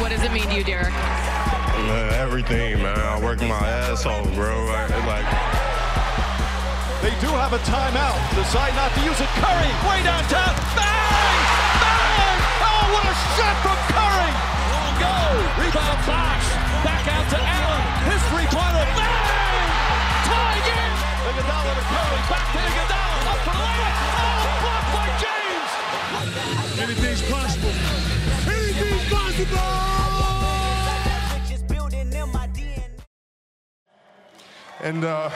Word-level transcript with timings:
What 0.00 0.10
does 0.10 0.22
it 0.22 0.32
mean 0.32 0.48
to 0.48 0.54
you, 0.54 0.64
Derek? 0.64 0.92
Man, 0.92 2.12
everything, 2.14 2.82
man. 2.82 2.98
I 2.98 3.20
work 3.22 3.40
my 3.40 3.56
ass 3.88 4.04
off, 4.04 4.24
bro. 4.34 4.52
I, 4.68 4.84
like. 5.08 5.24
They 7.00 7.12
do 7.20 7.32
have 7.32 7.52
a 7.52 7.60
timeout. 7.64 8.16
Decide 8.36 8.72
not 8.76 8.92
to 8.96 9.00
use 9.04 9.20
it. 9.20 9.28
Curry, 9.40 9.72
way 9.88 10.00
downtown. 10.04 10.52
Bang! 10.76 11.40
Bang! 11.80 12.38
Oh, 12.64 12.84
what 12.92 13.04
a 13.08 13.14
shot 13.36 13.56
from 13.64 13.76
Curry! 13.92 14.32
Long 14.72 14.94
go. 15.00 15.16
Rebound 15.60 16.00
box. 16.08 16.48
Back 16.84 17.04
out 17.08 17.28
to 17.28 17.38
Allen. 17.40 17.84
His 18.08 18.20
three-pointer. 18.28 18.84
Bang! 18.96 19.68
Tie 20.28 20.60
game. 20.64 20.96
Iguodala 21.28 21.72
to 21.76 21.84
Curry. 21.92 22.20
Back 22.28 22.46
to 22.52 22.60
Iguodala. 22.60 23.32
Up 23.32 23.40
for 23.44 23.52
the 23.52 23.64
layup. 23.64 23.96
Oh, 24.16 24.48
blocked 24.64 24.90
by 24.96 25.08
James. 25.20 25.43
Anything's 26.84 27.22
possible. 27.32 27.74
Anything's 28.56 29.06
possible. 29.16 29.94
And 34.88 35.02
uh, 35.02 35.30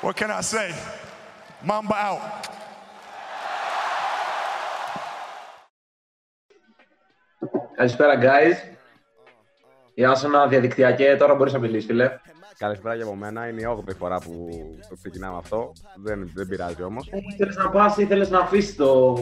what 0.00 0.14
can 0.14 0.30
I 0.30 0.42
say? 0.42 0.68
Mamba 1.64 1.96
out. 1.96 2.22
Καλησπέρα, 7.76 8.16
guys. 8.16 8.56
Γεια 9.94 10.14
σου, 10.14 10.28
να 10.28 10.46
διαδικτυακέ. 10.46 11.16
Τώρα 11.18 11.34
μπορείς 11.34 11.52
να 11.52 11.58
μιλήσεις, 11.58 11.86
φίλε. 11.86 12.18
Καλησπέρα 12.58 12.94
για 12.94 13.04
από 13.04 13.14
μένα. 13.14 13.48
Είναι 13.48 13.60
η 13.60 13.64
8η 13.68 13.94
φορά 13.98 14.18
που 14.18 14.48
το 14.88 14.94
ξεκινάμε 14.94 15.36
αυτό. 15.36 15.72
Δεν, 16.02 16.30
δεν 16.34 16.46
πειράζει 16.46 16.82
όμως. 16.82 17.10
Ήθελες 17.32 17.56
να 17.56 17.70
πας, 17.70 17.96
ήθελες 17.96 18.30
να 18.30 18.38
αφήσεις 18.38 18.76
το 18.76 19.14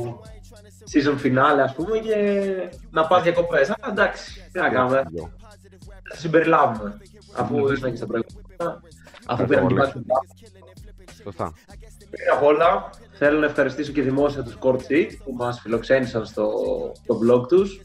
season 0.92 1.26
finale, 1.26 1.58
ας 1.62 1.74
πούμε, 1.74 1.98
και 1.98 2.52
να 2.90 3.06
πας 3.06 3.22
διακοπές. 3.22 3.70
Α, 3.70 3.76
εντάξει, 3.90 4.48
τι 4.52 4.58
να 4.58 4.68
κάνουμε. 4.68 5.02
Θα 6.10 6.16
συμπεριλάβουμε. 6.16 7.00
Αφού 7.36 7.72
ήσουν 7.72 7.90
και 7.90 7.96
στα 7.96 8.06
προηγούμενα. 8.06 8.82
Αφού 9.26 9.44
πήραμε 9.44 9.66
και 9.66 9.74
πάλι 9.74 9.92
Σωστά. 11.22 11.52
Πριν 12.10 12.30
απ' 12.32 12.42
όλα, 12.42 12.90
θέλω 13.12 13.38
να 13.38 13.46
ευχαριστήσω 13.46 13.92
και 13.92 14.02
δημόσια 14.02 14.42
τους 14.42 14.58
Court 14.60 14.78
Seat 14.88 15.08
που 15.24 15.32
μας 15.32 15.60
φιλοξένησαν 15.60 16.26
στο, 16.26 16.50
στο 17.02 17.18
blog 17.22 17.48
τους 17.48 17.80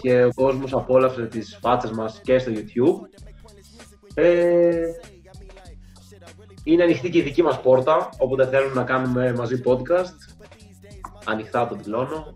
και 0.00 0.24
ο 0.24 0.32
κόσμος 0.34 0.72
απόλαυσε 0.72 1.26
τις 1.26 1.58
φάτσες 1.60 1.90
μας 1.90 2.20
και 2.22 2.38
στο 2.38 2.52
YouTube. 2.54 3.08
Ε, 4.14 4.86
είναι 6.64 6.82
ανοιχτή 6.82 7.10
και 7.10 7.18
η 7.18 7.22
δική 7.22 7.42
μας 7.42 7.60
πόρτα, 7.60 8.08
όποτε 8.18 8.46
θέλουν 8.46 8.72
να 8.72 8.82
κάνουμε 8.84 9.32
μαζί 9.32 9.62
podcast. 9.66 10.14
Ανοιχτά 11.24 11.66
το 11.68 11.74
δηλώνω. 11.74 12.34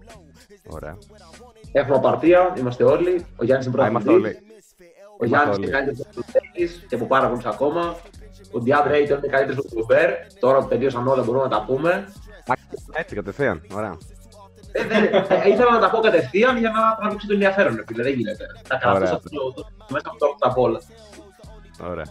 Ωραία. 0.68 0.98
Έχουμε 1.72 1.96
απαρτία, 1.96 2.54
είμαστε 2.58 2.84
όλοι. 2.84 3.26
Ο 3.36 3.44
Γιάννης 3.44 3.66
είναι 3.66 3.82
Α, 3.82 3.86
είμαστε 3.86 4.10
πρωταθλητής. 4.10 4.36
όλοι. 4.36 4.52
Ο 5.20 5.24
Είμαστε 5.24 5.26
Γιάννης 5.26 5.56
όλοι. 5.56 5.66
είναι 5.66 5.76
καλύτερος 5.76 6.06
πρωταθλητής 6.14 6.84
και 6.88 6.94
από 6.94 7.06
πάρα 7.06 7.28
πολλούς 7.28 7.44
ακόμα. 7.44 7.96
Ο 8.52 8.58
Ντιάντρε 8.60 8.94
Ayton 8.98 9.08
είναι 9.18 9.26
καλύτερος 9.30 9.64
του 9.64 9.74
Κουμπέρ. 9.74 10.10
Τώρα 10.40 10.58
που 10.58 10.68
τελείωσαν 10.68 11.06
όλα 11.08 11.22
μπορούμε 11.22 11.44
να 11.44 11.50
τα 11.50 11.64
πούμε. 11.64 11.90
Α, 12.46 12.54
Έτσι, 12.92 13.14
κατευθείαν. 13.14 13.62
Ωραία. 13.74 13.96
Ε, 14.72 14.84
δεν- 14.84 15.04
ε, 15.04 15.48
ήθελα 15.48 15.70
να 15.72 15.78
τα 15.80 15.90
πω 15.90 15.98
κατευθείαν 16.00 16.58
για 16.58 16.70
να 16.70 16.96
τραβήξω 17.00 17.26
το 17.26 17.32
ενδιαφέρον, 17.32 17.74
ρε 17.76 17.82
φίλε. 17.86 18.02
Δεν 18.02 18.12
γίνεται. 18.12 18.44
Τα 18.68 18.76
Ωραία. 18.76 18.90
κρατούσα 18.98 19.14
αυτό 19.14 19.52
το- 19.52 19.66
μέσα 19.90 20.04
από 20.08 20.18
τώρα 20.18 20.34
τα 20.38 20.52
όλα. 20.56 20.80
Ωραία. 21.88 22.04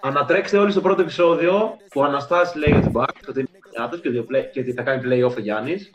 Ανατρέξτε 0.00 0.58
όλοι 0.58 0.70
στο 0.70 0.80
πρώτο 0.80 1.02
επεισόδιο 1.02 1.76
που 1.90 2.00
ο 2.00 2.04
Αναστάσης 2.04 2.54
λέει 2.54 2.70
για 2.70 2.80
την 2.80 2.92
Bucks, 2.94 3.28
ότι 3.28 3.40
είναι 3.40 3.48
η 3.52 4.00
και, 4.00 4.08
ότι 4.08 4.18
ο 4.18 4.26
play- 4.30 4.48
και 4.52 4.60
ότι 4.60 4.72
θα 4.72 4.82
κάνει 4.82 5.02
play-off 5.04 5.36
ο 5.36 5.40
Γιάννης. 5.40 5.90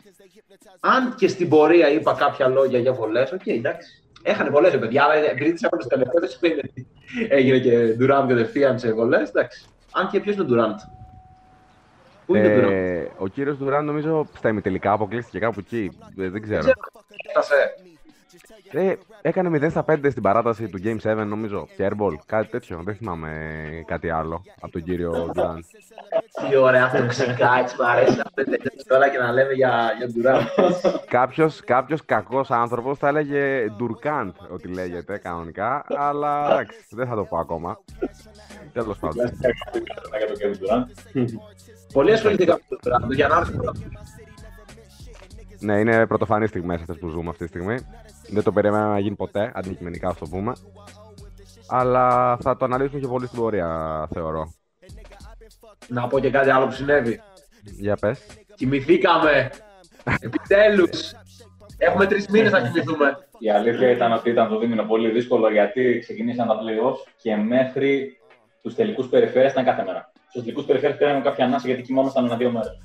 Αν 0.80 1.14
και 1.14 1.28
στην 1.28 1.48
πορεία 1.48 1.90
είπα 1.90 2.14
κάποια 2.14 2.48
λόγια 2.48 2.78
για 2.78 2.92
βολές, 2.92 3.32
οκ, 3.32 3.46
εντάξει. 3.46 4.02
Έχανε 4.22 4.50
βολές, 4.50 4.72
ρε 4.72 4.78
παιδιά, 4.78 5.04
αλλά 5.04 5.14
επειδή 5.14 5.52
τις 5.52 5.62
έχουν 5.62 5.80
στο 5.80 5.88
τελευταίο, 5.88 6.20
δεν 6.20 6.28
σημαίνει 6.28 6.60
ότι 6.64 6.86
έγινε 7.28 7.58
και 7.58 7.96
Durant 8.00 8.24
κατευθείαν 8.28 8.78
σε 8.78 8.92
βολές, 8.92 9.28
εντάξει. 9.28 9.66
Αν 9.92 10.08
και 10.08 10.20
ποιος 10.20 10.34
είναι 10.34 10.44
ο 10.44 10.46
Durant; 10.50 10.76
Πού 12.26 12.34
είναι 12.34 12.46
ο 12.46 12.58
Durant; 12.58 12.70
Ε, 12.70 13.06
ο 13.18 13.26
κύριος 13.26 13.56
Ντουράν 13.56 13.84
νομίζω 13.84 14.28
στα 14.36 14.48
ημιτελικά 14.48 14.92
αποκλείστηκε 14.92 15.38
κάπου 15.38 15.60
εκεί. 15.60 15.98
Ε, 16.18 16.28
δεν 16.28 16.42
ξέρω. 16.42 16.72
Έφτασε. 17.26 17.74
Ε, 18.72 18.94
έκανε 19.22 19.58
0 19.66 19.70
στα 19.70 19.84
5 19.88 20.10
στην 20.10 20.22
παράταση 20.22 20.68
του 20.68 20.80
Game 20.84 21.22
7, 21.22 21.24
νομίζω. 21.26 21.68
Και 21.76 21.88
airball, 21.90 22.14
κάτι 22.26 22.48
τέτοιο. 22.48 22.80
Δεν 22.84 22.94
θυμάμαι 22.94 23.30
κάτι 23.86 24.10
άλλο 24.10 24.42
από 24.60 24.72
τον 24.72 24.82
κύριο 24.82 25.30
Ντουράν. 25.32 25.64
Τι 26.48 26.56
ωραία, 26.56 26.84
αυτό 26.84 27.06
ξεκά, 27.06 27.58
έτσι 27.58 27.76
μου 27.78 27.86
αρέσει. 27.86 28.20
Αυτό 28.24 28.42
είναι 28.46 28.58
τώρα 28.88 29.08
και 29.08 29.18
να 29.18 29.32
λέμε 29.32 29.52
για, 29.52 29.90
για 29.98 30.08
Durant. 30.14 31.00
κάποιος, 31.08 31.60
κάποιος 31.64 32.04
κακός 32.04 32.50
άνθρωπος 32.50 32.98
θα 32.98 33.08
έλεγε 33.08 33.66
Ντουρκάντ 33.76 34.34
ότι 34.50 34.68
λέγεται 34.68 35.18
κανονικά, 35.18 35.84
αλλά 35.88 36.46
εντάξει, 36.52 36.78
δεν 36.90 37.06
θα 37.06 37.14
το 37.14 37.24
πω 37.24 37.36
ακόμα. 37.38 37.78
Τέλος 38.72 38.98
πάντων. 38.98 39.26
για 39.38 40.26
τον 40.26 40.36
Kevin 40.40 40.54
Durant. 40.54 40.86
Πολύ 41.92 42.12
ασχοληθήκαμε 42.12 42.60
με 42.68 42.76
τον 42.76 42.92
Durant, 42.92 43.14
για 43.14 43.28
να 43.28 43.36
έρθει 43.36 43.52
Ναι, 45.60 45.78
είναι 45.78 46.06
πρωτοφανή 46.06 46.46
στιγμές 46.46 46.80
αυτές 46.80 46.98
που 46.98 47.08
ζούμε 47.08 47.28
αυτή 47.28 47.42
τη 47.42 47.48
στιγμή. 47.48 47.76
Δεν 48.28 48.42
το 48.42 48.52
περίμενα 48.52 48.88
να 48.88 48.98
γίνει 48.98 49.16
ποτέ, 49.16 49.52
αντικειμενικά 49.54 50.08
ας 50.08 50.18
το 50.18 50.26
πούμε. 50.26 50.52
Αλλά 51.68 52.36
θα 52.40 52.56
το 52.56 52.64
αναλύσουμε 52.64 53.00
και 53.00 53.06
πολύ 53.06 53.26
στην 53.26 53.38
πορεία, 53.38 54.08
θεωρώ. 54.12 54.52
Να 55.88 56.06
πω 56.06 56.18
και 56.18 56.30
κάτι 56.30 56.50
άλλο 56.50 56.66
που 56.66 56.72
συνέβη. 56.72 57.20
Για 57.62 57.96
πες. 57.96 58.26
Κοιμηθήκαμε. 58.54 59.50
Επιτέλους. 60.20 61.12
Έχουμε 61.78 62.06
τρεις 62.06 62.28
μήνες 62.28 62.52
να 62.52 62.60
κοιμηθούμε. 62.60 63.18
Η 63.38 63.50
αλήθεια 63.50 63.90
ήταν 63.90 64.12
ότι 64.12 64.30
ήταν 64.30 64.48
το 64.48 64.58
δίμηνο 64.58 64.82
πολύ 64.82 65.10
δύσκολο 65.10 65.50
γιατί 65.50 65.98
ξεκινήσαν 65.98 66.46
τα 66.46 66.54
playoffs 66.54 67.12
και 67.22 67.36
μέχρι 67.36 68.18
τους 68.62 68.74
τελικούς 68.74 69.08
περιφέρειες 69.08 69.52
ήταν 69.52 69.64
κάθε 69.64 69.84
μέρα. 69.84 70.12
Στους 70.28 70.42
τελικούς 70.42 70.64
περιφέρειες 70.64 70.98
πήραμε 70.98 71.20
κάποια 71.20 71.44
ανάσα 71.44 71.66
γιατί 71.66 71.82
κοιμόμασταν 71.82 72.24
ένα-δύο 72.24 72.50
μέρες. 72.50 72.78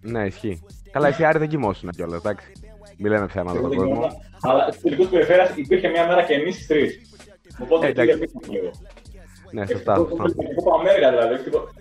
Ναι, 0.00 0.26
ισχύει. 0.26 0.62
Καλά, 0.90 1.08
εσύ 1.08 1.24
Άρη 1.24 1.38
δεν 1.38 1.48
κοιμόσουν 1.48 1.90
κιόλας, 1.90 2.18
εντάξει. 2.18 2.52
Μην 2.98 3.12
λέμε 3.12 3.26
ψέματα 3.26 3.60
τον 3.60 3.74
κόσμο. 3.76 4.22
Αλλά 4.42 4.72
στου 4.72 4.80
τελικού 4.82 5.06
περιφέρειε 5.06 5.46
υπήρχε 5.54 5.88
μια 5.88 6.06
μέρα 6.06 6.22
και 6.22 6.34
εμείς 6.34 6.56
τι 6.58 6.66
τρεις. 6.66 7.00
Οπότε 7.62 7.86
Ε, 7.86 7.92
τι 7.92 8.00
εντάξει. 8.00 8.18
λυπήθηκα 8.20 8.52
λίγο. 8.52 8.70
Ναι, 9.52 9.64
Και 9.64 9.72
σωστά, 9.72 9.92
αυτό 9.92 10.04
σωστά. 10.08 10.22
που 10.24 10.42
και 10.44 10.54
Κούπα 10.54 10.72
Αμέρικα 10.78 11.08
δηλαδή. 11.10 11.34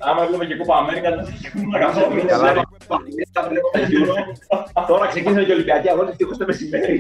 Άμα 0.09 0.24
έβλεπε 0.24 0.46
και 0.46 0.56
Κούπα 0.59 0.75
Αμέρικα 0.81 1.09
δεν 1.16 1.25
θα 1.25 1.31
κοιμούμουν 1.41 1.80
καθόλου. 1.85 2.25
Καλά. 2.25 2.52
Τώρα 4.88 5.06
ξεκίνησαν 5.07 5.46
και 5.46 5.51
οι 5.51 5.56
Ολυμπιακοί 5.56 5.90
αγώνες 5.90 6.16
και 6.18 6.25
το 6.25 6.46
μεσημέρι. 6.47 6.96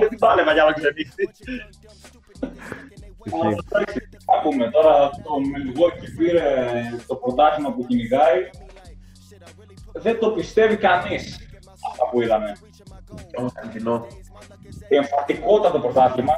Δεν 0.00 0.10
πάλευα 0.18 0.52
για 0.52 0.64
να 0.68 0.72
ξεφύγεις. 0.72 1.14
Αλλά, 3.42 3.56
εντάξει, 3.64 3.98
Θα 4.28 4.34
πούμε 4.42 4.64
τώρα 4.76 4.94
το 5.24 5.32
Milwaukee 5.52 6.08
πήρε 6.18 6.44
το 7.06 7.14
πρωτάθλημα 7.14 7.70
που 7.74 7.86
κυνηγάει. 7.88 8.38
Δεν 9.92 10.18
το 10.18 10.30
πιστεύει 10.30 10.76
κανείς 10.76 11.48
αυτά 11.90 12.08
που 12.10 12.22
είδαμε. 12.22 12.56
Εμφαντικότατο 14.88 15.78
πρωτάθλημα. 15.78 16.32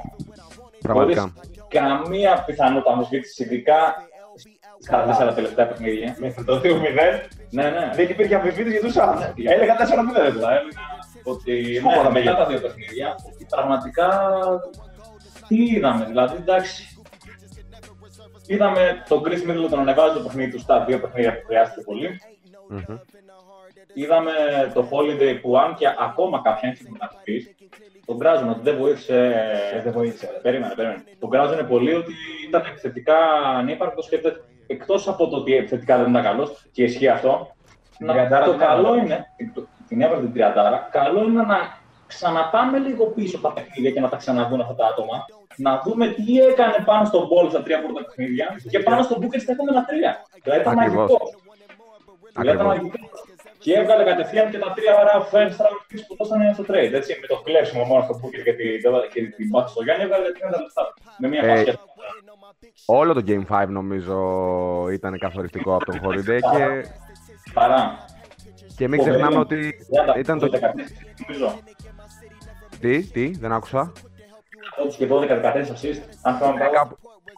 Πραγματικά. 0.80 1.20
χωρίς 1.20 1.52
καμία 1.68 2.44
πιθανότητα 2.46 2.92
αμφισβήτηση, 2.92 3.42
ειδικά 3.42 3.94
στα 4.78 5.04
τέσσερα 5.04 5.34
τελευταία 5.34 5.66
παιχνίδια. 5.66 6.16
Μέχρι 6.18 6.44
το 6.44 6.60
2-0. 6.64 6.70
Ναι, 7.50 7.70
ναι. 7.70 7.90
Δεν 7.94 8.08
υπήρχε 8.08 8.34
αμφισβήτηση 8.34 8.78
για 8.78 8.86
τους 8.86 8.96
άλλους. 8.96 9.22
Έλεγα 9.36 9.76
4-0 9.76 10.32
δηλαδή. 10.32 10.56
Έλεγα 10.56 10.80
ότι 11.24 11.82
ναι, 11.82 12.10
μετά 12.10 12.36
τα 12.36 12.46
δύο 12.46 12.60
παιχνίδια, 12.60 13.14
ότι 13.26 13.46
πραγματικά 13.48 14.30
τι 15.48 15.64
είδαμε, 15.64 16.04
δηλαδή 16.04 16.36
εντάξει. 16.36 16.86
Είδαμε 18.46 19.04
τον 19.08 19.22
Chris 19.24 19.50
Middleton 19.50 19.70
να 19.70 19.80
ανεβάζει 19.80 20.14
το 20.14 20.20
παιχνίδι 20.20 20.50
του 20.50 20.58
στα 20.58 20.84
δύο 20.84 21.00
παιχνίδια 21.00 21.32
που 21.34 21.46
χρειάστηκε 21.46 21.80
πολύ. 21.84 22.20
Μμμ. 22.72 22.96
Είδαμε 23.94 24.32
το 24.74 24.88
Holiday 24.90 25.38
που 25.42 25.58
αν 25.58 25.74
και 25.74 25.86
ακόμα 26.00 26.40
κάποια 26.44 26.68
είναι 26.68 26.98
να 27.00 27.10
πεις, 27.24 27.54
τον 28.06 28.18
κράζουν 28.18 28.48
ότι 28.48 28.60
δεν 28.62 28.76
βοήθησε. 28.76 29.80
δεν 29.84 29.92
βοήθησε. 29.92 30.26
Περίμενε, 30.42 30.74
περίμενε. 30.74 31.02
Τον 31.18 31.30
κράζουν 31.30 31.66
πολύ 31.68 31.94
ότι 31.94 32.12
ήταν 32.48 32.62
επιθετικά 32.70 33.16
ανύπαρκτος 33.56 34.08
και 34.08 34.20
εκτός 34.66 35.08
από 35.08 35.28
το 35.28 35.36
ότι 35.36 35.56
επιθετικά 35.56 35.96
δεν 35.98 36.10
ήταν 36.10 36.22
καλός 36.22 36.66
και 36.72 36.82
ισχύει 36.82 37.08
αυτό. 37.08 37.50
Να, 37.98 38.12
τριαντάρα 38.12 38.44
το 38.44 38.50
την 38.50 38.60
καλό 38.60 38.86
έβαλε. 38.86 39.02
είναι, 39.02 39.26
το- 39.54 39.66
την 39.88 40.00
έβαλε 40.02 40.20
την 40.20 40.32
τριαντάρα, 40.32 40.88
καλό 40.92 41.22
είναι 41.24 41.42
να 41.42 41.58
ξαναπάμε 42.06 42.78
λίγο 42.78 43.04
πίσω 43.06 43.38
τα 43.38 43.52
παιχνίδια 43.52 43.90
και 43.90 44.00
να 44.00 44.08
τα 44.08 44.16
ξαναδούν 44.16 44.60
αυτά 44.60 44.74
τα 44.74 44.86
άτομα. 44.86 45.24
Να 45.56 45.82
δούμε 45.84 46.06
τι 46.08 46.38
έκανε 46.40 46.74
πάνω 46.84 47.04
στον 47.04 47.22
Ball 47.30 47.48
στα 47.50 47.62
τρία 47.62 47.82
πρώτα 47.82 48.04
παιχνίδια 48.04 48.46
και 48.70 48.78
πάνω 48.78 49.02
στον 49.02 49.18
Booker 49.22 49.40
στα 49.40 49.52
επόμενα 49.52 49.84
τρία. 49.84 50.22
Δηλαδή 50.42 50.60
ήταν 50.60 50.78
Ακριβώς. 50.78 50.96
μαγικό. 50.96 51.30
Δηλαδή 52.34 52.56
ήταν 52.56 52.70
Ακριβώς. 52.70 52.92
μαγικό. 52.92 52.98
Και 53.58 53.72
έβγαλε 53.74 54.04
κατευθείαν 54.04 54.50
και 54.50 54.58
τα 54.58 54.72
τρία 54.76 54.94
ωραία 55.02 55.18
first 55.32 55.56
round 55.62 55.78
picks 55.88 56.02
που 56.08 56.16
δώσανε 56.18 56.52
στο 56.54 56.64
trade. 56.68 56.92
Έτσι, 57.00 57.18
με 57.20 57.26
το 57.26 57.36
κλέψιμο 57.44 57.84
μόνο 57.84 58.02
στο 58.02 58.20
Booker 58.22 58.42
και 58.44 58.52
την, 58.52 58.68
και 59.12 59.20
την 59.36 59.50
πάθη 59.50 59.70
στο 59.70 59.82
Γιάννη, 59.82 60.02
έβγαλε 60.04 60.32
τρία 60.32 60.50
τα 60.50 60.60
λεφτά. 60.62 60.82
Με 61.18 61.28
μια 61.28 61.40
Ε, 61.44 61.48
πάση. 61.48 61.78
Όλο 62.86 63.12
το 63.14 63.22
Game 63.26 63.62
5 63.62 63.66
νομίζω 63.68 64.16
ήταν 64.92 65.18
καθοριστικό 65.18 65.74
από 65.74 65.84
τον 65.84 66.00
Holiday 66.04 66.38
και 66.52 66.86
Παρά. 67.52 68.04
Και 68.76 68.88
μην 68.88 69.00
ξεχνάμε 69.00 69.38
ότι 69.38 69.74
ήταν 70.18 70.38
το. 70.38 70.46
14, 70.46 70.58
νομίζω. 71.26 71.58
Τι, 72.80 73.02
τι, 73.06 73.30
δεν 73.38 73.52
άκουσα. 73.52 73.92
Ότι 74.84 74.96
και 74.96 75.06
12-14 75.10 75.12
assist, 75.12 76.00
αν 76.22 76.34
θυμάμαι 76.36 76.60
Ε, 76.60 76.64
καλά. 76.64 76.90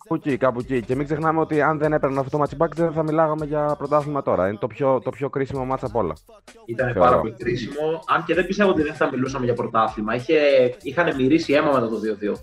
Κάπου, 0.08 0.14
κάπου 0.18 0.28
εκεί, 0.28 0.36
κάπου 0.36 0.58
εκεί. 0.60 0.82
Και 0.82 0.94
μην 0.94 1.04
ξεχνάμε 1.04 1.40
ότι 1.40 1.62
αν 1.62 1.78
δεν 1.78 1.92
έπαιρνε 1.92 2.20
αυτό 2.20 2.38
το 2.38 2.44
match 2.44 2.62
back 2.64 2.68
δεν 2.74 2.92
θα 2.92 3.02
μιλάγαμε 3.02 3.44
για 3.46 3.74
πρωτάθλημα 3.78 4.22
τώρα. 4.22 4.48
Είναι 4.48 4.58
το 4.60 4.66
πιο, 4.66 5.00
το 5.04 5.10
πιο 5.10 5.30
κρίσιμο 5.30 5.66
match 5.72 5.78
από 5.80 5.98
όλα. 5.98 6.14
Ήταν 6.66 6.92
Θεωρώ. 6.92 7.00
πάρα 7.08 7.20
πολύ 7.20 7.34
κρίσιμο. 7.38 8.02
Αν 8.06 8.24
και 8.24 8.34
δεν 8.34 8.46
πιστεύω 8.46 8.70
ότι 8.70 8.82
δεν 8.82 8.94
θα 8.94 9.08
μιλούσαμε 9.10 9.44
για 9.44 9.54
πρωτάθλημα. 9.54 10.14
Είχε, 10.14 10.34
είχαν 10.82 11.14
μυρίσει 11.14 11.52
αίμα 11.52 11.72
μετά 11.72 11.88
το 11.88 11.96
2-2. 12.32 12.34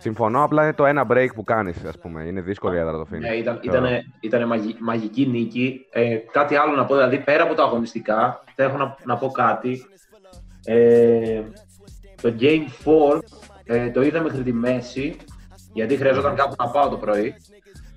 Συμφωνώ, 0.00 0.42
απλά 0.44 0.62
είναι 0.62 0.74
το 0.74 0.84
ένα 0.86 1.06
break 1.10 1.28
που 1.34 1.44
κάνεις, 1.44 1.84
ας 1.84 1.98
πούμε. 1.98 2.22
Είναι 2.22 2.40
δύσκολη 2.40 2.76
η 2.76 2.78
έδρα 2.78 2.92
το 2.92 3.06
Phoenix. 3.12 3.18
Ναι, 3.18 3.34
ήταν, 3.34 3.60
Θεωρώ. 3.62 3.78
ήτανε, 3.78 4.04
ήτανε 4.20 4.46
μαγι- 4.46 4.80
μαγική 4.80 5.26
νίκη. 5.26 5.86
Ε, 5.90 6.16
κάτι 6.32 6.54
άλλο 6.56 6.74
να 6.76 6.84
πω, 6.84 6.94
δηλαδή 6.94 7.18
πέρα 7.18 7.42
από 7.42 7.54
τα 7.54 7.62
αγωνιστικά, 7.62 8.40
θα 8.54 8.62
έχω 8.62 8.76
να, 8.76 8.96
να 9.04 9.16
πω 9.16 9.28
κάτι. 9.30 9.84
Ε, 10.64 11.42
το 12.22 12.34
Game 12.40 12.64
4 12.84 13.22
ε, 13.64 13.90
το 13.90 14.02
είδα 14.02 14.20
μέχρι 14.22 14.42
τη 14.42 14.52
μέση, 14.52 15.16
γιατί 15.78 15.96
χρειαζόταν 15.96 16.34
κάπου 16.34 16.54
να 16.58 16.68
πάω 16.68 16.88
το 16.88 16.96
πρωί. 16.96 17.34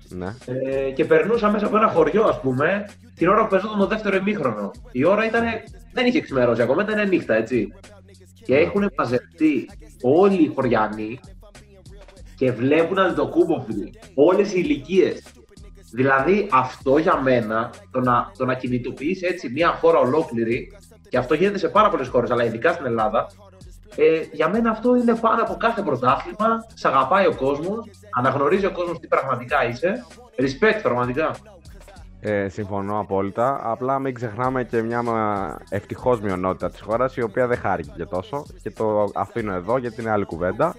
Ναι. 0.08 0.34
Ε, 0.46 0.90
και 0.90 1.04
περνούσα 1.04 1.50
μέσα 1.50 1.66
από 1.66 1.76
ένα 1.76 1.88
χωριό, 1.88 2.22
ας 2.24 2.40
πούμε, 2.40 2.88
την 3.14 3.28
ώρα 3.28 3.42
που 3.42 3.48
παίζονταν 3.48 3.78
το 3.78 3.86
δεύτερο 3.86 4.16
ημίχρονο. 4.16 4.70
Η 4.92 5.04
ώρα 5.04 5.26
ήταν, 5.26 5.44
δεν 5.92 6.06
είχε 6.06 6.20
ξημερώσει 6.20 6.62
ακόμα, 6.62 6.82
ήταν 6.82 7.08
νύχτα, 7.08 7.34
έτσι. 7.34 7.72
Και 8.44 8.56
έχουν 8.56 8.92
μαζευτεί 8.96 9.70
όλοι 10.02 10.42
οι 10.42 10.52
χωριανοί 10.54 11.20
και 12.36 12.52
βλέπουν 12.52 12.98
Αντετοκούμποφιλ, 12.98 13.88
όλες 14.14 14.48
οι 14.52 14.60
ηλικίες. 14.64 15.22
Δηλαδή 15.92 16.48
αυτό 16.52 16.98
για 16.98 17.20
μένα, 17.22 17.70
το 17.90 18.00
να, 18.00 18.32
το 18.38 18.44
να 18.44 18.54
κινητοποιήσει 18.54 19.26
έτσι 19.26 19.48
μια 19.48 19.68
χώρα 19.68 19.98
ολόκληρη, 19.98 20.72
και 21.08 21.18
αυτό 21.18 21.34
γίνεται 21.34 21.58
σε 21.58 21.68
πάρα 21.68 21.88
πολλές 21.88 22.08
χώρες, 22.08 22.30
αλλά 22.30 22.44
ειδικά 22.44 22.72
στην 22.72 22.86
Ελλάδα, 22.86 23.26
ε, 23.96 24.20
για 24.32 24.48
μένα 24.48 24.70
αυτό 24.70 24.96
είναι 24.96 25.14
πάνω 25.14 25.42
από 25.42 25.54
κάθε 25.56 25.82
πρωτάθλημα. 25.82 26.66
Σ' 26.74 26.84
αγαπάει 26.84 27.26
ο 27.26 27.34
κόσμος, 27.34 27.90
αναγνωρίζει 28.16 28.66
ο 28.66 28.72
κόσμος 28.72 28.98
τι 28.98 29.06
πραγματικά 29.06 29.68
είσαι. 29.68 30.04
Respect 30.36 30.80
πραγματικά. 30.82 31.34
Ε, 32.20 32.48
συμφωνώ 32.48 32.98
απόλυτα. 33.00 33.60
Απλά 33.62 33.98
μην 33.98 34.14
ξεχνάμε 34.14 34.64
και 34.64 34.82
μια 34.82 35.02
ευτυχώς 35.68 36.20
μειονότητα 36.20 36.70
της 36.70 36.80
χώρας 36.80 37.16
η 37.16 37.22
οποία 37.22 37.46
δεν 37.46 37.58
χάρηκε 37.58 38.04
τόσο. 38.10 38.44
Και 38.62 38.70
το 38.70 39.10
αφήνω 39.14 39.54
εδώ 39.54 39.78
γιατί 39.78 40.00
είναι 40.00 40.10
άλλη 40.10 40.24
κουβέντα. 40.24 40.74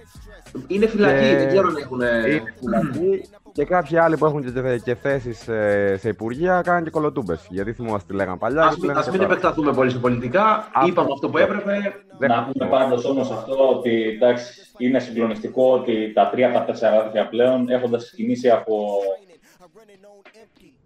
Είναι 0.66 0.86
φυλακή, 0.86 1.28
Και- 1.30 1.36
δεν 1.36 1.48
ξέρω 1.48 1.68
αν 1.68 1.76
έχουν. 1.76 2.00
Είναι 2.00 2.42
φυλακή 2.60 3.22
και 3.54 3.64
κάποιοι 3.64 3.96
άλλοι 3.98 4.16
που 4.16 4.26
έχουν 4.26 4.44
και, 4.52 4.78
και 4.84 4.94
θέσεις 4.94 5.38
σε, 5.38 5.96
σε 5.96 6.08
υπουργεία 6.08 6.60
κάνουν 6.64 6.84
και 6.84 6.90
κολοτούμπες. 6.90 7.46
Γιατί 7.50 7.72
θυμόμαστε 7.72 8.06
τι 8.12 8.14
λέγανε 8.18 8.36
παλιά. 8.38 8.62
Α 8.62 8.68
και 8.68 8.74
τι 8.74 8.80
μην, 8.80 8.86
λένε 8.88 8.98
ας 8.98 9.04
και 9.04 9.10
μην 9.10 9.20
τώρα. 9.20 9.32
επεκταθούμε 9.32 9.72
πολύ 9.72 9.90
σε 9.90 9.98
πολιτικά. 9.98 10.68
Αυτό. 10.72 10.86
Είπαμε 10.88 11.08
αυτό 11.12 11.28
που 11.30 11.38
έπρεπε. 11.38 11.94
Δεν- 12.18 12.30
Να 12.30 12.44
πούμε 12.52 12.70
πάντως 12.70 13.04
όμως 13.04 13.30
αυτό 13.30 13.68
ότι 13.68 14.02
εντάξει, 14.08 14.60
είναι 14.78 14.98
συγκλονιστικό 14.98 15.72
ότι 15.72 16.12
τα 16.12 16.28
τρία 16.30 16.46
από 16.48 16.58
τα 16.58 16.64
τέσσερα 16.64 16.96
αδέρφια 16.96 17.28
πλέον 17.28 17.68
έχοντας 17.70 18.04
ξεκινήσει 18.04 18.50
από, 18.50 18.88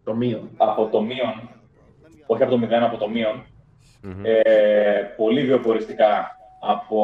Το 0.05 0.15
μείον. 0.15 0.49
από 0.57 0.87
το 0.87 1.01
μείον, 1.03 1.49
όχι 2.27 2.43
από 2.43 2.51
το 2.53 2.59
μηδέν, 2.59 2.83
από 2.83 2.97
το 2.97 3.09
μείον, 3.09 3.45
Μμμ. 4.03 4.21
ε, 4.25 4.33
πολύ 5.17 5.45
βιοποριστικά 5.45 6.37
από 6.61 6.99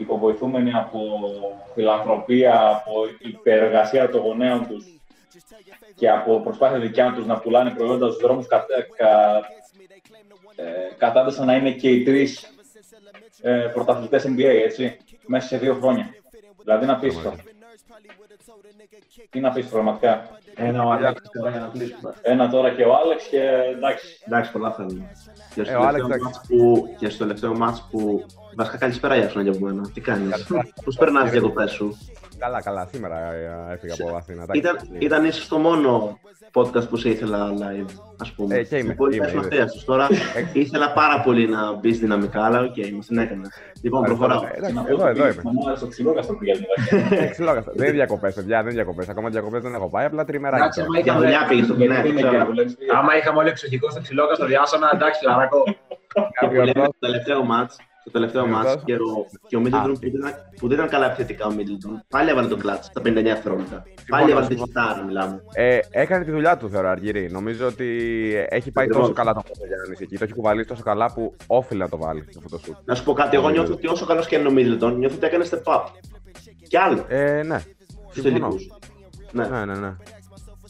υποβοηθούμενοι 0.00 0.72
από 0.72 1.00
φιλανθρωπία, 1.74 2.68
από 2.68 2.92
υπεργασία 3.18 4.08
των 4.08 4.20
γονέων 4.20 4.66
τους 4.66 5.00
και 5.94 6.10
από 6.10 6.40
προσπάθεια 6.40 6.78
δικιά 6.78 7.12
τους 7.16 7.26
να 7.26 7.38
πουλάνε 7.38 7.70
προϊόντα 7.70 8.06
στους 8.06 8.22
δρόμους 8.22 8.46
κα, 8.46 8.66
κα, 8.96 9.36
ε, 10.56 10.94
κατάντασαν 10.98 11.46
να 11.46 11.54
είναι 11.56 11.70
και 11.70 11.90
οι 11.90 12.02
τρεις 12.02 12.54
ε, 13.42 13.70
πρωταθλητές 13.74 14.24
NBA, 14.26 14.60
έτσι, 14.64 14.96
μέσα 15.26 15.46
σε 15.46 15.58
δύο 15.58 15.74
χρόνια. 15.74 16.14
Δηλαδή 16.62 16.84
είναι 16.84 16.92
απίστευτο. 16.92 17.34
Είναι 19.32 19.46
απίστευτο 19.46 19.76
πραγματικά. 19.76 20.38
Ένα 20.54 20.84
ο 20.84 20.90
Αλέξη 20.90 21.30
τώρα 21.32 21.50
για 21.50 21.60
να 21.60 21.66
κλείσουμε. 21.66 22.14
Ένα 22.22 22.50
τώρα 22.50 22.70
και 22.74 22.84
ο 22.84 22.94
Άλεξ 22.94 23.24
και 23.24 23.40
εντάξει. 23.74 24.18
Εντάξει, 24.26 24.52
πολλά 24.52 24.72
θέλουμε. 24.72 25.10
Και 25.54 25.64
στο, 25.64 25.72
Ε, 25.72 25.76
ο 25.76 25.82
Άλεξ, 25.82 26.06
τελευταίο 26.06 26.18
μάτς 26.22 26.40
που, 26.48 26.88
και 26.98 27.08
στο 27.08 27.18
τελευταίο 27.18 27.56
μάτς 27.56 27.86
που. 27.90 28.24
Βασικά, 28.56 28.76
καλησπέρα 28.78 29.16
για 29.16 29.30
για 29.42 29.52
από 29.52 29.64
μένα. 29.64 29.90
Τι 29.94 30.00
κάνεις; 30.00 30.46
Πώς 30.84 30.96
περνάς 30.96 31.24
τι 31.24 31.30
διακοπές 31.30 31.70
σου; 31.70 31.96
Καλά, 32.40 32.62
καλά. 32.62 32.86
Σήμερα 32.92 33.32
ε, 33.32 33.72
έφυγα 33.72 33.94
από 34.00 34.16
Αθήνα. 34.16 34.42
εντάξει. 34.42 34.60
Ήταν, 34.60 34.76
ήταν 34.98 35.24
ίσως 35.24 35.48
το 35.48 35.58
μόνο 35.58 36.18
podcast 36.52 36.88
που 36.88 36.96
σε 36.96 37.08
ήθελα 37.08 37.52
live, 37.62 37.90
ας 38.18 38.32
πούμε. 38.32 38.54
Ε, 38.54 38.64
και 38.64 38.76
είμαι, 38.76 38.94
Πολύ 38.94 39.16
είμαι, 39.16 39.30
είμαι, 39.30 39.48
είδες. 39.52 39.72
τους. 39.72 39.84
Τώρα 39.84 40.08
ήθελα 40.52 40.92
πάρα 40.92 41.20
πολύ 41.20 41.48
να 41.48 41.72
μπεις 41.72 41.98
δυναμικά, 41.98 42.44
αλλά 42.44 42.60
οκ, 42.60 42.74
okay, 42.76 42.90
μας 42.92 43.06
την 43.06 43.18
έκανες. 43.18 43.48
Λοιπόν, 43.82 44.02
προχωράω. 44.02 44.42
Εντάξει, 44.54 44.74
Να 44.74 44.82
πω 44.82 44.92
Εδώ, 44.92 45.02
ότι 45.02 45.10
εδώ 45.10 45.28
είμαι. 45.28 45.42
Μου 45.44 45.66
άρεσε 45.66 45.84
το 45.84 45.90
ξυλόκαστρο 45.90 46.36
που 46.36 46.44
γέλνει. 46.44 46.64
Ε, 47.10 47.26
ξυλόγαστα. 47.26 47.72
Δεν 47.74 47.86
είναι 47.86 47.94
διακοπές, 47.96 48.34
παιδιά, 48.34 48.56
δεν 48.56 48.64
είναι 48.66 48.74
διακοπές. 48.82 49.08
Ακόμα 49.08 49.28
διακοπές 49.28 49.62
δεν 49.62 49.74
έχω 49.74 49.88
πάει, 49.90 50.04
απλά 50.04 50.24
τριμεράκι. 50.24 50.62
Εντάξει, 50.62 50.78
τώρα. 50.80 50.90
άμα 50.90 51.00
Για 51.00 51.12
είχαμε, 51.12 51.24
δουλειά 51.24 51.46
πήγες 51.48 51.64
στο 51.64 51.74
Γιατί 51.74 52.02
ναι, 52.02 52.08
είναι 52.08 52.20
ξέρω. 52.20 52.38
και 52.38 52.44
που 52.44 52.52
λες, 52.52 52.76
άμα 52.98 53.16
είχαμε 53.16 53.38
όλοι 53.38 53.48
εξοχικό 53.48 53.90
στο 53.90 54.00
ξυλόκα 54.00 54.34
στο 54.34 54.46
διάσωνα, 54.46 54.90
εντάξει, 54.94 55.24
λαράκο. 55.24 55.64
Και 56.40 56.46
που 56.46 56.52
λέμε 56.52 56.70
στο 56.72 56.96
τελευταίο 56.98 57.44
μάτς, 57.44 57.76
στο 58.00 58.10
τελευταίο 58.10 58.46
Γιορτός. 58.46 58.66
μάτς 58.72 58.84
και 58.84 58.94
ο, 58.94 59.26
και 59.48 59.56
ο 59.56 59.60
Middleton 59.64 59.92
που, 59.92 60.00
δεν 60.00 60.10
ήταν- 60.14 60.34
που 60.58 60.68
δεν 60.68 60.76
ήταν 60.76 60.88
καλά 60.88 61.06
επιθετικά 61.06 61.46
ο 61.46 61.50
Middleton, 61.56 62.00
πάλι 62.08 62.30
έβαλε 62.30 62.48
τον 62.48 62.58
κλάτς 62.58 62.86
στα 62.86 63.00
59 63.00 63.22
δευτερόλεπτα. 63.22 63.82
Πάλι 64.08 64.30
έβαλε 64.30 64.46
τη 64.46 64.56
χιτάρα, 64.56 65.02
μιλάμε. 65.04 65.42
Ε, 65.52 65.78
έκανε 65.90 66.24
τη 66.24 66.30
δουλειά 66.30 66.56
του, 66.56 66.68
θεωρώ, 66.70 66.88
Αργυρή. 66.88 67.30
Νομίζω 67.30 67.66
ότι 67.66 67.86
έχει 68.48 68.70
πάει 68.70 68.84
Ακριβώς. 68.84 69.06
τόσο 69.08 69.12
καλά 69.22 69.34
το 69.34 69.40
πρώτο 69.44 69.66
Γιάννης 69.66 70.00
εκεί. 70.00 70.16
Το 70.18 70.24
έχει 70.24 70.32
κουβαλήσει 70.32 70.68
τόσο 70.68 70.82
καλά 70.82 71.12
που 71.12 71.34
όφιλε 71.46 71.82
να 71.84 71.88
το 71.90 71.96
βάλει 71.96 72.24
αυτό 72.28 72.48
το 72.48 72.58
σουτ. 72.58 72.76
Να 72.84 72.94
σου 72.94 73.04
πω 73.04 73.12
κάτι, 73.12 73.36
εγώ 73.36 73.48
νιώθω 73.50 73.72
ότι 73.72 73.86
όσο 73.86 74.06
καλός 74.06 74.26
και 74.26 74.36
είναι 74.36 74.48
ο 74.48 74.52
Middleton, 74.54 74.92
νιώθω 74.96 75.16
ότι 75.16 75.26
έκανε 75.26 75.44
step 75.50 75.62
up. 75.74 75.82
Κι 76.68 76.76
άλλο, 76.76 77.04
Ε, 77.08 77.42
ναι. 77.42 77.58
στους 77.58 78.22
Συμφωνώ. 78.22 78.48
τελικούς. 78.48 78.70
Ναι, 79.32 79.46
Ναι, 79.48 79.64
ναι, 79.64 79.74
ναι. 79.74 79.94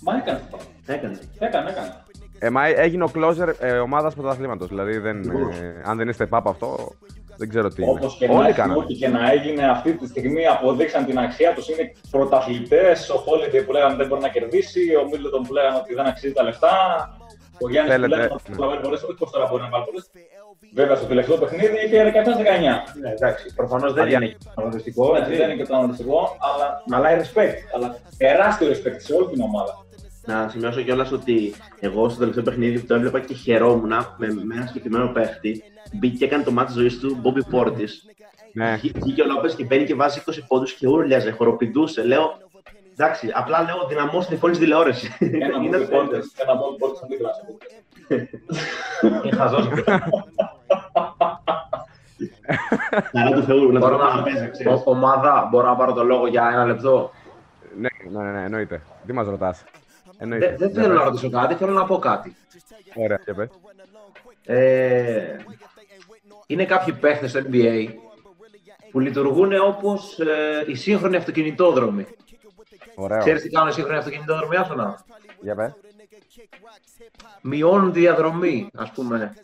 Μα 0.03 0.17
έκανε 0.17 0.39
αυτό. 0.45 0.59
έκανε. 0.87 1.19
Έκανε, 1.39 1.71
έκανε. 1.71 1.95
Ε, 2.43 2.51
μα 2.51 2.67
έγινε 2.67 3.05
ο 3.05 3.11
closer 3.15 3.55
ε, 3.59 3.79
ομάδας 3.79 4.15
πρωταθλήματος. 4.15 4.69
Δηλαδή, 4.69 4.99
δεν, 4.99 5.17
ε, 5.17 5.83
αν 5.85 5.97
δεν 5.97 6.09
είναι 6.09 6.17
step 6.19 6.39
up 6.39 6.43
αυτό, 6.45 6.93
δεν 7.37 7.49
ξέρω 7.49 7.69
τι 7.69 7.83
είναι. 7.83 7.91
Όπως 7.91 8.17
και, 8.17 8.27
να 8.27 8.35
Όλοι 8.35 8.47
έχει, 8.47 8.57
κάνανε. 8.57 8.79
ό,τι 8.79 8.95
και 8.95 9.09
να 9.09 9.31
έγινε 9.31 9.71
αυτή 9.71 9.93
τη 9.93 10.07
στιγμή, 10.07 10.47
αποδείξαν 10.47 11.05
την 11.05 11.19
αξία 11.19 11.55
τους. 11.55 11.69
Είναι 11.69 11.93
πρωταθλητές. 12.11 13.11
Ο 13.11 13.25
Holiday 13.27 13.63
που 13.67 13.73
λέγανε 13.73 13.95
δεν 13.95 14.07
μπορεί 14.07 14.21
να 14.21 14.29
κερδίσει. 14.29 14.81
Ο 14.95 15.03
Middleton 15.11 15.43
που 15.47 15.53
λέγανε 15.53 15.77
ότι 15.77 15.95
δεν 15.95 16.07
αξίζει 16.07 16.33
τα 16.33 16.43
λεφτά. 16.43 16.75
Ο 17.65 17.71
Γιάννης 17.71 17.95
που 17.95 18.01
Θέλετε, 18.01 18.17
λέγανε 18.17 18.35
ότι 18.35 18.51
ναι. 18.51 18.57
θα 18.57 18.67
βάλει 18.67 18.81
πολλέ. 18.81 18.97
Όχι 18.97 19.15
πώς 19.19 19.31
τώρα 19.31 19.47
μπορεί 19.51 19.63
να 19.63 19.69
βάλει 19.69 19.85
πολλέ. 19.85 20.01
Βέβαια 20.75 20.97
στο 20.97 21.07
τελευταίο 21.07 21.37
παιχνίδι 21.37 21.77
είχε 21.85 21.99
17-19. 22.05 22.13
Ναι, 23.01 23.11
εντάξει, 23.11 23.55
προφανώς 23.55 23.93
δεν 23.93 24.07
είναι 24.09 24.37
αγωνιστικό. 24.55 25.17
Έτσι, 25.17 25.37
δεν 25.37 25.51
είναι 25.51 25.59
και 25.61 25.69
το 25.69 25.77
αναλυτικό, 25.77 26.37
αλλά, 26.49 26.67
αλλά 26.95 27.09
respect. 27.21 27.59
Αλλά 27.75 27.97
τεράστιο 28.19 28.69
respect 28.69 28.99
σε 29.07 29.13
όλη 29.15 29.27
την 29.33 29.41
ομάδα. 29.41 29.73
Να 30.27 30.49
σημειώσω 30.49 30.83
κιόλας 30.83 31.13
ότι 31.13 31.55
εγώ 31.81 32.09
στο 32.09 32.19
τελευταίο 32.19 32.43
παιχνίδι 32.45 32.81
που 32.81 32.87
το 32.87 32.95
έβλεπα 32.95 33.21
και 33.21 33.35
χαιρόμουν 33.35 33.93
με, 34.17 34.27
με 34.45 34.55
ένα 34.55 34.67
συγκεκριμένο 34.67 35.09
παίχτη. 35.13 35.63
Μπήκε 35.93 36.17
και 36.17 36.25
έκανε 36.25 36.43
το 36.43 36.51
μάτι 36.53 36.73
ζωής 36.73 36.99
του, 36.99 37.17
Μπόμπι 37.21 37.45
Πόρτη. 37.45 37.85
Ναι. 38.53 38.77
Βγήκε 38.95 39.23
ο 39.23 39.27
Λόπες 39.27 39.55
και 39.55 39.65
μπαίνει 39.65 39.85
και 39.85 39.95
βάζει 39.95 40.23
20 40.27 40.33
πόντου 40.49 40.65
και 40.79 40.89
ούρλιαζε, 40.89 41.31
χοροπηδούσε. 41.31 42.03
Λέω, 42.05 42.39
εντάξει, 42.93 43.31
απλά 43.35 43.63
λέω 43.63 43.87
δυναμό 43.89 44.19
τη 44.29 44.37
φωνή 44.37 44.57
τηλεόρασης. 44.57 45.17
Ένα 45.19 45.47
Είναι 45.65 45.77
Bobby 45.79 45.87
τέλειο. 45.89 46.03
Portis, 46.03 46.43
ένα 46.43 46.55
Bobby 46.61 46.85
Portis 46.85 47.01
αντίδραση. 47.05 47.43
Είναι 49.25 49.37
χαζός. 49.37 49.69
Χαρά 53.17 53.31
του 53.33 53.43
Θεού, 53.43 53.73
να 53.73 53.79
Μπορώ 53.79 53.97
το 53.97 54.03
να- 54.05 54.15
να 54.15 54.23
παίζει, 54.23 54.51
ξέρεις. 54.51 54.73
Ο- 54.73 54.83
Ομάδα, 54.91 55.49
μπορώ 55.51 55.67
να 55.69 55.77
πάρω 55.77 55.93
το 55.93 56.05
λόγο 56.05 56.27
για 56.27 56.51
ένα 56.53 56.65
λεπτό; 56.65 57.11
Ναι, 57.79 57.89
ναι, 58.11 58.23
ναι, 58.23 58.31
ναι, 58.31 58.45
εννοείται. 58.45 58.81
Τι 59.07 59.13
μας 59.13 59.27
ρωτάς; 59.27 59.65
Δεν 60.21 60.57
δεν 60.59 60.71
θέλω 60.73 60.95
να 60.95 61.05
ρωτήσω 61.05 61.31
κάτι, 61.31 61.55
θέλω 61.55 61.73
να 61.73 61.85
πω 61.85 61.99
κάτι. 61.99 62.37
Ωραία, 62.95 63.21
και 63.25 63.35
πες. 63.35 63.49
Ε, 64.45 65.37
είναι 66.47 66.65
κάποιοι 66.65 66.93
παίχτες 66.93 67.31
στο 67.31 67.41
NBA 67.51 67.89
που 68.91 69.01
λειτουργούν 69.01 69.53
όπως 69.67 70.19
ε, 70.19 70.65
οι 70.67 70.75
σύγχρονοι 70.75 71.17
αυτοκινητόδρομοι. 71.17 72.07
Ωραίο. 72.95 73.19
Ξέρεις 73.19 73.43
τι 73.43 73.49
κάνουν 73.49 73.69
οι 73.69 73.73
σύγχρονοι 73.73 73.99
αυτοκινητόδρομοι, 73.99 74.57
Άσονα. 74.57 75.05
Για 75.41 75.55
πες. 75.55 75.73
Μειώνουν 77.43 77.93
τη 77.93 77.99
διαδρομή, 78.01 78.71
ας 78.75 78.91
πούμε, 78.91 79.35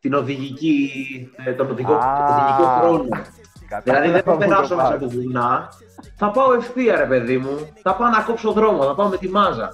την 0.00 0.14
οδηγική, 0.14 0.90
ε, 1.44 1.52
τον 1.52 1.70
οδηγικό, 1.70 1.94
Α. 1.94 2.34
οδηγικό 2.34 2.78
χρόνο. 2.80 3.08
Δηλαδή 3.82 4.10
δεν 4.10 4.22
θα 4.22 4.22
Κατάλαβα 4.22 4.22
που 4.22 4.30
το 4.30 4.36
περάσω 4.36 4.76
μέσα 4.76 4.88
πας. 4.88 4.96
από 4.96 5.08
βουνά, 5.08 5.68
θα 6.16 6.30
πάω 6.30 6.52
ευθεία 6.52 6.96
ρε 6.96 7.06
παιδί 7.06 7.38
μου, 7.38 7.72
θα 7.82 7.94
πάω 7.94 8.08
να 8.08 8.22
κόψω 8.22 8.52
δρόμο, 8.52 8.84
θα 8.84 8.94
πάω 8.94 9.08
με 9.08 9.16
τη 9.16 9.28
μάζα. 9.28 9.70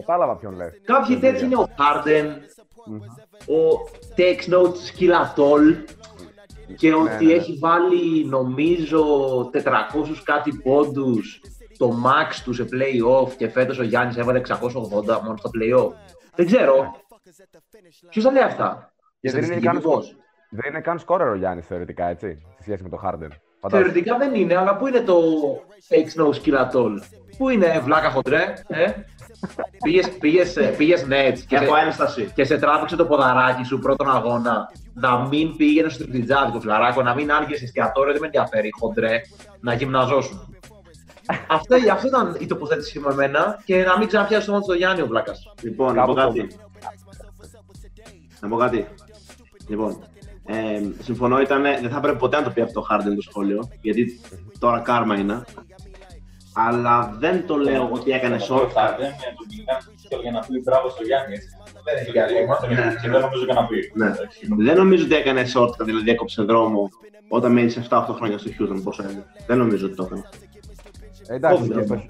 Κατάλαβα 0.00 0.36
ποιον 0.36 0.54
λες. 0.54 0.80
Κάποιοι 0.84 1.16
τέτοιοι 1.16 1.44
είναι 1.44 1.56
ο 1.56 1.68
Harden, 1.78 2.26
ο 3.46 3.88
Takes 4.16 4.54
Notes 4.54 4.76
Σκυλατόλ 4.86 5.76
και 6.76 6.94
ότι 6.94 7.24
ναι, 7.24 7.32
ναι. 7.32 7.32
έχει 7.32 7.58
βάλει 7.60 8.24
νομίζω 8.26 9.04
400 9.54 9.62
κάτι 10.24 10.52
πόντους 10.52 11.40
το 11.78 11.90
max 12.04 12.34
του 12.44 12.52
σε 12.52 12.68
play-off 12.72 13.32
και 13.36 13.48
φέτος 13.48 13.78
ο 13.78 13.82
Γιάννης 13.82 14.16
έβαλε 14.16 14.40
680 14.48 14.58
μόνο 15.22 15.36
στα 15.36 15.50
play-off. 15.54 15.92
Δεν 16.34 16.46
ξέρω. 16.46 16.94
Ποιος 18.10 18.24
θα 18.24 18.30
λέει 18.30 18.42
αυτά; 18.42 18.92
Γιατί 19.20 19.40
δεν 19.40 19.50
είναι, 19.50 19.60
καν, 19.60 19.80
Στατιστικός. 19.80 20.16
δεν 20.50 20.70
είναι 20.70 20.80
καν 20.80 20.98
σκόρερ 20.98 21.28
ο 21.28 21.34
Γιάννης 21.34 21.66
θεωρητικά, 21.66 22.06
έτσι, 22.06 22.38
σε 22.56 22.62
σχέση 22.62 22.82
με 22.82 22.88
τον 22.88 23.00
Harden. 23.04 23.30
Φαντάζομαι. 23.60 23.88
Θεωρητικά 23.90 24.16
δεν 24.18 24.34
είναι, 24.34 24.56
αλλά 24.56 24.76
πού 24.76 24.86
είναι 24.86 25.00
το 25.00 25.16
fake 25.88 26.20
no 26.22 26.26
skill 26.28 26.54
at 26.54 26.70
all. 26.80 26.98
Πού 27.38 27.48
είναι 27.48 27.80
βλάκα 27.84 28.10
χοντρέ, 28.10 28.54
ε; 28.66 28.84
πήγες, 29.84 30.08
πήγες, 30.10 30.56
ε, 30.56 30.74
πήγες 30.76 31.02
Nets 31.08 31.38
και, 31.46 31.56
Έχω 31.56 31.74
σε, 31.76 31.82
ένσταση. 31.84 32.30
και 32.34 32.44
σε 32.44 32.58
τράβηξε 32.58 32.96
το 32.96 33.04
ποδαράκι 33.06 33.64
σου 33.64 33.78
πρώτον 33.78 34.10
αγώνα 34.10 34.70
να 34.94 35.18
μην 35.28 35.56
πήγαινες 35.56 35.92
στο 35.94 36.02
τριπτιτζάδικο 36.02 36.60
φιλαράκο, 36.60 37.02
να 37.02 37.14
μην 37.14 37.32
άργησε 37.32 37.64
εστιατόριο, 37.64 38.12
δεν 38.12 38.20
με 38.20 38.26
ενδιαφέρει 38.26 38.70
χοντρέ, 38.78 39.20
να 39.60 39.74
γυμναζώσουν. 39.74 40.56
αυτό, 41.50 41.76
αυτό 41.92 42.06
ήταν 42.06 42.36
η 42.40 42.46
τοποθέτηση 42.46 42.98
μου 42.98 43.08
εμένα 43.10 43.62
και 43.64 43.82
να 43.84 43.98
μην 43.98 44.08
ξαναπιάσεις 44.08 44.46
το 44.46 44.52
μάτι 44.52 44.64
στο 44.64 44.74
Γιάννη 44.74 45.02
ο 45.02 45.06
Βλάκας. 45.06 45.52
Λοιπόν, 45.62 45.94
να 45.94 46.00
Κάπου 46.00 46.14
πω 46.14 46.20
το- 46.20 46.26
κάτι. 46.26 46.48
Να 48.40 48.48
πω 48.48 48.56
κάτι. 48.56 48.86
Λοιπόν, 49.68 49.98
ε, 50.46 50.80
συμφωνώ, 51.02 51.40
ήταν, 51.40 51.62
δεν 51.62 51.90
θα 51.90 52.00
πρέπει 52.00 52.18
ποτέ 52.18 52.36
να 52.36 52.42
το 52.42 52.50
πει 52.50 52.60
αυτό 52.60 52.80
το 52.80 52.86
Harden 52.90 53.14
το 53.14 53.22
σχόλιο, 53.22 53.68
γιατί 53.80 54.20
τώρα 54.58 54.80
κάρμα 54.80 55.18
είναι. 55.18 55.44
Αλλά 56.54 57.16
δεν 57.18 57.46
το 57.46 57.56
λέω 57.56 57.88
ότι 57.92 58.10
έκανε 58.10 58.36
short. 58.36 58.68
Δεν 58.98 59.12
τον 59.36 59.46
κυνηγάνε 59.48 60.22
για 60.22 60.30
να 60.30 60.40
πει 60.40 60.60
μπράβο 60.62 60.88
στο 60.88 61.02
Γιάννη. 61.04 61.34
έτσι. 61.34 61.48
Δεν 61.84 61.96
έχει 61.96 62.12
πει 62.12 62.20
ακόμα. 62.20 62.58
Και 63.00 63.08
δεν 63.10 63.20
νομίζω 63.20 63.44
και 63.46 63.52
να 63.52 63.66
πει. 63.66 63.92
Ναι. 63.94 64.10
Δεν 64.64 64.76
νομίζω 64.76 65.04
ότι 65.04 65.14
έκανε 65.14 65.42
short, 65.54 65.84
δηλαδή 65.84 66.10
έκοψε 66.10 66.42
δρόμο 66.42 66.90
όταν 67.28 67.52
μένει 67.52 67.74
7-8 67.88 68.04
χρόνια 68.14 68.38
στο 68.38 68.50
Houston, 68.58 68.80
πόσο 68.84 69.02
είναι. 69.02 69.24
Δεν 69.46 69.58
νομίζω 69.58 69.86
ότι 69.86 69.94
το 69.94 70.02
έκανε. 70.02 70.22
Εντάξει, 71.28 71.62
Όχι, 71.62 71.72
και 71.72 71.82
στο, 71.82 72.02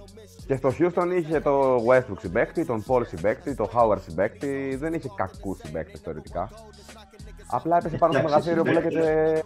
και 0.47 0.57
στο 0.57 0.73
Houston 0.79 1.17
είχε 1.19 1.41
το 1.41 1.85
Westbrook 1.89 2.19
συμπέκτη, 2.21 2.65
τον 2.65 2.85
Paul 2.87 3.07
συμπέκτη, 3.07 3.55
τον 3.55 3.69
Howard 3.75 4.01
συμπέκτη. 4.07 4.77
Δεν 4.81 4.93
είχε 4.95 5.09
κακούς 5.17 5.59
συμπέκτε 5.59 5.99
θεωρητικά. 6.03 6.51
Απλά 7.51 7.77
έπεσε 7.77 7.97
πάνω 7.97 8.13
στο 8.13 8.21
Εντάξει, 8.23 8.51
μεγαθύριο 8.51 8.63
που 8.63 8.69
συμπαίκτες. 8.69 8.95
λέγεται 8.95 9.43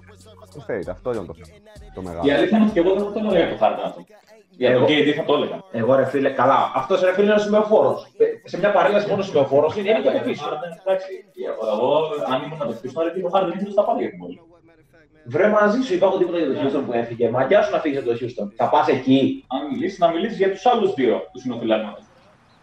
το 0.55 0.65
State. 0.67 0.89
Αυτό 0.91 1.13
είναι 1.15 1.25
το, 1.25 1.35
το 1.95 2.03
μεγάλο. 2.03 2.29
Η 2.29 2.33
αλήθεια 2.33 2.57
είναι 2.57 2.67
ότι 2.67 2.75
και 2.75 2.81
εγώ 2.81 2.95
δεν 2.95 3.05
θα 3.05 3.13
το 3.13 3.19
έλεγα 3.19 3.39
για 3.47 3.57
το 3.57 3.65
Harden 3.67 3.83
αυτό. 3.85 4.01
Για 4.51 4.73
τον 4.75 4.85
KD 4.89 5.09
θα 5.17 5.25
το 5.25 5.35
έλεγα. 5.35 5.59
Εγώ 5.73 5.95
ρε 5.95 6.05
φίλε, 6.07 6.31
καλά. 6.31 6.73
Αυτός 6.75 7.01
ρε 7.01 7.13
φίλε 7.13 7.25
είναι 7.27 7.35
ο 7.35 7.39
σημεοφόρο. 7.39 7.93
Σε 8.45 8.59
μια 8.59 8.73
παρέλαση 8.73 9.09
μόνο 9.09 9.21
ο 9.21 9.25
σημεοφόρο 9.25 9.73
είναι 9.77 9.91
είναι 9.91 10.01
και 10.01 10.09
από 10.09 10.21
πίσω. 10.29 10.45
Harden, 10.49 10.73
εντάξει, 10.85 11.07
Εγώ, 11.75 11.89
αν 12.33 12.43
ήμουν 12.43 12.59
να 12.59 12.67
το 12.67 12.73
πείσω, 12.81 12.95
θα 12.95 13.01
έλεγα 13.03 13.29
το 13.29 13.39
Harden 13.39 13.55
ήθελε 13.57 13.71
στα 13.71 13.85
πόδια 13.85 14.01
για 14.03 14.11
την 14.11 14.19
πόλη. 14.19 14.41
Βρε 15.25 15.49
μαζί 15.49 15.81
σου, 15.83 15.95
είπα 15.95 16.07
εγώ 16.07 16.17
τίποτα 16.19 16.39
για 16.39 16.49
το 16.49 16.55
Houston 16.61 16.83
που 16.87 16.93
έφυγε. 16.93 17.31
Μαγιά 17.31 17.63
σου 17.63 17.71
να 17.73 17.79
φύγεις 17.79 17.99
από 17.99 18.09
το 18.11 18.17
Houston. 18.21 18.47
Θα 18.57 18.69
πας 18.69 18.89
εκεί. 18.89 19.45
Αν 19.55 19.61
μιλήσεις, 19.73 19.99
να 19.99 20.09
μιλήσεις 20.11 20.37
για 20.37 20.51
τους 20.51 20.67
άλλους 20.67 20.95
δύο 20.95 21.23
τους 21.33 21.43
συνοφυλάκματο. 21.43 22.01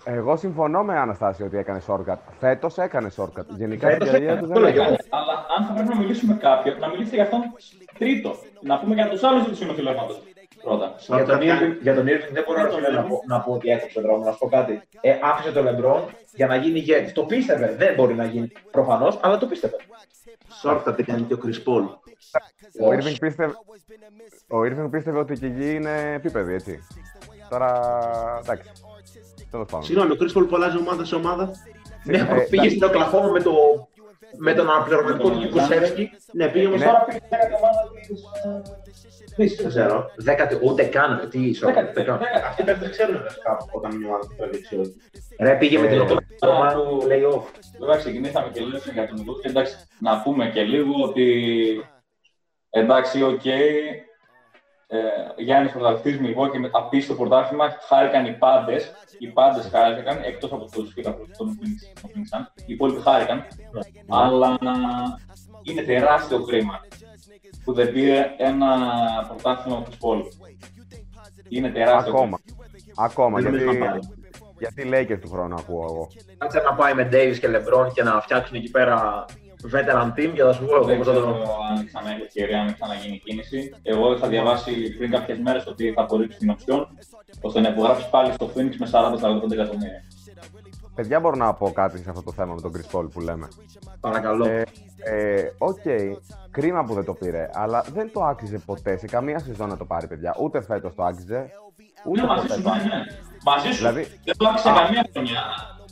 Εγώ 0.03 0.35
συμφωνώ 0.37 0.83
με 0.83 0.97
Αναστάση 0.99 1.43
ότι 1.43 1.57
έκανε 1.57 1.81
shortcut. 1.87 2.17
Φέτος 2.39 2.77
έκανε 2.77 3.11
shortcut. 3.17 3.45
Γενικά 3.47 3.87
στην 3.87 3.99
Φέτος 3.99 4.09
καριέρα 4.11 4.33
έκανε, 4.33 4.47
του 4.47 4.53
αυτό 4.53 4.61
δεν 4.61 4.73
λέω 4.73 4.81
έκανε. 4.81 4.95
κι 4.95 5.07
εγώ. 5.09 5.21
Αλλά 5.21 5.45
αν 5.57 5.65
θα 5.65 5.73
πρέπει 5.73 5.89
να 5.89 5.95
μιλήσουμε 5.95 6.33
με 6.33 6.39
κάποιον, 6.39 6.79
να 6.79 6.89
μιλήσετε 6.89 7.15
για 7.15 7.23
αυτόν 7.23 7.41
τρίτο. 7.97 8.35
Να 8.61 8.79
πούμε 8.79 8.93
για 8.93 9.09
τους 9.09 9.23
άλλους 9.23 9.43
τους 9.43 9.57
συνοφυλάκματο 9.57 10.15
πρώτα. 10.63 10.95
Για 11.07 11.25
τον, 11.25 11.39
Shortcut 11.39 11.41
Irving, 11.41 11.73
για 11.81 11.95
τον 11.95 12.05
Irving 12.05 12.31
δεν 12.31 12.43
μπορώ 12.47 12.61
ρε 12.63 12.71
φίλε, 12.73 12.89
να, 12.89 13.03
πω, 13.03 13.21
να 13.27 13.39
πω 13.41 13.51
ότι 13.53 13.69
έκοψε 13.69 14.01
δρόμο. 14.01 14.23
Να 14.23 14.31
σου 14.31 14.37
πω 14.37 14.47
κάτι. 14.47 14.81
Ε, 15.01 15.15
άφησε 15.21 15.51
τον 15.51 15.63
Λεμπρόν 15.63 16.01
για 16.33 16.47
να 16.47 16.55
γίνει 16.55 16.79
ηγέτης. 16.79 17.11
Το 17.11 17.23
πίστευε. 17.23 17.75
Δεν 17.77 17.93
μπορεί 17.95 18.13
να 18.13 18.25
γίνει 18.25 18.51
προφανώς, 18.71 19.19
αλλά 19.21 19.37
το 19.37 19.45
πίστευε. 19.45 19.75
Short 20.63 20.81
δεν 20.85 20.95
έκανε 20.97 21.21
και 21.21 21.33
ο 21.33 21.39
Chris 21.43 21.59
Paul. 21.67 21.85
Ο 22.85 22.89
Irving 22.91 23.15
πίστευε, 23.19 23.53
ο 24.47 24.57
Irving 24.61 24.87
πίστευε 24.91 25.19
ότι 25.19 25.39
και 25.39 25.45
εκεί 25.45 25.73
είναι 25.73 26.13
επίπεδη, 26.13 26.53
έτσι. 26.53 26.87
Τώρα, 27.49 27.91
εντάξει. 28.41 28.71
Τέλος 29.57 29.71
πάντων. 29.71 29.83
Συγγνώμη, 29.85 30.11
ο 30.11 30.17
Chris 30.19 30.37
Paul 30.37 30.45
που 30.49 30.55
αλλάζει 30.55 30.77
ομάδα 30.77 31.05
σε 31.05 31.15
ομάδα. 31.15 31.51
Ναι, 32.03 32.17
Ε, 32.17 32.47
πήγε 32.49 32.69
στην 32.69 32.83
Οκλαχώμα 32.83 33.27
με, 33.31 33.41
το, 33.41 33.51
με 34.37 34.53
τον 34.53 34.69
αναπληρωματικό 34.69 35.29
του 35.29 35.49
Κουσεύσκι. 35.49 36.09
Ναι, 36.33 36.47
πήγε 36.47 36.65
όμως 36.67 36.79
Ναι. 36.79 36.85
τώρα. 36.85 37.05
πήγε 37.05 37.17
στην 37.19 37.37
ομάδα 37.57 37.81
της. 39.35 39.55
Δεν 39.59 39.67
ξέρω. 39.67 40.05
Δέκατη, 40.15 40.59
ούτε 40.61 40.83
καν. 40.83 41.27
Τι 41.29 41.39
είσαι, 41.47 41.65
Δέκατη, 41.65 41.89
ούτε 41.89 42.03
καν. 42.03 42.17
δέκατη. 42.17 42.45
Αυτοί 42.47 42.63
δεν 42.63 42.89
ξέρουν 42.89 43.21
βασικά 43.23 43.57
όταν 43.71 43.95
μια 43.95 44.07
ομάδα 44.07 44.27
θα 44.37 44.47
δείξει 44.47 44.75
ότι. 44.77 44.95
Ρε, 45.39 45.55
πήγε 45.55 45.79
με 45.79 45.87
την 45.87 45.97
Ε, 45.97 46.01
Οκλαχώμα 46.01 46.73
του- 46.73 47.01
playoff. 47.07 47.43
Βέβαια, 47.79 47.97
ξεκινήσαμε 47.97 48.49
και 48.53 48.59
λίγο 48.59 48.77
για 48.93 49.07
τον 49.07 49.23
Λούτ. 49.25 49.45
Εντάξει, 49.45 49.75
να 49.99 50.21
πούμε 50.21 50.49
και 50.53 50.61
λίγο 50.61 50.93
ότι 51.03 51.25
εντάξει, 52.69 53.23
οκ. 53.23 53.41
Ε, 54.89 54.97
Γιάννης 55.37 55.71
πρωταθλητή 55.71 56.19
Μιλγό 56.23 56.49
και 56.49 56.59
με 56.59 56.69
απίστευτο 56.73 57.23
πρωτάθλημα 57.23 57.77
χάρηκαν 57.87 58.25
οι 58.25 58.33
πάντες. 58.33 58.91
Οι 59.19 59.27
πάντες 59.27 59.69
χάρηκαν 59.71 60.19
εκτός 60.23 60.51
από 60.51 60.65
τους 60.71 60.93
φίλου 60.93 61.15
των 61.37 61.59
Phoenix. 61.61 62.45
Οι 62.65 62.73
υπόλοιποι 62.73 63.01
χάρηκαν. 63.01 63.45
Αλλά 64.09 64.57
είναι 65.63 65.81
τεράστιο 65.81 66.43
κρίμα 66.43 66.79
που 67.63 67.73
δεν 67.73 67.91
πήρε 67.91 68.33
ένα 68.37 68.67
πρωτάθλημα 69.27 69.83
τους 69.83 69.97
Πολ. 69.97 70.21
Είναι 71.49 71.69
τεράστιο 71.69 72.13
Ακόμα. 72.13 72.39
Ακόμα. 72.95 73.39
Δεν 73.39 73.49
Γιατί, 73.49 73.65
νομίζω 73.65 73.85
να 73.85 73.89
πάρει. 73.89 73.99
γιατί 74.57 74.89
Lakers 74.93 75.19
του 75.21 75.29
χρόνου 75.29 75.55
ακούω 75.55 75.83
εγώ. 75.83 76.07
Κάτσε 76.37 76.59
να 76.59 76.73
πάει 76.73 76.93
με 76.93 77.09
Davis 77.11 77.37
και 77.39 77.47
LeBron 77.47 77.91
και 77.93 78.03
να 78.03 78.21
φτιάξουν 78.21 78.55
εκεί 78.55 78.71
πέρα 78.71 79.25
veteran 79.73 80.07
team 80.17 80.31
και 80.33 80.43
θα 80.43 80.53
σου 80.53 80.65
πω 80.65 80.75
εγώ 80.75 80.83
Δεν 80.85 80.97
πώς 80.97 81.05
θα 81.07 81.11
ξέρω 81.11 81.25
το 81.31 81.51
αν 81.77 81.85
ξανά 81.85 82.09
έχει 82.11 82.21
ευκαιρία, 82.21 82.61
αν 82.61 82.73
ξαναγίνει 82.73 83.21
κίνηση. 83.25 83.73
Εγώ 83.83 84.13
είχα 84.13 84.27
διαβάσει 84.27 84.97
πριν 84.97 85.11
κάποιες 85.11 85.37
μέρες 85.39 85.65
ότι 85.67 85.91
θα 85.95 86.01
απορρίψει 86.01 86.37
την 86.37 86.49
οψιόν 86.49 86.87
ώστε 87.41 87.59
να 87.59 87.69
υπογράψεις 87.69 88.09
πάλι 88.09 88.33
στο 88.33 88.45
Phoenix 88.55 88.75
με 88.79 88.87
40-45 88.91 89.51
εκατομμύρια. 89.51 90.03
Παιδιά, 90.95 91.19
μπορώ 91.19 91.35
να 91.35 91.53
πω 91.53 91.71
κάτι 91.71 91.97
σε 91.97 92.09
αυτό 92.09 92.23
το 92.23 92.31
θέμα 92.31 92.53
με 92.53 92.61
τον 92.61 92.71
Chris 92.75 92.97
Paul 92.99 93.09
που 93.11 93.19
λέμε. 93.21 93.47
Παρακαλώ. 93.99 94.45
Ε, 94.47 94.63
ε, 95.03 95.51
Οκ, 95.57 95.79
κρίμα 96.51 96.83
που 96.83 96.93
δεν 96.93 97.05
το 97.05 97.13
πήρε, 97.13 97.49
αλλά 97.53 97.83
δεν 97.93 98.11
το 98.13 98.23
άξιζε 98.23 98.57
ποτέ 98.65 98.97
σε 98.97 99.05
καμία 99.05 99.39
σεζόν 99.39 99.69
να 99.69 99.77
το 99.77 99.85
πάρει, 99.85 100.07
παιδιά. 100.07 100.35
Ούτε 100.41 100.61
φέτος 100.61 100.95
το 100.95 101.03
άξιζε, 101.03 101.51
ούτε 102.05 102.21
Ναι, 102.21 102.27
μαζί 102.27 102.41
ποτέ 102.41 102.53
σου, 102.53 102.61
το 102.61 102.69
ναι, 102.69 102.75
άξιζε. 102.75 102.95
ναι. 102.95 103.03
Μαζί 103.43 103.67
σου. 103.71 103.75
Δηλαδή- 103.77 104.07
Δεν 104.23 104.37
το 104.37 104.47
άξιζε 104.47 104.73
καμία 104.73 105.05
χρονιά. 105.13 105.41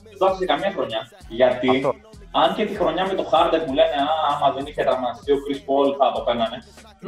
Δεν 0.04 0.18
το 0.18 0.26
άξιζε 0.26 0.46
καμία 0.46 0.72
χρονιά. 0.72 1.00
Γιατί 1.30 1.70
Αυτό. 1.70 1.94
Αν 2.42 2.50
και 2.56 2.66
τη 2.70 2.74
χρονιά 2.80 3.04
με 3.10 3.14
το 3.20 3.26
Harden 3.32 3.62
που 3.66 3.74
λένε 3.80 3.96
Α, 4.06 4.16
άμα 4.32 4.48
δεν 4.56 4.64
είχε 4.66 4.82
τραυματιστεί 4.88 5.32
ο 5.36 5.38
Chris 5.44 5.60
Paul 5.68 5.88
θα 6.00 6.08
το 6.16 6.22
παίρνανε. 6.26 6.58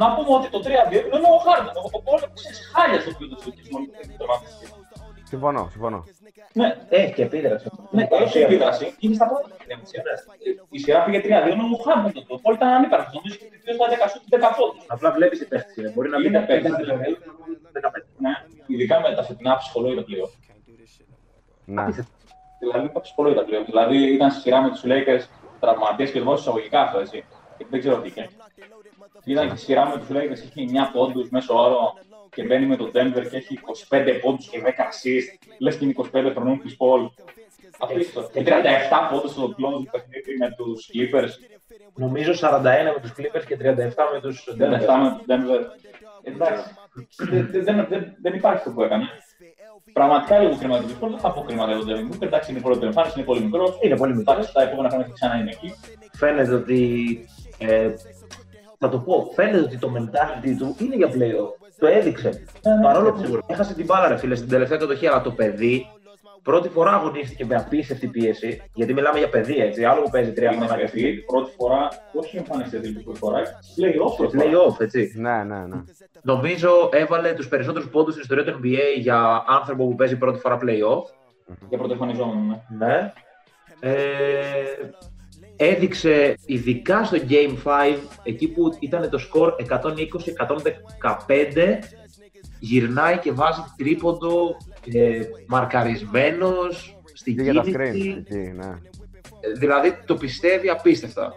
Να 0.00 0.06
πούμε 0.14 0.30
ότι 0.38 0.48
το 0.54 0.58
3-2 0.64 0.68
είναι 1.16 1.28
ο 1.36 1.38
Harden. 1.46 1.74
Ο 1.84 1.88
ο 1.98 2.00
Paul 2.06 2.20
ξέρει 2.38 2.56
χάλια 2.72 3.00
στο 3.04 3.10
πλήρω 3.18 3.34
του 3.42 3.50
και 3.56 3.62
μόλι 3.72 3.86
δεν 3.96 4.16
τραυματιστεί. 4.20 4.66
Συμφωνώ, 5.32 5.62
συμφωνώ. 5.74 6.04
Ναι, 6.52 6.68
Έχει 6.88 7.12
και 7.14 7.22
επίδραση. 7.22 7.66
Ναι, 7.90 8.04
έχει 8.10 8.38
επίδραση. 8.38 8.94
Είναι 8.98 9.14
στα 9.14 9.26
πρώτα 9.28 9.46
παιχνίδια 9.48 9.76
με 9.76 9.82
τη 9.82 9.88
σειρά. 9.88 10.12
Η 10.76 10.78
σειρά 10.78 10.98
πήγε 11.04 11.20
3-2, 11.24 11.24
είναι 11.52 11.64
ο 11.76 11.78
Χάμπερ. 11.86 12.12
Το 12.12 12.38
Πολ 12.42 12.54
ήταν 12.54 12.68
ανύπαρκτος. 12.78 13.12
Νομίζω 13.14 13.34
ότι 13.40 13.56
ποιο 13.64 13.74
θα 13.80 13.86
δέκα 13.92 14.06
σου 14.08 14.18
την 14.30 14.40
πόντου. 14.56 14.80
Απλά 14.94 15.08
βλέπεις 15.16 15.38
τι 15.38 15.44
παίχτε 15.50 15.72
είναι. 15.76 15.90
Μπορεί 15.94 16.08
να 16.14 16.18
μπει 16.20 16.26
Είναι 16.26 16.40
15 16.44 16.46
παίκτης, 16.48 16.76
δηλαδή. 16.82 17.04
δηλαδή. 17.04 17.16
15. 17.72 18.02
Ναι, 18.24 18.32
ειδικά 18.66 19.00
με 19.00 19.14
τα 19.18 19.22
φετινά 19.28 19.56
ψυχολόγια 19.56 20.04
πλέον. 20.08 20.28
Ναι. 21.64 21.82
Δηλαδή 22.58 22.86
είπα 22.86 23.00
ψυχολόγια 23.00 23.44
πλέον. 23.44 23.64
Δηλαδή 23.64 24.12
ήταν 24.12 24.30
στη 24.30 24.40
σειρά 24.40 24.62
με 24.62 24.68
τους 24.70 24.82
Lakers 24.84 25.24
τραυματίες 25.60 26.10
και 26.10 26.20
βάζω 26.20 26.40
εισαγωγικά 26.40 26.80
αυτό 26.80 26.98
έτσι. 26.98 27.24
Γιατί 27.56 27.70
δεν 27.72 27.80
ξέρω 27.80 28.00
τι 28.00 28.08
είχε. 28.08 28.28
Ήταν 29.24 29.48
στη 29.48 29.58
σειρά 29.58 29.88
με 29.88 29.98
τους 29.98 30.08
Lakers 30.10 30.30
έχει 30.46 30.68
9 30.72 30.90
πόντους 30.92 31.30
μέσω 31.30 31.54
όρο 31.64 31.94
και 32.34 32.42
μπαίνει 32.44 32.66
με 32.66 32.76
το 32.76 32.84
Denver 32.94 33.26
και 33.30 33.36
έχει 33.36 33.58
25 33.88 34.18
πόντους 34.22 34.48
και 34.48 34.60
10 34.64 34.68
assist. 34.68 35.38
Λες 35.58 35.76
και 35.76 35.84
είναι 35.84 35.94
25 35.96 36.30
χρονών 36.34 36.60
τη 36.60 36.76
Paul. 36.78 37.10
Απίστευτο. 37.78 38.30
Και 38.32 38.42
37 38.46 38.50
πόντους 39.10 39.30
στο 39.30 39.42
close 39.48 39.78
του 39.84 39.88
παιχνίδι 39.90 40.36
με 40.38 40.54
τους 40.56 40.90
Clippers. 40.92 41.30
Νομίζω 41.94 42.32
41 42.32 42.62
με 42.94 43.00
τους 43.00 43.12
Clippers 43.18 43.44
και 43.46 43.56
37 43.56 44.08
με 44.12 44.20
τους 44.20 44.48
Δεν 44.56 44.70
με 44.70 44.78
το 44.78 44.86
Denver. 45.26 45.60
Εντάξει. 46.22 46.64
Δεν- 47.16 47.48
δεν- 47.50 47.64
δεν- 47.64 47.86
δεν- 47.88 48.16
Δεν 48.22 48.34
υπάρχει 48.34 48.58
αυτό 48.58 48.70
που 48.70 48.82
έκανε. 48.82 49.04
Πραγματικά 49.92 50.38
λίγο 50.38 50.56
κρίμα 50.58 50.78
του 50.78 50.86
Δεν 50.98 51.18
θα 51.18 51.32
πω 51.32 51.40
κρίμα 51.40 51.64
για 51.66 51.76
τον 51.76 51.86
Devin 51.88 52.14
Booker. 52.14 52.26
Εντάξει, 52.26 52.50
είναι 52.50 52.60
πρώτη 52.60 52.86
εμφάνιση, 52.86 53.14
είναι 53.16 53.26
πολύ 53.26 53.40
μικρός. 53.40 53.78
Είναι 53.82 53.96
πολύ 53.96 54.14
μικρός. 54.16 54.36
Εντάξει, 54.36 54.52
τα 54.54 54.62
επόμενα 54.62 54.88
χρόνια 54.88 55.06
θα 55.06 55.12
ξανά 55.12 55.34
είναι 55.40 55.50
εκεί. 55.50 55.74
Φαίνεται 56.12 56.54
ότι. 56.54 56.80
Ε, 57.58 57.90
θα 58.78 58.88
το 58.88 58.98
πω, 58.98 59.30
φαίνεται 59.34 59.58
ότι 59.58 59.78
το 59.78 59.92
mentality 59.96 60.54
του 60.58 60.76
είναι 60.78 60.96
για 60.96 61.08
playoff. 61.08 61.68
Το 61.78 61.86
έδειξε. 61.86 62.44
Παρόλο 62.82 63.12
που 63.12 63.38
έχασε 63.46 63.74
την 63.74 63.84
μπάλα, 63.84 64.08
ρε 64.08 64.16
φίλε, 64.16 64.34
στην 64.34 64.48
τελευταία 64.48 64.78
κατοχή, 64.78 65.06
αλλά 65.06 65.20
το 65.20 65.30
παιδί 65.30 65.86
πρώτη 66.42 66.68
φορά 66.68 66.92
αγωνίστηκε 66.92 67.44
με 67.44 67.54
απίστευτη 67.54 68.06
πίεση. 68.06 68.62
Γιατί 68.74 68.94
μιλάμε 68.94 69.18
για 69.18 69.28
παιδί, 69.28 69.56
έτσι. 69.56 69.84
Άλλο 69.84 70.02
που 70.02 70.10
παίζει 70.10 70.32
τρία 70.32 70.52
Είναι 70.52 70.66
χρόνια 70.66 70.84
και 70.84 70.90
παιδί, 70.90 71.24
πρώτη 71.24 71.50
φορά, 71.56 71.88
όχι 72.12 72.36
εμφανιστή 72.36 72.80
την 72.80 73.02
πρώτη 73.02 73.18
φορά, 73.18 73.42
playoff 73.76 74.12
στο 74.12 74.14
πρώτη 74.16 74.36
φορά. 74.36 74.50
playoff, 74.50 74.80
έτσι. 74.80 75.12
Ναι, 75.16 75.42
ναι, 75.44 75.66
ναι. 75.66 75.82
Νομίζω 76.22 76.88
έβαλε 76.92 77.32
τους 77.32 77.48
περισσότερους 77.48 77.88
πόντους 77.88 78.12
στην 78.12 78.22
ιστορία 78.22 78.44
του 78.52 78.60
NBA 78.62 78.98
για 79.00 79.44
άνθρωπο 79.46 79.88
που 79.88 79.94
παίζει 79.94 80.16
πρώτη 80.16 80.38
φορά 80.38 80.58
playoff. 80.62 81.02
Για 81.68 81.78
πρωτοεμφανιζόμενο, 81.78 82.64
ναι. 82.68 82.86
Ναι. 82.86 83.12
Ε, 83.80 83.94
έδειξε 85.56 86.34
ειδικά 86.46 87.04
στο 87.04 87.16
Game 87.28 87.56
5, 87.64 87.96
εκεί 88.22 88.48
που 88.48 88.76
ήταν 88.80 89.10
το 89.10 89.18
σκορ 89.18 89.54
120-115, 89.68 89.74
γυρνάει 92.58 93.18
και 93.18 93.32
βάζει 93.32 93.60
τρίποντο, 93.76 94.56
ε, 94.94 95.28
μαρκαρισμένος, 95.46 96.96
στην 97.12 97.36
Και 97.36 97.42
για 97.42 97.52
τα 97.54 97.62
screens 97.62 97.72
κίνηση. 97.92 98.24
εκεί, 98.28 98.52
ναι. 98.56 98.74
Δηλαδή 99.58 99.98
το 100.06 100.14
πιστεύει 100.14 100.68
απίστευτα. 100.68 101.36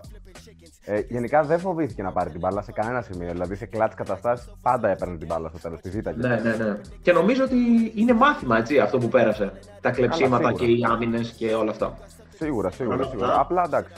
Ε, 0.85 0.99
γενικά 1.09 1.43
δεν 1.43 1.59
φοβήθηκε 1.59 2.01
να 2.03 2.11
πάρει 2.11 2.29
την 2.29 2.39
μπάλα 2.39 2.61
σε 2.61 2.71
κανένα 2.71 3.01
σημείο. 3.01 3.31
Δηλαδή 3.31 3.55
σε 3.55 3.65
κλατς 3.65 3.95
καταστάσεις 3.95 4.51
πάντα 4.61 4.89
έπαιρνε 4.89 5.17
την 5.17 5.27
μπάλα 5.27 5.49
στο 5.49 5.57
τέλος. 5.59 5.81
Τη 5.81 5.89
ζήταγε. 5.89 6.27
Ναι, 6.27 6.35
ναι, 6.43 6.55
ναι. 6.55 6.77
Και 7.01 7.11
νομίζω 7.11 7.43
ότι 7.43 7.57
είναι 7.95 8.13
μάθημα 8.13 8.57
έτσι, 8.57 8.79
αυτό 8.79 8.97
που 8.97 9.07
πέρασε. 9.07 9.51
Τα 9.81 9.91
κλεψίματα 9.91 10.47
σίγουρα. 10.47 10.65
και 10.65 10.71
οι 10.71 10.85
άμυνες 10.89 11.31
και 11.37 11.53
όλα 11.53 11.71
αυτά. 11.71 11.97
Σίγουρα, 12.35 12.71
σίγουρα, 12.71 12.95
Όλα 12.95 13.05
σίγουρα. 13.05 13.27
αυτά. 13.27 13.39
Απλά 13.41 13.63
εντάξει. 13.65 13.93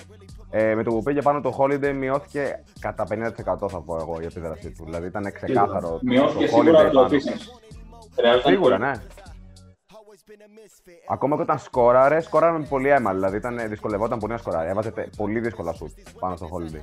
Ε, 0.49 0.75
με 0.75 0.83
το 0.83 0.89
που 0.89 1.03
πήγε 1.03 1.21
πάνω 1.21 1.41
το 1.41 1.55
Holiday 1.59 1.93
μειώθηκε 1.93 2.63
κατά 2.79 3.05
50% 3.09 3.69
θα 3.69 3.81
πω 3.85 3.95
εγώ 4.01 4.17
η 4.21 4.25
επίδρασή 4.25 4.71
του. 4.71 4.83
Δηλαδή 4.85 5.07
ήταν 5.07 5.31
ξεκάθαρο. 5.33 5.99
Μειώθηκε 6.01 6.45
το 6.45 6.51
σίγουρα 6.55 6.79
Holiday 6.87 6.91
το 6.91 6.99
πάνω. 7.01 7.07
efficiency. 7.07 7.47
Χρειάζονταν 8.15 8.51
Σίγουρα, 8.51 8.77
πολύ. 8.77 8.89
ναι. 8.89 8.93
Ακόμα 11.09 11.35
και 11.35 11.41
όταν 11.41 11.59
σκόραρε, 11.59 12.21
σκόραρε 12.21 12.57
με 12.57 12.65
πολύ 12.69 12.89
αίμα. 12.89 13.13
Δηλαδή 13.13 13.37
ήταν, 13.37 13.59
δυσκολευόταν 13.69 14.19
πολύ 14.19 14.31
να 14.31 14.37
σκοράρει. 14.37 14.69
Έβαζε 14.69 14.91
τε- 14.91 15.15
πολύ 15.15 15.39
δύσκολα 15.39 15.73
σουτ 15.73 15.89
πάνω 16.19 16.35
στο 16.35 16.49
Holiday. 16.53 16.81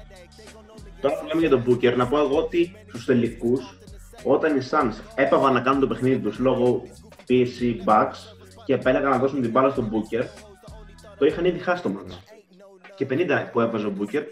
Τώρα 1.01 1.19
που 1.21 1.27
λέμε 1.27 1.41
για 1.41 1.51
τον 1.51 1.65
Booker, 1.67 1.95
να 1.97 2.09
πω 2.09 2.19
εγώ 2.19 2.39
ότι 2.39 2.77
στους 2.89 3.05
τελικούς, 3.05 3.79
όταν 4.25 4.57
οι 4.57 4.61
Suns 4.71 4.93
έπαβαν 5.15 5.53
να 5.53 5.61
κάνουν 5.61 5.81
το 5.81 5.87
παιχνίδι 5.87 6.19
τους 6.19 6.39
λόγω 6.39 6.83
πίεση 7.27 7.83
bugs 7.87 8.17
και 8.65 8.75
επέλεγαν 8.75 9.11
να 9.11 9.19
δώσουν 9.19 9.43
την 9.43 9.51
μπάλα 9.51 9.71
στον 9.71 9.91
Booker, 9.93 10.25
το 11.19 11.27
είχαν 11.27 11.45
ήδη 11.45 11.59
χάσει 11.59 11.83
το 11.83 11.91
match. 11.97 12.15
Και 12.95 13.07
50 13.11 13.49
που 13.53 13.61
έβαζε 13.61 13.87
ο 13.87 13.93
Booker 14.01 14.23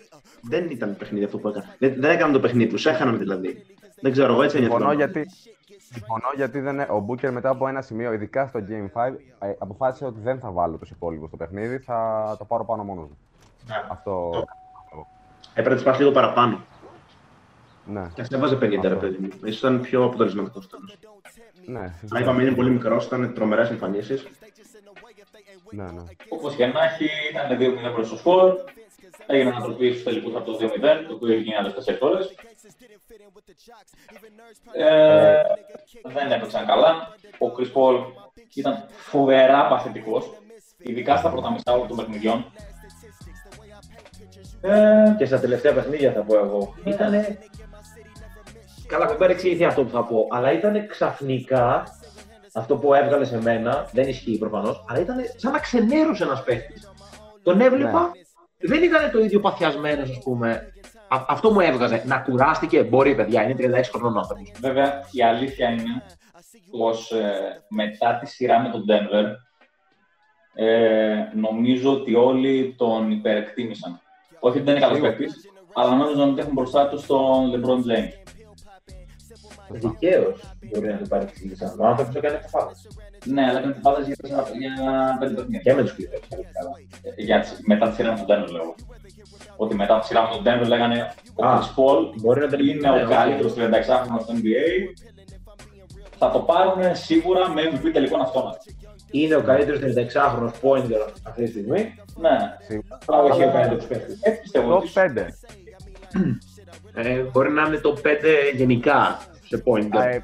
δεν 0.43 0.71
ήταν 0.71 0.97
παιχνίδι 0.97 1.25
αυτό 1.25 1.38
που 1.38 1.49
έκανε. 1.49 1.77
Δεν, 1.79 1.95
δεν 1.99 2.11
έκαναν 2.11 2.33
το 2.33 2.41
παιχνίδι 2.41 2.71
τους, 2.71 2.87
έχαναν 2.87 3.19
δηλαδή. 3.19 3.62
Δεν 4.00 4.12
ξέρω, 4.12 4.33
εγώ 4.33 4.43
έτσι 4.43 4.57
ένιωθα. 4.57 4.75
Συμφωνώ 4.77 4.97
γιατί, 4.97 5.27
συμφωνώ 5.92 6.28
γιατί 6.34 6.60
δεν, 6.60 6.80
ο 6.80 7.06
Booker 7.08 7.30
μετά 7.30 7.48
από 7.48 7.68
ένα 7.68 7.82
σημείο, 7.82 8.12
ειδικά 8.12 8.46
στο 8.46 8.60
Game 8.68 9.00
5, 9.02 9.12
ε, 9.38 9.52
αποφάσισε 9.58 10.04
ότι 10.04 10.20
δεν 10.20 10.38
θα 10.38 10.50
βάλω 10.50 10.76
τους 10.76 10.90
υπόλοιπους 10.90 11.28
στο 11.28 11.37
παιχνίδι, 11.37 11.78
θα 11.78 12.34
το 12.38 12.44
πάρω 12.44 12.64
πάνω 12.64 12.84
μόνος 12.84 13.04
μου. 13.08 13.18
Αυτό. 13.90 14.44
Έπρεπε 15.54 15.75
να 15.75 15.80
σπάσει 15.80 15.98
λίγο 16.00 16.12
παραπάνω. 16.12 16.60
Ναι, 17.84 18.06
Και 18.14 18.20
ας 18.20 18.28
έβαζε 18.28 18.56
50 18.56 18.88
ρε 18.88 18.94
παιδί 18.94 19.16
μου. 19.20 19.28
σω 19.52 19.68
ήταν 19.68 19.80
πιο 19.80 20.04
αποτελεσματικός 20.04 20.64
στο 20.64 20.76
τέλο. 20.76 20.98
ναι, 21.66 21.78
Αλλά 21.78 21.94
συμφωνώ. 21.98 22.20
είπαμε 22.20 22.42
είναι 22.42 22.54
πολύ 22.54 22.70
μικρός, 22.70 23.06
ήταν 23.06 23.34
τρομερές 23.34 23.70
εμφανίσεις. 23.70 24.26
ναι, 25.70 25.82
ναι. 25.82 26.02
Όπως 26.28 26.54
και 26.54 26.66
να 26.66 26.84
έχει, 26.84 27.08
ήταν 27.30 27.58
2-0 27.90 27.92
προς 27.94 28.08
το 28.10 28.16
σκορ. 28.16 28.54
Έγινε 29.30 29.50
ανατροπή 29.50 29.92
στου 29.92 30.02
τελικού 30.02 30.37
από 30.38 30.52
το 30.52 30.58
2-0, 30.61 31.04
το 31.08 31.14
οποίο 31.14 31.32
έχει 31.32 31.42
γίνει 31.42 31.56
άλλες 31.56 31.73
4 31.73 31.97
φορές. 31.99 32.35
Ε, 34.73 35.42
δεν 36.02 36.32
έπαιξαν 36.32 36.66
καλά. 36.66 37.14
Ο 37.38 37.47
Chris 37.56 37.73
Paul 37.75 38.04
ήταν 38.54 38.85
φοβερά 38.88 39.68
παθητικός, 39.68 40.30
ειδικά 40.78 41.16
στα 41.16 41.30
πρώτα 41.30 41.50
μισά 41.50 41.73
όλων 41.73 41.88
των 41.88 41.97
παιχνιδιών. 41.97 42.52
Ε, 44.61 45.14
Και 45.18 45.25
στα 45.25 45.40
τελευταία 45.40 45.73
παιχνίδια 45.73 46.12
θα 46.12 46.20
πω 46.23 46.37
εγώ. 46.38 46.75
Ήτανε. 46.85 47.38
Καλά, 48.87 49.08
μην 49.08 49.18
παρεξηγηθεί 49.18 49.64
αυτό 49.64 49.85
που 49.85 49.90
θα 49.90 50.04
πω, 50.04 50.26
αλλά 50.30 50.52
ήταν 50.52 50.87
ξαφνικά 50.87 51.85
αυτό 52.54 52.76
που 52.76 52.94
έβγαλε 52.94 53.25
σε 53.25 53.40
μένα, 53.42 53.88
δεν 53.92 54.08
ισχύει 54.08 54.38
προφανώς, 54.38 54.85
αλλά 54.88 55.00
ήταν 55.00 55.16
σαν 55.37 55.52
να 55.52 55.58
ξενέρωσε 55.58 56.23
ένας 56.25 56.42
παίχτη. 56.44 56.75
Τον 57.42 57.61
έβλεπα, 57.61 58.12
δεν 58.59 58.83
ήταν 58.83 59.11
το 59.11 59.19
ίδιο 59.19 59.41
παθιασμένος, 59.41 60.11
ας 60.11 60.19
πούμε. 60.25 60.73
Α- 61.09 61.25
αυτό 61.29 61.50
μου 61.50 61.61
έβγαζε. 61.61 62.03
Να 62.07 62.19
κουράστηκε, 62.19 62.83
μπορεί, 62.83 63.15
παιδιά, 63.15 63.43
είναι 63.43 63.55
36 63.55 63.91
χρονών 63.93 64.19
άνθρωπος. 64.19 64.50
Βέβαια, 64.61 65.00
η 65.11 65.23
αλήθεια 65.23 65.69
είναι 65.71 66.03
πως 66.71 67.11
ε, 67.11 67.62
μετά 67.69 68.19
τη 68.19 68.27
σειρά 68.27 68.61
με 68.61 68.69
τον 68.69 68.85
Denver, 68.88 69.25
ε, 70.55 71.15
νομίζω 71.35 71.93
ότι 71.93 72.15
όλοι 72.15 72.75
τον 72.79 73.11
υπερεκτίμησαν. 73.11 74.00
Όχι 74.41 74.57
ότι 74.57 74.67
δεν 74.67 74.77
είναι 74.77 74.87
καλός 74.87 75.00
παίκτης, 75.00 75.35
αλλά 75.75 75.95
νόμιζαν 75.95 76.31
ότι 76.31 76.41
έχουν 76.41 76.53
μπροστά 76.53 76.88
τους 76.88 77.07
τον 77.07 77.53
LeBron 77.55 77.93
James. 77.93 78.12
Δικαίως 79.71 80.41
μπορεί 80.61 80.87
να 80.92 80.99
το 80.99 81.05
παρεξήγησαν. 81.09 81.81
Ο 81.81 81.87
άνθρωπο 81.87 82.18
έκανε 82.18 82.38
κεφάλαια. 82.42 82.75
Ναι, 83.24 83.42
αλλά 83.48 83.59
έκανε 83.59 83.76
πάντα 83.83 84.00
για, 84.00 84.14
για 84.59 85.16
πέντε 85.20 85.35
παιχνίδια. 85.35 85.61
Και 85.61 85.74
με 85.74 85.83
τους 85.83 85.94
κλειδέ. 85.94 86.16
Ε, 87.16 87.22
Για, 87.22 87.40
τις- 87.40 87.61
μετά 87.66 87.88
τη 87.88 87.94
σειρά 87.94 88.11
με 88.12 88.18
τον 88.18 88.26
Denver, 88.28 88.50
λέω. 88.50 88.74
Ότι 89.57 89.74
μετά 89.74 89.98
τη 89.98 90.07
σειρά 90.07 90.22
με 90.22 90.28
τον 90.35 90.42
Denver 90.46 90.66
λέγανε 90.66 91.14
ο 91.35 91.44
Α, 91.46 91.59
Chris 91.61 91.64
Paul 91.64 92.12
Μπορεί 92.16 92.40
να 92.40 92.46
δεν 92.46 92.61
είναι 92.61 93.02
ο 93.02 93.09
καλύτερος 93.09 93.54
36χρονος 93.54 94.20
στο 94.22 94.33
NBA. 94.35 94.94
Θα 96.18 96.31
το 96.31 96.38
πάρουν 96.38 96.94
σίγουρα 96.96 97.48
με 97.50 97.62
MVP 97.72 97.90
τελικών 97.92 98.20
αυτόματα. 98.20 98.59
Είναι 99.11 99.35
ο 99.37 99.42
καλύτερος 99.42 99.81
36χρονο 99.81 100.50
point 100.62 100.83
guard 100.85 101.12
αυτή 101.22 101.42
τη 101.44 101.50
στιγμή. 101.50 101.94
Ναι, 102.20 102.37
Σίγουρα. 102.66 102.98
Αλλά 103.07 103.22
όχι 103.22 103.42
ο 103.42 103.50
Αλλά- 103.50 103.52
καλύτερο 103.52 103.88
παίχτη. 103.88 104.12
έτσι 104.20 104.40
πιστεύω. 104.40 104.68
Το 104.68 104.76
ότι- 104.76 104.90
5. 104.94 105.26
Ε, 106.94 107.22
μπορεί 107.33 107.50
να 107.50 107.62
είναι 107.62 107.76
το 107.76 107.96
5 108.02 108.52
γενικά 108.54 109.18
σε 109.48 109.62
point 109.66 109.88
guard. 109.96 110.04
Ε, 110.04 110.18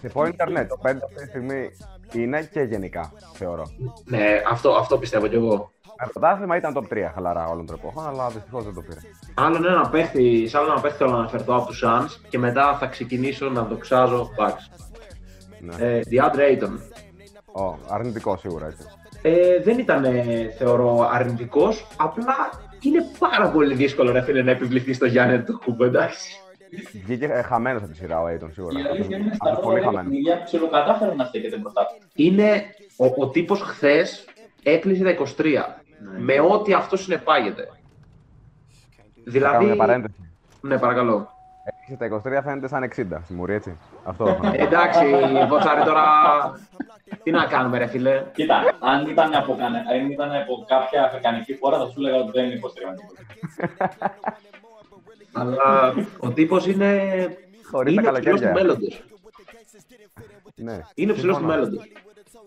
σε 0.00 0.10
point 0.14 0.32
ναι, 0.50 0.66
το 0.66 0.78
5 0.82 0.86
αυτή 1.04 1.14
τη 1.22 1.26
στιγμή 1.28 1.70
είναι 2.12 2.48
και 2.52 2.60
γενικά, 2.60 3.12
θεωρώ. 3.32 3.66
Ναι, 4.04 4.42
αυτό, 4.50 4.70
αυτό 4.70 4.98
πιστεύω 4.98 5.26
κι 5.26 5.34
εγώ. 5.34 5.70
Με 6.00 6.08
πρωτάθλημα 6.12 6.56
ήταν 6.56 6.74
top 6.76 6.92
3 6.92 7.10
χαλαρά 7.14 7.46
όλων 7.46 7.66
των 7.66 7.76
εποχών, 7.76 8.08
αλλά 8.08 8.28
δυστυχώς 8.28 8.64
δεν 8.64 8.74
το 8.74 8.80
πήρε. 8.80 9.00
Άλλον 9.34 9.66
ένα 9.66 9.88
παίχτη, 9.88 10.46
σε 10.48 10.58
άλλο 10.58 10.70
ένα 10.70 10.80
παίχτη 10.80 10.96
θέλω 10.98 11.10
να 11.10 11.16
αναφερθώ 11.18 11.54
από 11.56 11.66
τους 11.66 11.82
Suns 11.86 12.20
και 12.28 12.38
μετά 12.38 12.76
θα 12.78 12.86
ξεκινήσω 12.86 13.48
να 13.48 13.62
δοξάζω 13.62 14.30
Bucks. 14.38 14.86
Ναι. 15.60 15.74
Ε, 15.86 16.00
DeAndre 16.10 16.62
Ayton. 16.62 16.78
Ω, 17.52 17.74
αρνητικό 17.88 18.36
σίγουρα 18.36 18.66
έτσι. 18.66 18.86
Ε, 19.22 19.62
δεν 19.62 19.78
ήταν, 19.78 20.04
ε, 20.04 20.54
θεωρώ, 20.58 21.08
αρνητικός. 21.12 21.86
Απλά 21.96 22.34
είναι 22.80 23.04
πάρα 23.18 23.50
πολύ 23.50 23.74
δύσκολο 23.74 24.12
ρε 24.12 24.22
φίλε, 24.22 24.42
να 24.42 24.50
επιβληθεί 24.50 24.92
στο 24.92 25.06
Γιάννη 25.06 25.42
του 25.42 25.60
Κούμπο, 25.64 25.84
εντάξει. 25.84 26.40
Βγήκε 27.04 27.24
ε, 27.24 27.42
χαμένος 27.42 27.82
από 27.82 27.90
τη 27.90 27.96
σειρά 27.96 28.20
ο 28.20 28.26
Aiton 28.26 28.48
σίγουρα. 28.52 28.78
Η 28.78 28.82
αλήθεια 28.82 29.16
είναι 29.16 29.34
στα 29.34 29.50
Αυτό 29.50 29.62
πολύ 29.62 29.80
πρώτα 29.80 29.96
χαμένος. 29.96 30.04
παιχνίδια 30.10 30.42
ψιλοκατάφερε 30.44 31.14
να 31.14 31.24
στέκεται 31.24 31.56
μπροστά 31.56 31.86
τους. 31.86 32.06
Είναι 32.14 32.64
ο, 32.96 33.22
ο 33.22 33.28
τύπος 33.28 33.60
χθες 33.60 34.24
έκλεισε 34.62 35.04
τα 35.04 35.16
23. 35.36 35.44
Με 36.18 36.40
ό,τι 36.40 36.72
αυτό 36.72 36.96
συνεπάγεται. 36.96 37.62
Θα 37.62 37.70
κάνω 39.24 39.24
Δηλαδή. 39.24 39.64
μια 39.64 39.76
παρένθεση. 39.76 40.14
Ναι, 40.60 40.78
παρακαλώ. 40.78 41.28
Έχεις 41.82 41.98
τα 41.98 42.38
23 42.38 42.42
φαίνεται 42.44 42.68
σαν 42.68 42.90
60 42.96 43.18
στη 43.24 43.34
Μουρή, 43.34 43.54
έτσι. 43.54 43.76
Αυτό. 44.04 44.28
έχω 44.28 44.42
να 44.42 44.50
πω. 44.50 44.62
Εντάξει, 44.62 45.04
Βοτσάρη 45.48 45.82
τώρα. 45.84 46.02
Τι 47.22 47.30
να 47.30 47.44
κάνουμε, 47.46 47.78
ρε 47.78 47.86
φίλε; 47.86 48.24
Κοίτα, 48.34 48.76
αν 48.80 49.08
ήταν 49.08 49.34
από, 49.34 49.54
κανε... 49.56 49.78
αν 49.78 50.10
ήταν 50.10 50.32
από 50.32 50.64
κάποια 50.68 51.04
αφρικανική 51.04 51.58
χώρα, 51.60 51.78
θα 51.78 51.86
σου 51.86 52.00
έλεγα 52.00 52.16
ότι 52.16 52.30
δεν 52.30 52.44
είναι 52.44 52.54
υποστηρίζοντα. 52.54 53.02
Αλλά 55.32 55.94
ο 56.18 56.30
τύπος 56.30 56.66
είναι. 56.66 56.96
Χωρίς 57.70 57.94
τα 57.94 58.00
είναι 58.02 58.10
ψηλός 58.18 58.40
του 58.40 58.46
καλοκαίρια. 58.46 58.52
μέλλοντος. 58.52 59.02
ναι. 60.54 60.80
Είναι 60.94 61.12
ψηλός 61.12 61.36
του 61.36 61.40
Συμφωνώ. 61.42 61.46
μέλλοντος. 61.60 61.88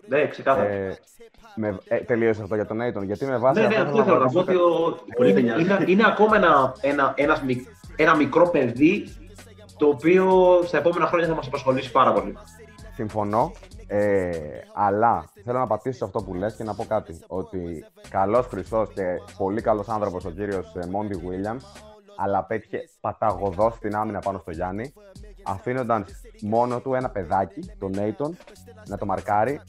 Ναι, 0.07 0.27
ξεκάθαρα. 0.27 0.69
Ε, 0.69 0.97
με, 1.55 1.77
ε, 1.87 1.97
τελείωσε 1.97 2.41
αυτό 2.41 2.55
για 2.55 2.65
τον 2.65 2.79
Aiton, 2.81 3.03
γιατί 3.05 3.25
με 3.25 3.37
βάση 3.37 3.61
ναι, 3.61 3.67
ναι, 3.67 3.75
αυτό 3.75 4.03
θέλω 4.03 4.17
να 4.19 4.29
πω 4.31 4.39
ότι 4.39 4.55
ο- 4.55 4.99
είναι, 5.27 5.39
είναι, 5.39 5.83
είναι 5.87 6.03
ακόμα 6.07 6.35
ένα, 6.35 6.75
ένα, 6.81 7.13
ένας 7.17 7.41
μικ- 7.41 7.67
ένα 7.95 8.15
μικρό 8.15 8.49
παιδί 8.49 9.13
το 9.77 9.87
οποίο 9.87 10.59
στα 10.65 10.77
επόμενα 10.77 11.05
χρόνια 11.07 11.27
θα 11.27 11.35
μας 11.35 11.47
απασχολήσει 11.47 11.91
πάρα 11.91 12.13
πολύ. 12.13 12.37
Συμφωνώ, 12.95 13.51
ε, 13.87 14.29
αλλά 14.73 15.25
θέλω 15.43 15.59
να 15.59 15.67
πατήσω 15.67 15.97
σε 15.97 16.03
αυτό 16.05 16.23
που 16.23 16.33
λες 16.33 16.55
και 16.55 16.63
να 16.63 16.73
πω 16.73 16.85
κάτι. 16.85 17.19
Ότι 17.27 17.85
καλός 18.09 18.47
Χριστός 18.47 18.89
και 18.93 19.03
πολύ 19.37 19.61
καλός 19.61 19.87
άνθρωπος 19.89 20.25
ο 20.25 20.29
κύριος 20.29 20.71
Μόντι 20.89 21.21
Williams, 21.27 21.61
αλλά 22.23 22.43
πέτυχε 22.43 22.89
παταγωδός 23.01 23.73
στην 23.75 23.95
άμυνα 23.95 24.19
πάνω 24.19 24.37
στο 24.39 24.51
Γιάννη, 24.51 24.93
αφήνοντας 25.43 26.03
μόνο 26.41 26.79
του 26.79 26.93
ένα 26.93 27.09
παιδάκι, 27.09 27.59
τον 27.79 27.91
Νέιτον, 27.91 28.37
να 28.87 28.97
το 28.97 29.05
μαρκάρει 29.05 29.59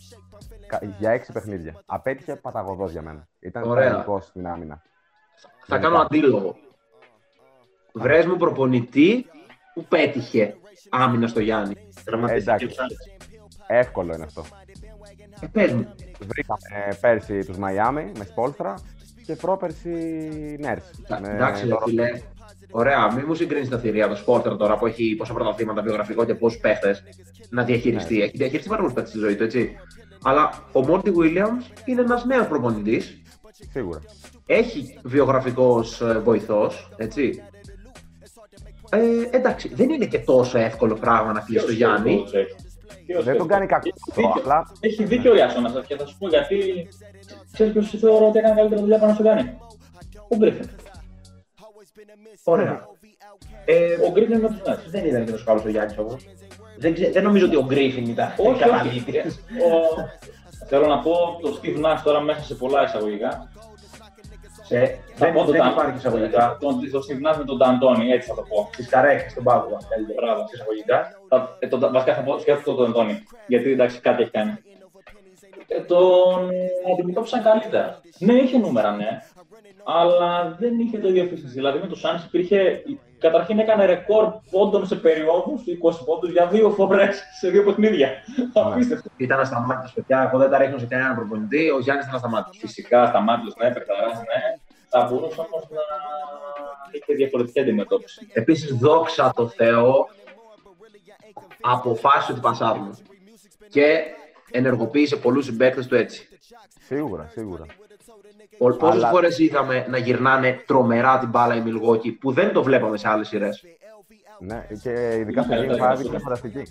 κα- 0.66 0.80
για 0.98 1.10
έξι 1.10 1.32
παιχνίδια. 1.32 1.82
Απέτυχε 1.86 2.36
παταγωδός 2.36 2.92
για 2.92 3.02
μένα. 3.02 3.28
Ήταν 3.40 3.62
Ωραία. 3.62 3.88
τραγικός 3.90 4.24
στην 4.26 4.46
άμυνα. 4.46 4.82
Θα 5.66 5.78
κάνω 5.78 5.98
αντίλογο. 5.98 6.56
Βρες 7.92 8.26
μου 8.26 8.36
προπονητή 8.36 9.26
που 9.74 9.84
πέτυχε 9.84 10.56
άμυνα 10.90 11.26
στο 11.26 11.40
Γιάννη. 11.40 11.74
Εντάξει. 12.28 12.68
Εύκολο 13.66 14.14
είναι 14.14 14.24
αυτό. 14.24 14.44
Ε, 15.40 15.46
πες 15.46 15.72
μου. 15.72 15.94
Βρήκαμε 16.20 16.60
ε, 16.88 16.94
πέρσι 17.00 17.44
τους 17.46 17.56
Μαϊάμι 17.56 18.12
με 18.18 18.24
Σπόλστρα 18.24 18.74
και 19.26 19.36
πρόπερσι 19.36 19.88
Νέρς. 20.60 20.90
με 21.20 21.28
Εντάξει, 21.28 21.66
το 21.68 21.78
ρε 21.78 21.84
φίλε. 21.84 22.10
Ωραία, 22.74 23.12
μην 23.14 23.24
μου 23.26 23.35
συγκρίνεις 23.35 23.68
τα 23.68 23.78
θηρία 23.78 24.08
του 24.08 24.16
Σπόρτερ 24.16 24.56
τώρα 24.56 24.76
που 24.78 24.87
έχει 24.87 25.14
πόσα 25.14 25.32
πρωταθλήματα 25.32 25.82
βιογραφικό 25.82 26.24
και 26.24 26.35
πόσου 26.35 26.61
παίχτες 26.61 27.02
να 27.50 27.62
διαχειριστεί. 27.64 28.16
Ναι. 28.16 28.24
Έχει 28.24 28.37
διαχειριστεί 28.37 28.68
πάρα 28.68 28.80
πολλού 28.80 28.94
παίχτε 28.94 29.11
στη 29.11 29.18
ζωή 29.18 29.37
του, 29.37 29.42
έτσι. 29.42 29.76
Αλλά 30.22 30.64
ο 30.72 30.80
Μόρτι 30.80 31.12
Williams 31.16 31.82
είναι 31.85 32.00
ένας 32.00 32.24
νέος 32.24 32.46
προπονητής. 32.46 33.22
Σίγουρα. 33.70 34.00
Έχει 34.46 34.98
βιογραφικός 35.02 36.02
βοηθός, 36.22 36.90
έτσι. 36.96 37.42
Ε, 38.90 39.37
εντάξει, 39.37 39.70
δεν 39.74 39.90
είναι 39.90 40.06
και 40.06 40.18
τόσο 40.18 40.58
εύκολο 40.58 40.94
πράγμα 40.94 41.32
να 41.32 41.40
κλείσει 41.40 41.66
το 41.66 41.72
Γιάννη. 41.72 42.24
Δεν 43.22 43.37
τον 43.37 43.46
κάνει 43.46 43.66
κακό 43.66 43.88
αυτό, 44.11 44.32
απλά 44.37 44.72
Έχει 44.80 45.04
δίκιο 45.04 45.32
ο 45.32 45.35
Ιάσονας 45.35 45.87
και 45.87 45.96
θα 45.96 46.06
σου 46.06 46.16
πω 46.18 46.28
γιατί. 46.28 46.88
Ξέρεις 47.52 47.72
ποιος 47.72 48.00
θεωρώ 48.00 48.28
ότι 48.28 48.38
έκανε 48.38 48.54
καλύτερη 48.54 48.80
δουλειά 48.80 48.98
πάνω 48.98 49.12
στο 49.12 49.22
Γιάννη; 49.22 49.58
Ο 50.28 50.37
Γκρίφιν. 50.37 50.68
Ωραία. 52.44 52.88
Ε, 53.64 53.94
Ο 54.06 54.10
Γκρίφιν 54.10 54.40
με 54.40 54.48
του 54.48 54.60
Nets. 54.66 54.78
δεν 54.90 55.04
ήταν 55.04 55.24
και 55.24 55.30
τόσο 55.30 55.44
καλό 55.44 55.62
ο 55.66 55.68
Γιάννης 55.68 55.98
όμως. 55.98 56.24
Δεν, 56.78 56.94
ξέ- 56.94 57.12
δεν 57.12 57.22
νομίζω 57.22 57.46
ότι 57.46 57.56
ο 57.56 57.64
Γκρίφιν 57.64 58.04
ήταν 58.06 58.32
Όχι, 58.36 58.58
καταλήτρια. 58.60 59.22
όχι. 59.24 59.38
Ο- 59.72 60.20
Θέλω 60.66 60.86
να 60.86 60.98
πω 60.98 61.38
το 61.42 61.60
Steve 61.62 61.84
Nash 61.84 62.00
τώρα 62.04 62.20
μέσα 62.20 62.40
σε 62.42 62.54
πολλά 62.54 62.84
εισαγωγικά. 62.84 63.48
Σε, 64.64 64.78
Θα 65.14 65.24
δεν, 65.26 65.32
πω 65.34 65.44
το 65.44 65.50
δεν 65.52 65.60
Dan- 65.62 65.70
υπάρχει 65.72 65.96
εισαγωγικά. 65.96 66.56
Τον, 66.60 66.90
το 66.90 66.98
Steve 67.06 67.20
Nash 67.32 67.36
με 67.38 67.44
τον 67.44 67.58
D'Antoni, 67.62 68.10
έτσι 68.12 68.28
θα 68.28 68.34
το 68.34 68.42
πω. 68.42 68.70
Τη 68.76 68.82
καρέκλα 68.84 69.28
στον 69.28 69.44
πάγο. 69.44 69.76
Μπράβο. 70.16 70.44
Εισαγωγικά. 70.54 71.18
Θα- 71.28 71.56
ε, 71.58 71.66
τον- 71.66 71.92
βασικά 71.92 72.14
θα 72.14 72.20
πω 72.22 72.38
σκέφτομαι 72.38 72.76
τον 72.76 72.86
Αντώνη. 72.86 73.22
Γιατί 73.46 73.70
εντάξει 73.72 74.00
κάτι 74.00 74.22
έχει 74.22 74.30
κάνει. 74.30 74.52
Ε, 75.66 75.80
τον 75.80 76.50
αντιμετώπισαν 76.92 77.42
καλύτερα. 77.42 78.00
Ναι, 78.18 78.32
είχε 78.32 78.58
νούμερα, 78.58 78.96
ναι. 78.96 79.08
Αλλά 79.84 80.56
δεν 80.58 80.78
είχε 80.78 80.98
το 80.98 81.08
ίδιο 81.08 81.24
efficiency. 81.24 81.52
Δηλαδή 81.54 81.78
με 81.78 81.86
το 81.86 81.96
Suns 82.02 82.24
υπήρχε. 82.26 82.82
Καταρχήν 83.18 83.58
έκανε 83.58 83.84
ρεκόρ 83.84 84.34
πόντων 84.50 84.86
σε 84.86 84.96
περιόδους, 84.96 85.62
20 85.82 86.04
πόντους 86.04 86.30
για 86.30 86.46
δύο 86.46 86.70
φορές 86.70 87.22
σε 87.40 87.50
δύο 87.50 87.64
παιχνίδια. 87.64 88.08
Απίστευτο. 88.52 89.10
Ήταν 89.16 89.40
ασταμάτητο, 89.40 89.92
παιδιά. 89.94 90.22
Εγώ 90.28 90.38
δεν 90.38 90.50
τα 90.50 90.58
ρίχνω 90.58 90.78
σε 90.78 90.86
κανέναν 90.86 91.14
προπονητή. 91.14 91.70
Ο 91.70 91.78
Γιάννης 91.78 92.04
ήταν 92.04 92.16
ασταμάτητο. 92.16 92.58
Φυσικά 92.58 93.06
σταμάτησε, 93.06 93.56
ναι, 93.62 93.72
παιχταρά, 93.72 94.06
ναι. 94.06 94.40
Θα 94.88 95.08
μπορούσε 95.10 95.40
όμως 95.40 95.68
να 95.70 95.80
είχε 96.92 97.14
διαφορετική 97.14 97.60
αντιμετώπιση. 97.60 98.28
Επίσης, 98.32 98.74
δόξα 98.74 99.32
τω 99.36 99.48
Θεώ, 99.48 100.06
αποφάσισε 101.60 102.32
ότι 102.32 102.40
πασάρουν. 102.40 102.98
Και 103.68 104.02
ενεργοποίησε 104.52 105.16
πολλούς 105.16 105.44
συμπαίκτες 105.44 105.86
του 105.86 105.94
έτσι. 105.94 106.28
Σίγουρα, 106.86 107.28
σίγουρα. 107.32 107.66
Πόσες 108.58 108.80
Αλλά- 108.82 109.08
φορές 109.08 109.38
είδαμε 109.38 109.86
να 109.88 109.98
γυρνάνε 109.98 110.62
τρομερά 110.66 111.18
την 111.18 111.28
μπάλα 111.28 111.56
οι 111.56 111.60
Μιλγόκοι 111.60 112.12
που 112.12 112.32
δεν 112.32 112.52
το 112.52 112.62
βλέπαμε 112.62 112.96
σε 112.96 113.08
άλλες 113.08 113.28
σειρές. 113.28 113.64
Ναι, 114.38 114.66
και 114.82 115.16
ειδικά 115.18 115.42
στο 115.42 115.50
Καλύτερα 115.50 115.78
Game 115.78 115.92
5 115.92 115.94
για 116.00 116.04
είναι 116.10 116.12
το 116.18 116.22
φανταστική. 116.24 116.62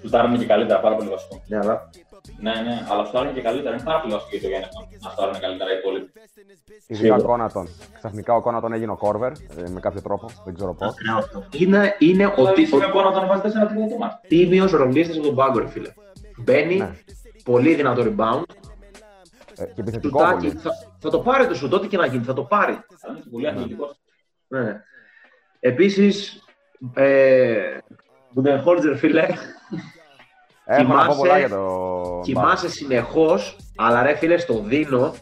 Σουτάρουν 0.00 0.38
και 0.38 0.46
καλύτερα, 0.46 0.80
πάρα 0.80 0.96
πολύ 0.96 1.08
βασικό. 1.08 1.42
Ναι, 1.46 1.56
αλλά 1.58 1.90
Ναι, 2.40 2.50
ναι, 2.50 2.86
αλλά 2.90 3.04
σουτάρουν 3.04 3.34
και 3.34 3.40
καλύτερα. 3.40 3.74
Είναι 3.74 3.82
πάρα 3.84 4.00
πολύ 4.00 4.12
βασικό 4.12 4.30
για 4.36 4.40
το 4.40 4.48
Γιάννη 4.48 4.66
αυτό. 4.66 4.80
Να 5.02 5.10
σουτάρουν 5.10 5.38
καλύτερα 5.40 5.70
οι 5.72 5.76
υπόλοιποι. 5.78 6.10
Ειδικά 6.86 7.14
ο 7.14 7.22
Κόνατον. 7.22 7.68
Ξαφνικά 7.98 8.34
ο 8.34 8.40
Κόνατον 8.40 8.72
έγινε 8.72 8.90
ο 8.92 8.96
Κόρβερ 8.96 9.32
ε, 9.32 9.68
με 9.70 9.80
κάποιο 9.80 10.02
τρόπο, 10.02 10.26
δεν 10.44 10.54
ξέρω 10.54 10.74
πώς. 10.74 10.94
είναι, 11.58 11.96
είναι 11.98 12.26
ο, 12.26 12.32
Δηλαδή, 12.34 12.54
τι, 12.54 12.64
σήμερα 12.64 12.90
μπορεί 12.92 13.04
να 13.04 13.12
τον 13.12 13.26
βάζεις 13.26 13.42
τέσσερα 13.42 13.66
τρίποτα 13.66 13.88
το 13.88 13.96
μάτι. 13.98 14.28
τίμιος 14.28 14.70
ρολίστη 14.72 15.16
από 15.18 15.26
τον 15.26 15.34
πάγκο, 15.34 15.58
ρε 15.58 15.68
φίλε. 15.68 15.92
Μπαίνει, 16.36 16.76
Ναι. 16.76 16.90
Πολύ 17.44 17.74
δυνατό 17.74 18.02
rebound. 18.04 18.42
Ε, 19.56 19.64
και 19.64 19.80
επιθετικό 19.80 20.18
Σουτάκι, 20.18 20.46
πολύ. 20.46 20.58
θα, 20.58 20.70
θα 20.98 21.10
το 21.10 21.18
πάρει 21.20 21.46
το 21.46 21.54
σουτ, 21.54 21.72
ό,τι 21.74 21.88
και 21.88 21.96
να 21.96 22.06
γίνει, 22.06 22.24
θα 22.24 22.32
το 22.32 22.42
πάρει. 22.44 22.72
Αλλά 23.00 23.16
είναι 23.16 23.24
πολύ 23.30 23.48
αθλητικός. 23.48 24.00
Ναι. 24.48 24.82
Επίσης, 25.60 26.44
ε, 26.94 27.78
Μπουντενχόλτζερ, 28.32 28.96
φίλε, 28.96 29.26
Έχω 30.64 30.82
να 30.82 30.86
πω 30.88 31.12
κοιμάσαι- 31.12 31.18
πολλά 31.18 31.38
για 31.38 31.48
το. 31.48 32.20
κοιμάσαι 32.24 32.68
συνεχώς, 32.68 33.56
αλλά 33.76 34.02
ρε 34.02 34.14
φίλε, 34.14 34.38
στο 34.38 34.58
Δίνο 34.62 35.14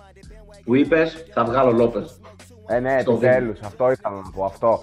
που 0.64 0.74
είπες, 0.74 1.24
θα 1.32 1.44
βγάλω 1.44 1.72
Λόπες. 1.72 2.20
Ε, 2.66 2.80
ναι, 2.80 3.00
στο 3.00 3.12
επιτέλους. 3.12 3.60
Αυτό 3.60 3.90
ήθελα 3.90 4.14
να 4.14 4.30
πω. 4.30 4.44
Αυτό. 4.44 4.82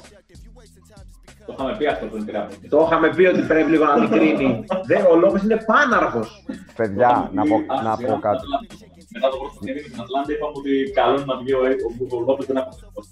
Το 1.47 1.53
είχαμε 1.53 1.75
πει 1.77 1.85
αυτό 1.87 2.05
πριν 2.05 2.25
πήραμε. 2.25 2.49
Το 2.69 2.79
είχαμε 2.85 3.07
πει 3.15 3.23
ότι 3.25 3.41
πρέπει 3.41 3.69
λίγο 3.69 3.85
να 3.85 3.99
μικρύνει. 3.99 4.65
Δεν, 4.85 5.01
ο 5.11 5.15
Λόπε 5.15 5.39
είναι 5.43 5.57
πάναρχος. 5.69 6.29
Παιδιά, 6.75 7.29
να 7.33 7.43
πω, 7.49 7.55
Α, 7.55 7.81
να 7.83 7.95
σιγά, 7.95 8.13
πω 8.13 8.19
κάτι. 8.27 8.43
Μετά 9.13 9.27
το 9.29 9.37
πρώτο 9.37 9.53
παιχνίδι 9.59 9.79
με 9.83 9.89
την 9.93 10.01
Ατλάντα 10.01 10.31
είπαμε 10.33 10.53
ότι 10.61 10.91
καλό 10.99 11.13
είναι 11.15 11.25
να 11.31 11.37
βγει 11.41 11.53
ο, 11.53 11.59
ο, 11.59 12.17
ο 12.17 12.19
Λόπες 12.27 12.45
δεν 12.45 12.57
αποθετικός. 12.57 13.05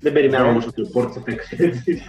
Δεν 0.00 0.12
περιμένω 0.12 0.48
όμως 0.48 0.66
ότι 0.66 0.80
ο 0.82 0.88
Πόρτις 0.92 1.14
θα 1.14 1.20
παίξει 1.20 1.56
έτσι. 1.58 2.02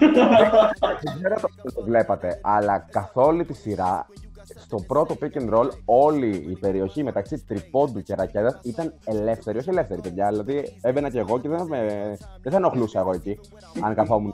Δεν 1.03 1.13
ξέρω 1.19 1.35
το 1.63 1.71
το 1.73 1.83
βλέπατε, 1.83 2.39
αλλά 2.43 2.85
καθ' 2.91 3.17
όλη 3.17 3.45
τη 3.45 3.53
σειρά, 3.53 4.07
στο 4.55 4.77
πρώτο 4.87 5.17
pick 5.21 5.41
and 5.41 5.53
roll, 5.55 5.69
όλη 5.85 6.27
η 6.49 6.57
περιοχή 6.59 7.03
μεταξύ 7.03 7.43
τριπόντου 7.47 8.01
και 8.01 8.15
ρακέτας 8.15 8.59
ήταν 8.63 8.93
ελεύθερη. 9.05 9.57
Όχι 9.57 9.69
ελεύθερη, 9.69 10.01
παιδιά. 10.01 10.27
Δηλαδή, 10.27 10.77
έμπαινα 10.81 11.09
και 11.09 11.19
εγώ 11.19 11.39
και 11.39 11.49
δεν, 11.49 11.57
θα 11.57 11.65
με, 11.65 11.87
δεν 12.41 12.51
θα 12.51 12.57
ενοχλούσα 12.57 12.99
εγώ 12.99 13.11
εκεί. 13.13 13.39
Αν 13.81 13.95
καθόμουν 13.95 14.33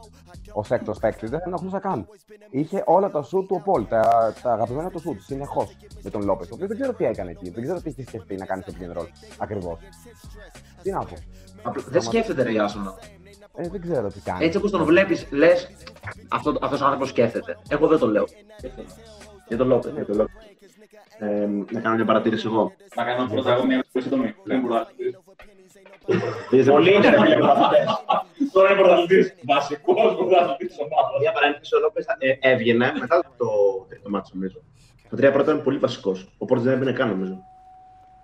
ως 0.56 0.72
έκτος 0.72 1.00
παίκτης, 1.00 1.30
δεν 1.30 1.40
θα 1.40 1.46
ενοχλούσα 1.48 1.80
καν. 1.80 2.08
Είχε 2.50 2.84
όλα 2.86 3.10
τα 3.12 3.22
σουτ 3.22 3.48
του 3.48 3.62
Πολ, 3.66 3.88
τα, 3.88 4.34
τα 4.42 4.52
αγαπημένα 4.52 4.90
του 4.90 5.00
σουτ, 5.00 5.20
συνεχώς 5.22 5.78
με 6.04 6.10
τον 6.10 6.24
Λόπες. 6.24 6.48
Ο 6.50 6.54
οποίος 6.54 6.68
δεν 6.68 6.78
ξέρω 6.78 6.94
τι 6.94 7.06
έκανε 7.06 7.32
εκεί, 7.32 7.50
δεν 7.50 7.64
ξέρω 7.64 7.82
τι 7.82 7.90
έχει 7.90 8.02
σκεφτεί 8.02 8.36
να 8.36 8.46
κάνει 8.46 8.62
στο 8.62 8.74
pick 8.78 8.84
and 8.84 9.02
roll. 9.02 9.08
Ακριβώς. 9.38 9.80
Τι 10.82 10.92
να 10.92 11.00
πω. 11.00 11.16
Δεν 11.90 12.02
σκέφτεται 12.02 12.44
ρε 12.44 12.52
Ιάσονα. 12.52 12.94
Ε, 13.56 13.70
δεν 13.70 13.82
ξέρω 13.82 14.08
τι 14.08 14.20
κάνει. 14.20 14.46
Έτσι 14.46 14.58
όπως 14.58 14.72
τον 14.72 14.84
βλέπεις, 14.84 15.28
λες, 15.32 15.70
αυτός 16.28 16.58
αυτός 16.62 16.82
ο 16.82 16.86
άνθρωπος 16.86 17.10
σκέφτεται. 17.10 17.58
Εγώ 17.70 17.88
δεν 17.88 18.00
το 18.00 18.08
λέω. 18.08 18.26
Για 19.48 19.58
τον 19.58 19.68
Λόπες. 19.68 19.92
Για 19.94 20.06
τον 20.06 20.16
Λόπες. 20.16 20.34
Ε, 21.20 21.48
να 21.72 21.80
κάνω 21.80 21.96
μια 21.96 22.06
παρατήρηση 22.06 22.48
εγώ. 22.48 22.72
Να 22.96 23.04
κάνω 23.04 23.30
πρώτα 23.30 23.54
εγώ 23.54 23.66
μια 23.66 23.86
πολύ 23.92 24.04
σύντομη. 24.04 24.36
Δεν 24.44 24.60
μπορώ 24.60 24.74
να 24.74 24.88
Πολύ 26.72 26.94
είναι 26.94 27.10
ρε 27.10 27.20
φίλε. 27.20 27.36
Τώρα 28.54 28.72
είναι 28.72 28.80
πρωταθλητής. 28.82 29.34
Βασικός 29.46 30.16
πρωταθλητής 30.16 30.76
ομάδας. 30.80 31.20
Μια 31.22 31.32
παρένθεση, 31.32 31.76
ο 31.76 31.80
Λόπες 31.80 32.06
έβγαινε 32.40 32.92
μετά 33.00 33.24
το 33.38 33.46
τρίτο 33.90 34.10
μάτσο, 34.10 34.32
νομίζω. 34.36 34.60
Το 35.10 35.16
τρία 35.16 35.32
πρώτα 35.32 35.52
ήταν 35.52 35.64
πολύ 35.64 35.78
βασικός. 35.78 36.28
Ο 36.38 36.46
Πόρτ 36.46 36.62
δεν 36.62 36.74
έμπαινε 36.74 36.92
καν, 36.92 37.10
νομίζω. 37.10 37.38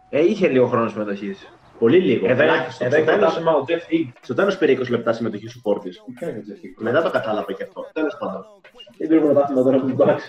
Ε, 0.10 0.22
είχε 0.22 0.48
λίγο 0.48 0.68
χρόνο 0.68 0.90
συμμετοχής. 0.90 1.48
Πολύ 1.80 1.98
λίγο. 2.00 2.28
Εδώ 2.30 2.44
Ελάχιστο. 2.44 2.84
εδώ 2.86 2.94
Στο 2.94 3.02
έχει 3.02 3.12
τέλος- 3.12 3.20
προτάσμα 3.34 3.54
ο 3.54 3.64
Τζεφ 3.64 3.84
Higg. 3.92 4.12
Στο 4.22 4.34
τέλος 4.34 4.58
πήρε 4.58 4.72
20 4.72 4.90
λεπτά 4.90 5.14
συμμετοχής 5.14 5.52
του 5.54 5.62
Πόρτη. 5.62 5.90
Μετά 6.78 7.02
το 7.02 7.10
κατάλαβα 7.10 7.52
και 7.54 7.64
αυτό. 7.64 7.86
Τέλος 7.94 8.18
πάντων. 8.20 8.46
Δεν 8.98 9.08
πήρε 9.08 9.20
πρωτάθλημα 9.20 9.64
τώρα 9.64 9.78
που 9.80 9.86
την 9.86 9.96
Bucks. 10.00 10.20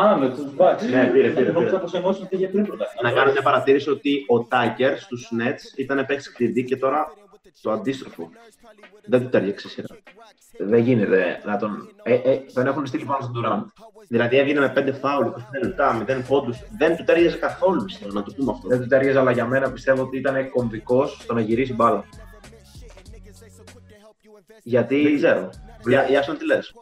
Α, 0.00 0.16
με 0.16 0.28
τους 0.28 0.44
Bucks. 0.58 0.88
Ναι, 0.90 1.06
πήρε, 1.06 1.28
πήρε, 1.28 1.52
Νόμιζα 1.52 1.70
πήρε. 1.70 1.82
πως 1.82 1.94
εννοούσε 1.94 2.22
ότι 2.22 2.36
είχε 2.36 2.48
πριν 2.48 2.66
πρωτάθλημα. 2.66 3.10
Να 3.10 3.16
κάνω 3.16 3.32
μια 3.32 3.42
παρατήρηση 3.42 3.90
ότι 3.90 4.24
ο 4.28 4.44
Τάκερ 4.44 4.98
στους 4.98 5.30
Nets 5.40 5.78
ήταν 5.78 6.06
παίξει 6.06 6.32
κλειδί 6.32 6.64
και 6.64 6.76
τώρα 6.76 7.12
το 7.62 7.70
αντίστροφο. 7.70 8.30
Δεν 9.04 9.22
του 9.22 9.28
τέριαξε 9.28 9.66
η 9.66 9.70
σειρά. 9.70 9.86
Δεν 10.58 10.80
γίνεται 10.82 11.40
να 11.44 11.56
τον. 11.56 11.88
Ε, 12.02 12.14
ε, 12.14 12.36
τον 12.54 12.66
έχουν 12.66 12.86
στείλει 12.86 13.04
πάνω 13.04 13.20
στον 13.20 13.32
Τουράν. 13.32 13.72
Δηλαδή 14.08 14.36
έβγαινε 14.38 14.60
με 14.60 14.72
5 14.76 14.92
φάουλ, 15.00 15.26
25 15.26 15.30
λεπτά, 15.62 16.04
0 16.08 16.22
πόντους. 16.28 16.58
Δεν 16.78 16.96
του 16.96 17.04
τέριαζε 17.04 17.36
καθόλου, 17.36 17.84
πιστεύω, 17.84 18.12
να 18.12 18.22
το 18.22 18.32
πούμε 18.36 18.52
αυτό. 18.52 18.68
Δεν 18.68 18.80
του 18.80 18.86
ταιριάζει, 18.86 19.18
αλλά 19.18 19.30
για 19.30 19.46
μένα 19.46 19.72
πιστεύω 19.72 20.02
ότι 20.02 20.18
ήταν 20.18 20.50
κομβικός 20.50 21.18
στο 21.22 21.34
να 21.34 21.40
γυρίσει 21.40 21.74
μπάλα. 21.74 22.04
Γιατί. 24.62 25.02
Δεν 25.02 25.16
ξέρω. 25.16 25.50
Για, 25.86 26.06
για 26.08 26.36
τι 26.38 26.46
λες; 26.46 26.74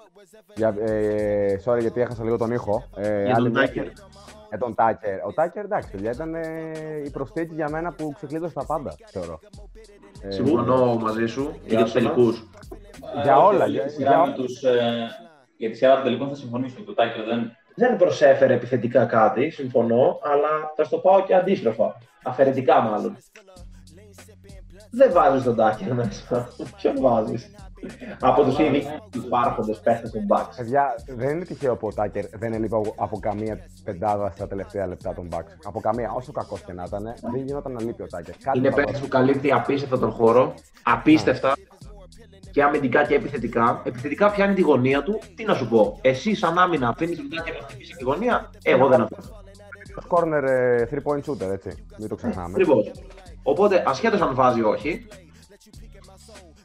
Για, 0.55 0.75
ε, 0.81 1.61
sorry, 1.65 1.81
γιατί 1.81 2.01
έχασα 2.01 2.25
λίγο 2.25 2.37
τον 2.37 2.51
ήχο. 2.51 2.85
Ε, 2.97 3.23
Για 3.25 3.35
άλλη 3.37 3.51
τον 3.51 3.59
μια- 3.59 3.67
Τάκερ. 3.67 3.85
Για 4.49 4.59
τον 4.59 4.75
Τάκερ. 4.75 5.19
Ο 5.27 5.33
Τάκερ, 5.35 5.65
εντάξει, 5.65 5.91
παιδιά, 5.91 6.11
ήταν 6.11 6.35
ε, 6.35 6.43
η 7.05 7.11
προσθήκη 7.11 7.55
για 7.55 7.69
μένα 7.71 7.93
που 7.93 8.13
ξεκλείδωσε 8.17 8.55
τα 8.55 8.65
πάντα, 8.67 8.95
θεωρώ. 9.07 9.41
Ε, 10.23 10.31
Συμφωνώ 10.31 10.95
μαζί 10.97 11.27
σου. 11.27 11.51
Και 11.67 11.75
για 11.75 11.83
τους 11.83 11.93
τελικούς. 11.93 12.49
Για 13.23 13.39
όλα, 13.39 13.57
Για 13.57 13.67
για- 13.67 13.83
τη 13.83 13.91
σειρά 13.93 14.11
για- 14.11 14.27
με 14.27 14.33
τους, 14.33 14.63
ε, 14.63 14.81
Για 15.57 15.71
τη 15.71 15.77
σειρά 15.77 15.95
των 15.95 16.05
τελικών 16.05 16.29
θα 16.29 16.35
συμφωνήσω. 16.35 16.83
Το 16.85 16.95
Τάκερ 16.95 17.25
δεν. 17.25 17.53
Δεν 17.77 17.97
προσέφερε 17.97 18.55
επιθετικά 18.55 19.05
κάτι, 19.07 19.51
συμφωνώ, 19.51 20.19
αλλά 20.23 20.73
θα 20.77 20.85
στο 20.85 20.99
πάω 20.99 21.23
και 21.25 21.35
αντίστροφα. 21.35 21.97
Αφαιρετικά 22.25 22.81
μάλλον. 22.81 23.17
Δεν 24.97 25.13
βάζεις 25.13 25.43
τον 25.43 25.57
Τάκερ 25.57 25.95
μέσα. 25.95 26.49
Ποιον 26.77 26.95
βάζεις; 27.01 27.51
Από 28.21 28.43
τους 28.43 28.59
ήδη 28.59 28.83
υπάρχοντες 29.25 29.81
παίχτες 29.81 30.11
των 30.11 30.21
Bucks. 30.29 30.49
Παιδιά, 30.57 30.95
δεν 31.09 31.29
είναι 31.29 31.45
τυχαίο 31.45 31.77
που 31.77 31.87
ο 31.87 31.93
Τάκερ 31.95 32.25
δεν 32.39 32.53
έλειπε 32.53 32.77
από- 32.77 32.95
από 32.97 33.19
καμία 33.19 33.59
πεντάδα 33.85 34.31
στα 34.31 34.47
τελευταία 34.47 34.87
λεπτά 34.87 35.15
των 35.15 35.29
Bucks. 35.33 35.53
Από 35.65 35.81
καμία, 35.81 36.13
όσο 36.17 36.33
κακός 36.33 36.61
και 36.61 36.73
να 36.73 36.85
ήταν, 36.87 37.03
δεν 37.33 37.43
γινόταν 37.45 37.73
να 37.73 37.83
λείπει 37.83 38.03
ο 38.03 38.07
Τάκερ. 38.07 38.35
Κάτι 38.37 38.59
Είναι 38.59 38.69
θα 38.71 38.75
παίχτη 38.75 38.91
δώσει. 38.91 39.03
που 39.03 39.09
καλύπτει 39.09 39.53
απίστευτα 39.53 39.99
τον 39.99 40.11
χώρο. 40.11 40.55
Απίστευτα. 40.83 41.53
Και 42.51 42.63
αμυντικά 42.63 43.07
και 43.07 43.15
επιθετικά. 43.15 43.81
Επιθετικά 43.85 44.31
πιάνει 44.31 44.55
τη 44.55 44.61
γωνία 44.61 45.03
του. 45.03 45.19
Τι 45.37 45.45
να 45.45 45.55
σου 45.55 45.69
πω. 45.69 45.99
Εσύ, 46.01 46.35
σαν 46.35 46.59
άμυνα, 46.59 46.89
αφήνεις 46.89 47.17
τον 47.17 47.29
Τάκερ 47.37 47.55
να 47.61 47.67
χτυπήσει 47.67 47.95
τη 47.97 48.05
γωνία; 48.05 48.51
Εγώ 48.63 48.89
δεν 48.89 49.01
αφήνω. 49.01 49.23
Ως 49.99 50.05
corner 50.09 50.43
ε, 50.49 50.85
3 50.91 51.03
point 51.05 51.21
shooter, 51.31 51.53
έτσι. 51.53 51.87
Μην 51.99 52.09
το 52.09 52.15
ξεχνάμε. 52.15 52.51
Ακριβώ. 52.51 52.75
Οπότε, 53.47 53.83
ασχέτως 53.87 54.21
αν 54.21 54.35
βάζει 54.35 54.61
ή 54.61 54.63
όχι, 54.63 55.07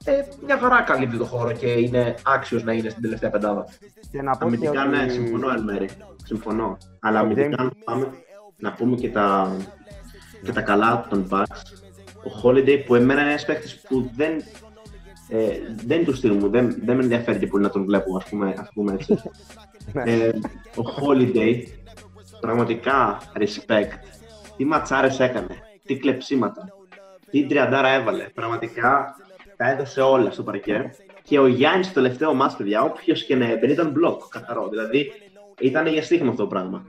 ε, 0.04 0.24
μια 0.46 0.58
χαρά 0.58 0.82
καλύπτει 0.82 1.18
το 1.18 1.26
χώρο 1.26 1.52
και 1.52 1.68
είναι 1.68 2.16
άξιος 2.26 2.64
να 2.64 2.74
είναι 2.74 2.90
στην 2.90 3.02
τελευταία 3.02 3.30
πεντάδα. 3.30 3.66
Και 4.12 4.22
να 4.22 4.32
πω 4.32 4.38
και 4.38 4.46
Αμυντικά, 4.46 4.82
ότι... 4.82 4.90
ναι, 4.90 5.08
συμφωνώ 5.10 5.50
εν 5.50 5.64
μέρη. 5.64 5.90
Συμφωνώ. 6.24 6.78
Αλλά 7.00 7.20
Ο 7.20 7.24
αμυντικά, 7.24 7.48
James- 7.48 7.60
αν 7.60 7.74
πάμε 7.84 8.08
να 8.58 8.74
πούμε 8.74 8.96
και 8.96 9.10
τα, 9.10 9.56
και 10.44 10.52
τα 10.52 10.62
καλά 10.62 11.08
των 11.10 11.28
Bucks, 11.32 11.62
ο 12.24 12.42
Holiday 12.44 12.84
που 12.86 12.96
εμένα 12.96 13.22
είναι 13.22 13.30
ένας 13.30 13.46
παίκτης 13.46 13.80
που 13.80 14.10
δεν, 14.16 14.44
ε, 15.30 15.50
δεν 15.86 15.98
είναι 15.98 16.06
του 16.06 16.16
στυλ 16.16 16.34
μου, 16.34 16.50
δεν, 16.50 16.82
δεν 16.86 16.96
με 16.96 17.04
ενδιαφέρει 17.04 17.40
και 17.40 17.48
πολύ 17.48 17.64
να 17.64 17.70
τον 17.70 17.86
βλέπω, 17.86 18.18
ας 18.18 18.30
πούμε, 18.30 18.54
ας 18.58 18.70
πούμε 18.74 18.94
έτσι. 18.94 19.22
ε, 20.12 20.30
ο 20.76 20.84
Holiday, 21.00 21.64
πραγματικά 22.40 23.22
respect. 23.34 23.92
Τι 24.58 24.66
ματσάρες 24.66 25.20
έκανε, 25.20 25.48
τι 25.90 25.98
κλεψίματα, 25.98 26.68
τι 27.32 27.46
τριαντάρα 27.46 27.90
έβαλε. 27.90 28.24
Πραγματικά 28.24 29.16
τα 29.58 29.70
έδωσε 29.72 30.02
όλα 30.02 30.32
στο 30.32 30.44
παρκέ. 30.44 30.92
Και 31.24 31.40
ο 31.40 31.48
Γιάννης 31.48 31.86
στο 31.86 31.94
τελευταίο 32.02 32.34
μάτς, 32.34 32.56
παιδιά, 32.56 32.82
όποιος 32.82 33.24
και 33.26 33.36
να 33.36 33.46
έμπαινε 33.52 33.72
ήταν 33.72 33.90
μπλοκ. 33.90 34.22
Καθαρό. 34.30 34.68
Δηλαδή 34.68 35.12
ήταν 35.60 35.88
για 35.88 36.04
στοίχημα 36.04 36.30
αυτό 36.30 36.42
το 36.44 36.48
πράγμα. 36.50 36.86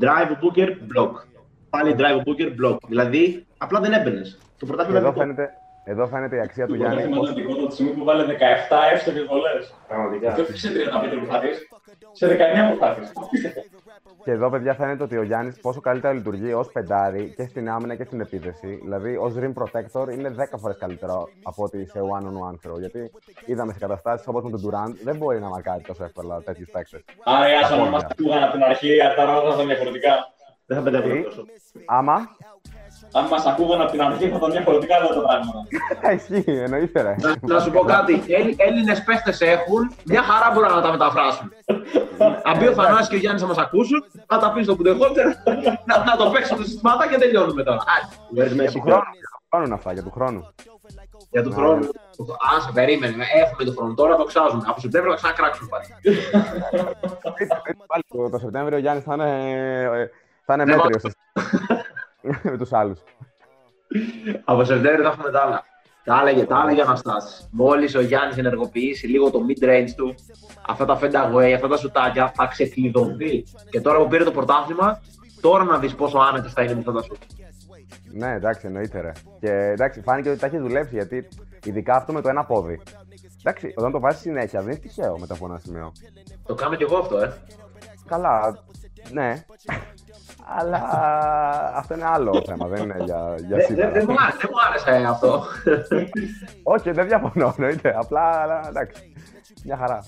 Drive 0.00 0.28
ο 0.32 0.38
Booker, 0.42 0.68
block. 0.68 1.12
Πάλι 1.70 1.94
drive 1.98 2.18
ο 2.18 2.22
Booker, 2.26 2.48
block. 2.64 2.76
Δηλαδή 2.88 3.46
απλά 3.58 3.80
δεν 3.80 3.92
έμπαινες. 3.92 4.38
Το 4.58 4.66
πρωτάθλημα 4.66 4.98
Εδώ 4.98 5.08
ήταν 5.08 5.20
φαίνεται, 5.20 5.50
εδώ 5.84 6.06
φαίνεται 6.06 6.36
η 6.36 6.40
αξία 6.40 6.66
του 6.66 6.72
Το 6.72 6.76
Γιάννη. 6.78 6.94
πρωτάθλημα 6.96 7.20
πώς- 7.20 7.30
ήταν 7.30 7.42
δικό 7.42 7.54
του 7.54 7.60
από 7.60 7.68
τη 7.68 7.74
στιγμή 7.74 7.92
που 7.92 8.04
βάλε 8.04 8.24
17 8.24 8.78
εύστοχες 8.92 9.24
βολές. 9.24 9.74
Πραγματικά. 9.88 10.32
Και 10.32 10.40
όχι 10.40 10.58
σε 10.58 10.68
35 10.70 11.16
προσπάθειες, 11.16 11.56
σε 12.12 12.26
19 12.26 12.66
προσπάθειες. 12.66 13.12
Απίστευτο. 13.14 13.60
Και 14.24 14.30
εδώ, 14.30 14.50
παιδιά, 14.50 14.74
φαίνεται 14.74 15.02
ότι 15.02 15.16
ο 15.16 15.22
Γιάννης 15.22 15.60
πόσο 15.60 15.80
καλύτερα 15.80 16.12
λειτουργεί 16.12 16.52
ως 16.52 16.72
πεντάρι 16.72 17.32
και 17.36 17.46
στην 17.46 17.70
άμυνα 17.70 17.94
και 17.94 18.04
στην 18.04 18.20
επίθεση. 18.20 18.80
Δηλαδή, 18.82 19.16
ως 19.16 19.34
rim 19.36 19.52
protector 19.62 20.12
είναι 20.12 20.28
10 20.28 20.58
φορές 20.58 20.76
καλύτερο 20.78 21.28
από 21.42 21.62
ότι 21.64 21.86
σε 21.86 21.98
one-on-one 22.00 22.70
throw. 22.70 22.78
Γιατί 22.78 23.10
είδαμε 23.46 23.72
σε 23.72 23.78
καταστάσεις 23.78 24.26
όπως 24.26 24.42
με 24.42 24.50
τον 24.50 24.60
Durant 24.64 24.94
δεν 25.04 25.16
μπορεί 25.16 25.40
να 25.40 25.48
μαρκάρει 25.48 25.82
τόσο 25.82 26.04
εύκολα 26.04 26.42
τέτοιους 26.42 26.70
παίκτες. 26.70 27.04
Άρα, 27.24 27.50
οι 27.50 27.54
άσο 27.54 27.76
Τα 27.76 27.84
να 27.84 27.90
μας 27.90 28.02
πόδια. 28.02 28.08
ακούγαν 28.18 28.42
από 28.42 28.52
την 28.52 28.62
αρχή, 28.62 29.00
αν 29.00 29.14
τα 29.16 29.24
ρόλα 29.24 29.54
ήταν 29.54 29.66
διαφορετικά. 29.66 30.10
Δεν 30.66 30.76
θα 30.76 30.82
πεντεύω 30.82 31.08
Τι; 31.08 31.22
τόσο. 31.22 31.44
Άμα; 31.86 32.16
Αν 33.12 33.24
μας 33.30 33.46
ακούγαν 33.46 33.80
από 33.80 33.90
την 33.90 34.02
αρχή, 34.02 34.28
θα 34.28 34.36
ήταν 34.36 34.50
διαφορετικά 34.50 34.96
όλα 34.96 35.08
τα 35.08 35.20
πράγματα. 35.26 35.58
Ισχύει, 36.18 36.44
εννοείται, 36.66 37.02
ρε. 37.02 37.14
Να, 37.18 37.54
να 37.54 37.60
σου 37.60 37.70
πω 37.70 37.80
κάτι. 37.80 38.22
Έλληνες 38.56 39.02
παίχτες 39.04 39.40
έχουν, 39.40 39.90
μια 40.04 40.22
χαρά 40.22 40.50
μπορούν 40.54 40.74
να 40.74 40.80
τα 40.82 40.90
μεταφράσουν. 40.90 41.52
Αν 42.42 42.58
πει 42.58 42.66
ο 42.66 42.72
Θανάσης 42.72 43.08
και 43.08 43.14
ο 43.14 43.18
Γιάννης 43.18 43.42
να 43.42 43.48
μας 43.48 43.58
ακούσουν, 43.58 44.04
θα 44.26 44.38
τα 44.38 44.52
πεις 44.52 44.64
στο 44.64 44.76
πουντεχότερ, 44.76 45.26
να, 45.84 46.04
να 46.04 46.16
το 46.16 46.30
παίξουν 46.30 46.56
τα 46.56 46.62
συστήματα 46.64 47.08
και 47.08 47.16
τελειώνουμε 47.16 47.62
τώρα. 47.62 47.78
Άντε, 47.94 48.14
Βέρεις 48.30 48.52
Για 48.52 48.62
Μέση. 48.62 48.74
του 48.74 48.80
χρόνου. 48.80 49.02
Για 49.12 49.22
του 49.32 49.50
χρόνου 49.50 49.64
είναι 49.64 49.74
αυτά, 49.74 49.92
για 49.92 50.02
του 50.02 50.10
χρόνου. 50.10 50.48
για 51.30 51.42
του 51.42 51.52
χρόνου. 51.52 51.84
Α, 52.56 52.60
σε 52.60 52.70
περίμενε. 52.74 53.24
Έχουμε 53.42 53.64
τον 53.64 53.74
χρόνο 53.76 53.94
τώρα, 53.94 54.16
το 54.16 54.24
ξάζουμε. 54.24 54.62
Από 54.66 54.80
Σεπτέμβριο 54.80 55.12
θα 55.12 55.18
ξανακράξουμε 55.20 55.68
πάλι. 55.72 55.86
Πάλι 57.86 58.02
το, 58.08 58.30
το 58.30 58.38
Σεπτέμβριο 58.38 58.76
ο 58.76 58.80
Γιάννη 58.80 59.00
θα 59.02 59.14
είναι, 59.14 59.30
ε, 60.00 60.10
θα 60.44 60.54
είναι 60.54 60.64
Ναι, 60.64 60.76
μέτριο 60.76 61.10
με 62.50 62.56
τους 62.58 62.72
άλλους. 62.72 63.00
Από 64.44 64.64
Σεπτέμβριο 64.64 65.04
θα 65.04 65.10
έχουμε 65.10 65.30
τα 65.30 65.42
άλλα. 65.42 65.64
Τα 66.04 66.20
έλεγε, 66.20 66.44
τα 66.44 66.62
έλεγε 66.64 66.82
Αναστάση. 66.82 67.48
Μόλις 67.50 67.94
ο 67.94 68.00
Γιάννης 68.00 68.36
ενεργοποιήσει 68.36 69.06
λίγο 69.06 69.30
το 69.30 69.40
mid 69.48 69.64
range 69.64 69.90
του, 69.96 70.14
αυτά 70.68 70.84
τα 70.84 70.98
fend 71.00 71.12
away, 71.12 71.52
αυτά 71.54 71.68
τα 71.68 71.76
σουτάκια, 71.76 72.32
θα 72.34 72.46
ξεκλειδωθεί. 72.46 73.44
Και 73.70 73.80
τώρα 73.80 73.98
που 73.98 74.08
πήρε 74.08 74.24
το 74.24 74.30
πρωτάθλημα, 74.30 75.00
τώρα 75.40 75.64
να 75.64 75.78
δεις 75.78 75.94
πόσο 75.94 76.18
άνετος 76.18 76.52
θα 76.52 76.62
είναι 76.62 76.72
με 76.72 76.78
αυτά 76.78 76.92
τα 76.92 77.02
σουτ. 77.02 77.16
Ναι, 78.12 78.32
εντάξει, 78.32 78.66
εννοείται 78.66 79.00
ρε. 79.00 79.12
Και 79.40 79.50
εντάξει, 79.50 80.00
φάνηκε 80.00 80.30
ότι 80.30 80.38
τα 80.38 80.46
έχει 80.46 80.58
δουλέψει 80.58 80.94
γιατί 80.94 81.28
ειδικά 81.64 81.96
αυτό 81.96 82.12
με 82.12 82.20
το 82.20 82.28
ένα 82.28 82.44
πόδι. 82.44 82.80
Εντάξει, 83.38 83.74
όταν 83.76 83.92
το 83.92 84.00
βάζεις 84.00 84.20
συνέχεια 84.20 84.60
δεν 84.60 84.70
είναι 84.70 84.80
τυχαίο 84.80 85.18
μετά 85.18 85.34
από 85.34 85.46
ένα 85.46 85.58
σημείο. 85.58 85.92
Το 86.46 86.54
κάνω 86.54 86.74
κι 86.74 86.82
εγώ 86.82 86.96
αυτό, 86.96 87.18
ε. 87.18 87.32
Καλά, 88.06 88.58
ναι. 89.10 89.44
Αλλά 90.56 90.76
αυτό 91.74 91.94
είναι 91.94 92.04
άλλο 92.06 92.42
θέμα, 92.46 92.66
δεν 92.68 92.82
είναι 92.82 92.96
για, 93.04 93.34
για 93.38 93.56
Δεν 93.56 93.66
σήμερα. 93.66 93.90
δεν 93.90 94.04
μου 94.08 94.14
άρεσε- 94.20 94.38
δεν 94.40 94.50
μου 94.52 94.58
άρεσε 94.68 95.06
αυτό. 95.08 95.44
Όχι, 96.62 96.90
δεν 96.90 97.06
διαφωνώ, 97.06 97.54
εννοείται. 97.58 97.94
Απλά, 97.98 98.20
αλλά, 98.20 98.68
εντάξει. 98.68 99.12
Μια 99.64 99.76
χαρά. 99.76 100.04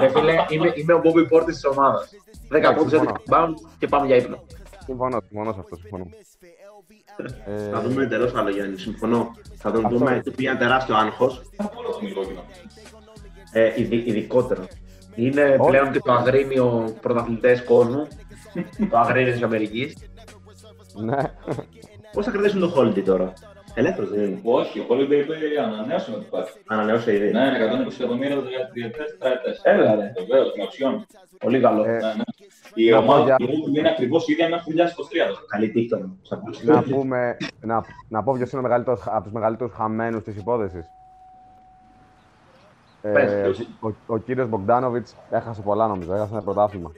Ρε 0.00 0.08
φίλε, 0.08 0.34
είμαι, 0.48 0.72
είμαι 0.74 0.92
ο 0.92 1.00
Bobby 1.04 1.32
Portis 1.36 1.44
της 1.44 1.64
ομάδας. 1.64 2.08
10 2.48 2.56
Εντάξει, 2.56 2.74
πόντους 2.76 2.90
συμφωνώ. 2.92 3.12
rebound 3.28 3.54
και 3.78 3.86
πάμε 3.86 4.06
για 4.06 4.16
ύπνο. 4.16 4.38
Συμφωνώ, 4.84 5.20
συμφωνώ 5.28 5.52
σε 5.52 5.58
αυτό, 5.60 5.76
συμφωνώ. 5.76 6.06
Ε, 7.46 7.70
Θα 7.70 7.80
δούμε 7.80 8.02
εντελώς 8.02 8.34
άλλο 8.34 8.50
Γιάννη. 8.50 8.76
Συμφωνώ. 8.78 9.30
Θα 9.56 9.70
τον 9.72 9.84
Αυτό. 9.84 9.98
δούμε. 9.98 10.20
Του 10.24 10.32
πήγε 10.32 10.48
ένα 10.48 10.58
τεράστιο 10.58 10.96
άγχος. 10.96 11.42
Θα 11.56 11.68
πω 11.68 11.82
το 11.82 11.98
Μιλόγινο. 12.02 12.40
Ε, 13.52 13.80
ειδι- 13.80 14.06
ειδικότερο. 14.06 14.62
Είναι 15.20 15.56
Όχι. 15.58 15.70
πλέον 15.70 15.92
και 15.92 15.98
το 16.00 16.12
αγρίνιο 16.12 16.94
πρωταθλητές 17.00 17.62
κόσμου. 17.64 18.06
το 18.90 18.98
αγρίνιο 18.98 19.32
της 19.32 19.42
Αμερικής. 19.42 19.94
ναι. 21.04 21.16
Πώς 22.12 22.24
θα 22.24 22.30
κρατήσουν 22.30 22.60
το 22.60 22.72
Holiday 22.76 23.02
τώρα; 23.04 23.32
Ελεύθερος 23.74 24.10
δεν 24.10 24.24
είναι. 24.24 24.40
Όχι, 24.42 24.78
ο 24.78 24.86
Holiday 24.90 25.10
είπε 25.10 25.34
ανανέωσαμε 25.64 26.16
το 26.16 26.24
πάρτι. 26.30 26.50
Ανανεώσε 26.66 27.14
ήδη. 27.14 27.30
Ναι, 27.32 27.40
είναι 27.40 27.58
120 27.88 28.00
εκατομμύρια 28.00 28.34
το 28.36 28.42
τριετές, 28.72 29.10
τετραετές. 29.10 29.60
Έλα, 29.64 29.94
ρε. 29.94 30.12
Βεβαίως, 30.18 30.52
με 30.56 30.62
οψιόν. 30.62 31.06
Πολύ 31.38 31.60
καλό. 31.60 31.84
Ε, 31.84 31.90
Ναι, 31.90 31.96
ναι. 31.98 32.22
Η 32.74 32.90
Να 32.90 32.98
ομάδα 32.98 33.18
πω 33.20 33.24
για- 33.24 33.36
η 33.38 33.44
Brooklyn 33.44 33.78
είναι 33.78 33.88
ακριβώς 33.88 34.28
ίδια 34.28 34.48
μέχρι 34.48 34.64
το 34.64 34.72
2023. 34.72 35.44
Καλή 35.46 35.70
τύχη 35.70 35.88
τώρα. 35.88 36.16
Σαν 36.22 36.42
να, 36.62 36.82
πούμε, 36.82 37.36
να, 37.60 37.82
να 38.08 38.22
πω 38.22 38.32
ποιος 38.32 38.50
είναι 38.50 38.60
ο 38.60 38.64
μεγαλύτερος, 38.64 39.00
από 39.06 39.22
τους 39.22 39.32
μεγαλύτερους 39.32 39.72
χαμένους 39.72 40.22
της 40.22 40.36
υπόθεσης. 40.36 40.84
Πες, 43.02 43.32
Ε, 43.32 43.40
ποιος. 43.42 43.60
ο, 43.80 43.88
ο, 43.88 43.94
ο 44.06 44.16
κύριος 44.18 44.48
Μπογκδάνοβιτς 44.48 45.16
έχασε 45.30 45.60
πολλά 45.62 45.86
νομίζω, 45.86 46.14
έχασε 46.14 46.32
ένα 46.32 46.42
πρωτάθλημα. 46.42 46.92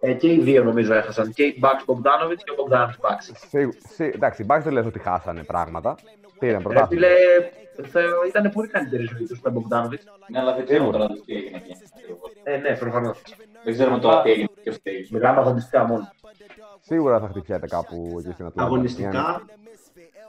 Ε, 0.00 0.12
και 0.12 0.32
οι 0.32 0.40
δύο 0.40 0.64
νομίζω 0.64 0.94
έχασαν. 0.94 1.32
Και 1.32 1.42
η 1.42 1.60
Bucks 1.62 1.92
Bogdanovic 1.94 2.36
και 2.36 2.50
ο 2.50 2.54
Bogdanovic 2.64 3.10
Bucks. 3.10 3.36
Σίγου- 3.48 3.74
σί- 3.88 4.14
εντάξει, 4.14 4.42
οι 4.42 4.46
Bucks 4.48 4.60
δεν 4.64 4.72
λες 4.72 4.86
ότι 4.86 4.98
χάσανε 4.98 5.42
πράγματα. 5.42 5.94
Πήραν 6.38 6.56
Ρε 6.56 6.62
πρωτάθλημα. 6.62 7.06
φίλε, 7.06 7.88
θα- 7.88 8.00
ήταν 8.28 8.50
πολύ 8.52 8.68
καλύτερη 8.68 9.02
η 9.02 9.06
ζωή 9.16 9.26
τους 9.26 9.40
με 9.40 9.52
Bogdanovic. 9.54 9.98
Ναι, 10.28 10.38
αλλά 10.38 10.54
δεν 10.54 10.64
ξέρουμε 10.64 10.92
τώρα 10.92 11.06
τι 11.06 11.34
έγινε 11.34 11.56
εκεί. 11.56 11.76
ακριβώς. 11.96 12.30
Ε, 12.42 12.56
ναι, 12.56 12.76
προφανώς. 12.76 13.22
Δεν 13.64 13.72
ξέρουμε 13.72 13.98
τώρα 13.98 14.22
τι 14.22 14.30
έγινε 14.30 14.46
και 14.46 14.60
ποιος 14.62 14.82
τι 14.82 14.90
Μιλάμε 15.14 15.40
αγωνιστικά 15.40 15.84
μόνο. 15.84 16.10
Σίγουρα 16.80 17.20
θα 17.20 17.28
χτυπιέται 17.28 17.66
κάπου 17.66 18.16
εκεί 18.18 18.32
στην 18.32 18.46
Ατλάντα. 18.46 18.70
Αγωνιστικά, 18.70 19.42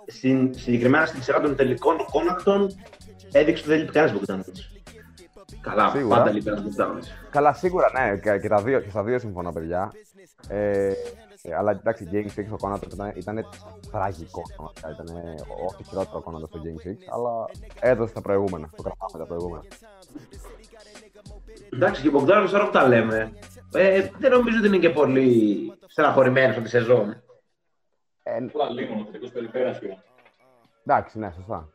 στην, 0.07 0.53
συγκεκριμένα 0.53 1.05
στην 1.05 1.21
σειρά 1.23 1.41
των 1.41 1.55
τελικών, 1.55 1.95
ο 1.99 2.05
Κόνατον 2.11 2.75
έδειξε 3.31 3.61
ότι 3.61 3.69
δεν 3.71 3.79
λείπει 3.79 3.91
κανένα 3.91 4.13
Μπογκντάνοβιτς. 4.13 4.55
Καλά, 5.69 5.89
Σίγουρα. 5.89 6.17
πάντα 6.17 6.31
λείπει 6.31 6.49
ένας 6.49 6.61
Bogdanovic. 6.63 7.29
Καλά, 7.29 7.53
σίγουρα 7.53 7.91
ναι, 7.93 8.17
και, 8.17 8.37
και, 8.39 8.47
τα 8.47 8.61
δύο, 8.61 8.79
και 8.79 8.89
στα 8.89 9.03
δύο 9.03 9.19
συμφωνώ, 9.19 9.51
παιδιά. 9.51 9.91
Ε, 10.47 10.91
ε, 11.41 11.55
αλλά 11.55 11.71
εντάξει, 11.71 12.09
Game 12.11 12.39
6 12.39 12.45
ο 12.51 12.57
Κόνατον 12.57 12.87
ήταν, 12.93 13.11
ήταν 13.15 13.45
τραγικό. 13.91 14.41
πραγματικά. 14.55 14.89
Ήταν 14.89 15.07
όχι 15.67 15.83
χειρότερο 15.83 16.21
Κόνατον 16.21 16.45
στο 16.45 16.59
Game 16.63 16.87
6, 16.87 16.91
αλλά 17.13 17.31
έδωσε 17.79 18.13
τα 18.13 18.21
προηγούμενα. 18.21 18.69
Το 18.75 18.83
κρατάμε 18.83 19.17
τα 19.17 19.25
προηγούμενα. 19.25 19.63
Εντάξει, 21.73 22.01
και 22.01 22.07
ο 22.07 22.11
Bogdanovic 22.15 22.47
τώρα 22.51 22.65
που 22.65 22.71
τα 22.71 22.87
λέμε, 22.87 23.33
ε, 23.73 24.09
δεν 24.17 24.31
νομίζω 24.31 24.57
ότι 24.57 24.67
είναι 24.67 24.77
και 24.77 24.89
πολύ 24.89 25.71
στεναχωρημένος 25.87 26.55
από 26.55 26.63
τη 26.63 26.69
σεζόν. 26.69 27.21
Ε, 28.23 28.37
Απλά 28.37 28.69
λίγο 28.69 28.93
ο 28.93 29.03
τελικός 29.03 29.31
περιφέρειας 29.31 29.79
πήραν. 29.79 29.97
εντάξει, 30.85 31.19
ναι, 31.19 31.31
σωστά. 31.35 31.69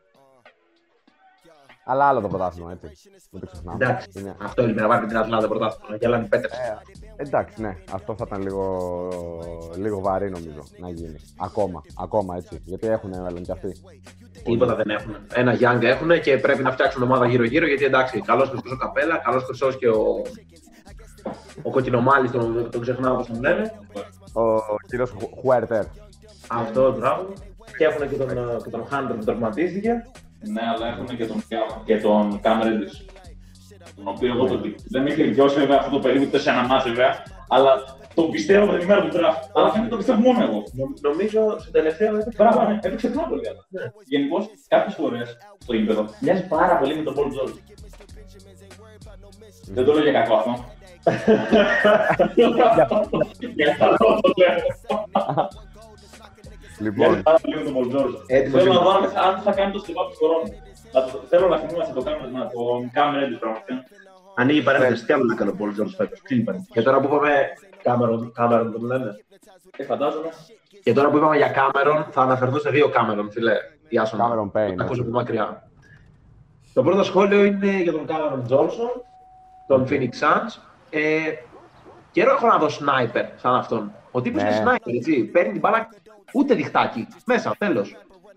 Αλλά 1.85 2.05
άλλο 2.05 2.21
το 2.21 2.27
πρωτάθλημα, 2.27 2.71
έτσι. 2.71 3.09
Μην 3.31 3.41
το 3.41 3.47
ξεχνάμε. 3.51 3.85
Εντάξει, 3.85 4.07
Είναι- 4.19 4.35
αυτό 4.41 4.63
είναι 4.63 4.81
να 4.81 4.87
βάλει 4.87 5.07
την 5.07 5.17
Ατλάντα 5.17 5.47
πρωτάθλημα. 5.47 5.97
Και 5.97 6.05
άλλα 6.07 6.17
είναι 6.17 6.27
πέτρες. 6.27 6.51
Ε, 6.51 6.77
εντάξει, 7.15 7.61
ναι, 7.61 7.77
αυτό 7.93 8.15
θα 8.17 8.23
ήταν 8.27 8.41
λίγο, 8.41 8.87
λίγο 9.75 9.99
βαρύ 9.99 10.29
νομίζω 10.29 10.63
να 10.77 10.89
γίνει. 10.89 11.15
Ακόμα, 11.37 11.81
ακόμα 11.97 12.35
έτσι. 12.35 12.61
Γιατί 12.63 12.87
έχουν 12.87 13.09
μέλλον 13.09 13.43
κι 13.43 13.51
αυτοί. 13.51 13.71
Τίποτα 14.43 14.75
δεν 14.75 14.89
έχουν. 14.89 15.15
Ένα 15.33 15.53
Young 15.59 15.81
έχουν 15.83 16.21
και 16.21 16.37
πρέπει 16.37 16.63
να 16.63 16.71
φτιάξουν 16.71 17.03
ομάδα 17.03 17.27
γύρω-γύρω 17.27 17.67
γιατί 17.67 17.83
εντάξει, 17.85 18.21
καλός 18.21 18.49
χρυσός 18.49 18.71
ο 18.71 18.77
Καπέλα, 18.77 19.17
καλός 19.17 19.43
χρυσός 19.43 19.77
και 19.77 19.87
ο. 19.89 20.21
Ο 21.63 21.69
κοκκινομάλης, 21.71 22.31
τον, 22.31 22.69
τον 22.71 22.81
ξεχνάω 22.81 23.15
πώ 23.15 23.25
τον 23.25 23.39
λένε. 23.41 23.73
Ο, 24.33 24.41
ο 24.41 24.75
κύριο 24.87 25.07
Χουέρτερ. 25.41 25.83
Αυτό, 26.49 26.95
μπράβο. 26.97 27.33
Και 27.77 27.85
έχουν 27.85 28.09
και 28.09 28.15
τον, 28.15 28.29
ε, 28.29 28.57
και 28.63 28.69
τον 28.69 28.85
Χάντερ 28.87 29.15
που 29.17 29.23
τραυματίστηκε. 29.23 30.05
Ναι, 30.51 30.61
αλλά 30.75 30.87
έχουν 30.87 31.17
και 31.17 31.25
τον, 31.25 31.43
και 31.85 31.97
τον 31.97 32.39
Cameron 32.43 32.77
της. 32.85 33.05
Τον 33.95 34.07
οποίο 34.07 34.33
εγώ 34.33 34.45
τον 34.47 34.75
δεν 34.89 35.01
με 35.01 35.09
είχε 35.11 35.23
βιώσει 35.23 35.59
βέβαια 35.59 35.77
αυτό 35.77 35.91
το 35.91 35.99
περίπου 35.99 36.25
ούτε 36.27 36.39
σε 36.39 36.49
ένα 36.49 36.63
μάτς 36.67 36.83
βέβαια, 36.83 37.23
αλλά 37.47 37.83
τον 38.13 38.31
πιστεύω 38.31 38.63
από 38.63 38.73
την 38.73 38.81
ημέρα 38.81 39.01
του 39.01 39.09
draft. 39.17 39.49
Αλλά 39.53 39.71
φαίνεται 39.71 39.89
το 39.89 39.97
πιστεύω 39.97 40.19
μόνο 40.19 40.43
εγώ. 40.43 40.63
Νο- 40.73 40.93
Νομίζω 41.01 41.59
στο 41.59 41.71
τελευταίο 41.71 42.15
έπαιξε. 42.15 42.43
Μπράβο, 42.43 42.67
ναι, 42.67 42.79
έπαιξε 42.81 43.07
πάρα 43.09 43.27
πολύ 43.27 43.41
καλά. 43.41 43.65
Γενικώς, 44.07 44.45
κάποιες 44.67 44.95
φορές 44.95 45.37
στο 45.63 45.73
γήπεδο 45.73 46.05
μοιάζει 46.19 46.47
πάρα 46.47 46.77
πολύ 46.77 46.95
με 46.95 47.03
τον 47.03 47.15
Paul 47.17 47.27
George. 47.27 47.53
Δεν 49.73 49.85
το 49.85 49.93
λέω 49.93 50.03
για 50.03 50.11
κακό 50.11 50.35
αυτό. 50.35 50.65
Για 53.55 53.75
καλό 53.77 54.19
το 54.21 54.33
λέω. 54.37 54.57
Λοιπόν, 56.79 57.07
Μοιάζει 57.07 57.21
πάρα 57.21 57.37
πολύ 57.41 57.55
με 57.57 57.63
τον 57.63 57.73
Paul 57.75 57.87
George. 57.95 58.15
Έτοιμος 58.27 58.61
Θέλω 58.61 58.73
να 58.73 58.79
είναι. 58.79 58.89
δω 58.89 58.91
αν- 58.97 59.17
αν 59.27 59.41
θα 59.41 59.51
κάνει 59.53 59.71
το 59.71 59.79
step 59.85 59.97
up 60.01 60.07
του 60.11 60.17
χρόνου. 60.21 60.45
Να 60.93 60.99
το- 61.03 61.21
Θέλω 61.29 61.47
να 61.47 61.57
θυμούμαστε 61.57 61.93
να 61.93 61.97
το 61.99 62.03
κάνουμε 62.09 62.39
να 62.39 62.45
τον 62.47 62.91
κάνουμε 62.97 63.23
έντυπο 63.23 63.39
πραγματικά. 63.39 63.73
Ανοίγει 64.35 64.59
η 64.59 64.63
παρένθεση. 64.63 65.05
Τι 65.05 65.13
άλλο 65.13 65.23
να 65.23 65.35
κάνει 65.35 65.49
ο 65.49 65.55
Πολ 65.55 65.71
Τζόρτζ 65.73 65.93
φέτο. 65.95 66.15
Κλείνει 66.23 66.41
η 66.41 66.45
παρένθεση; 66.45 66.71
Και 66.75 66.81
τώρα 66.81 66.97
που 66.99 67.05
είπαμε. 67.05 67.31
Κάμερον, 67.83 68.31
Κάμερον 68.37 68.71
τον 68.71 68.81
λένε. 68.85 69.09
Ε, 69.77 69.83
φαντάζομαι. 69.83 70.29
Και 70.83 70.93
τώρα 70.93 71.09
που 71.09 71.17
είπαμε 71.17 71.35
για 71.37 71.47
Κάμερον, 71.59 72.05
θα 72.11 72.21
αναφερθώ 72.21 72.59
σε 72.59 72.69
δύο 72.69 72.89
Κάμερον, 72.89 73.31
φιλέ. 73.31 73.53
Γεια 73.89 74.05
σου. 74.05 74.17
Cameron 74.17 74.51
Payne, 74.51 74.73
Τα 74.77 74.83
ακούσω 74.83 75.01
ναι. 75.01 75.07
από 75.07 75.17
μακριά. 75.17 75.67
Το 76.73 76.83
πρώτο 76.83 77.03
σχόλιο 77.03 77.43
είναι 77.43 77.81
για 77.81 77.91
τον 77.91 78.05
Κάμερον 78.05 78.43
Τζόνσον, 78.45 78.91
τον 79.67 79.85
Phoenix 79.89 80.09
Suns. 80.21 80.61
Ε, 80.89 80.99
καιρό 82.11 82.31
έχω 82.31 82.47
να 82.47 82.57
δω 82.57 82.69
σνάιπερ 82.69 83.25
σαν 83.35 83.55
αυτόν. 83.55 83.91
Ο 84.11 84.21
τύπος 84.21 84.41
Ναι. 84.41 84.47
είναι 84.49 84.57
σνάιπερ, 84.57 84.93
έτσι. 84.95 85.23
Παίρνει 85.23 85.51
την 85.51 85.59
μπάλα 85.59 85.87
ούτε 86.33 86.53
διχτάκι. 86.53 87.07
Μέσα, 87.25 87.55
τέλος. 87.57 87.95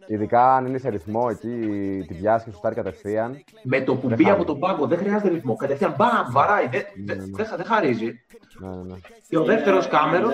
Ειδικά 0.09 0.55
αν 0.55 0.67
είναι 0.67 0.79
σε 0.79 0.89
ρυθμό 0.89 1.27
εκεί, 1.31 1.49
τη 2.09 2.15
πιάσει 2.15 2.45
και 2.45 2.51
σου 2.51 2.57
φτάρει 2.57 2.75
κατευθείαν. 2.75 3.45
Με 3.63 3.81
το 3.81 3.95
που 3.97 4.09
Δεν 4.09 4.17
μπει 4.17 4.25
χάνει. 4.25 4.37
από 4.37 4.45
τον 4.45 4.59
πάγκο 4.59 4.87
δεν 4.87 4.99
χρειάζεται 4.99 5.29
ρυθμό. 5.29 5.57
Κατευθείαν 5.57 5.95
μπαμ, 5.99 6.09
βαράει. 6.31 6.69
Δεν 6.69 6.83
Ναι, 6.95 7.15
δεν- 7.15 7.25
ναι. 7.25 7.37
δεν 7.37 7.47
θα- 7.47 7.57
δεν 7.57 7.67
χαρίζει. 7.67 8.25
Ναι, 8.59 8.69
ναι, 8.69 8.83
ναι. 8.83 8.97
Και 9.29 9.39
ο 9.39 9.45
δεύτερος 9.45 9.89
Κάμερον, 9.89 10.33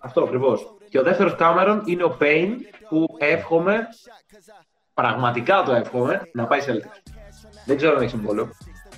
αυτό 0.00 0.22
ακριβώς. 0.22 0.74
Και 0.88 0.98
ο 0.98 1.02
δεύτερος 1.02 1.34
Κάμερον 1.36 1.82
είναι 1.86 2.04
ο 2.04 2.10
Πέιν 2.10 2.54
που 2.88 3.06
εύχομαι, 3.18 3.86
πραγματικά 4.94 5.62
το 5.62 5.72
εύχομαι, 5.72 6.22
να 6.32 6.46
πάει 6.46 6.60
σε 6.60 6.72
Celtics. 6.72 7.12
Δεν 7.66 7.76
ξέρω 7.76 7.96
αν 7.96 8.02
έχει 8.02 8.10
συμβόλαιο. 8.10 8.48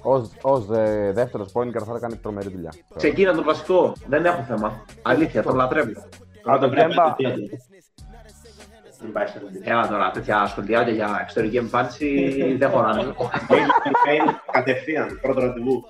Ως, 0.02 0.30
ως 0.42 0.68
ε, 0.70 1.12
δεύτερος 1.14 1.52
point 1.54 1.66
guard 1.76 1.85
θα 1.87 1.98
κάνει 2.00 2.16
τρομερή 2.16 2.48
δουλειά. 2.48 2.72
Ξεκίνα 2.96 3.35
τον 3.35 3.44
βασικό. 3.44 3.92
Δεν 4.06 4.24
έχω 4.24 4.42
θέμα. 4.42 4.85
Αλήθεια, 5.02 5.42
τον 5.42 5.54
λατρεύω. 5.56 6.02
Αλλά 6.44 6.59
το 6.59 6.68
Κέμπα. 6.68 6.85
βλέπετε 6.85 7.14
τι 7.16 7.24
έγινε. 7.24 7.48
Δεν 9.00 9.12
πάει 9.12 9.26
σε 9.26 9.38
ρεντή. 9.38 9.61
Έλα 9.70 9.88
τώρα, 9.88 10.11
τέτοια 10.11 10.46
σχολιάκια 10.46 10.92
για 10.92 11.18
εξωτερική 11.22 11.57
εμφάνιση 11.57 12.57
δεν 12.59 12.70
χωράνε. 12.70 13.02
Πέιν 14.05 14.24
κατευθείαν, 14.50 15.18
πρώτο 15.22 15.40
ραντεβού. 15.40 15.85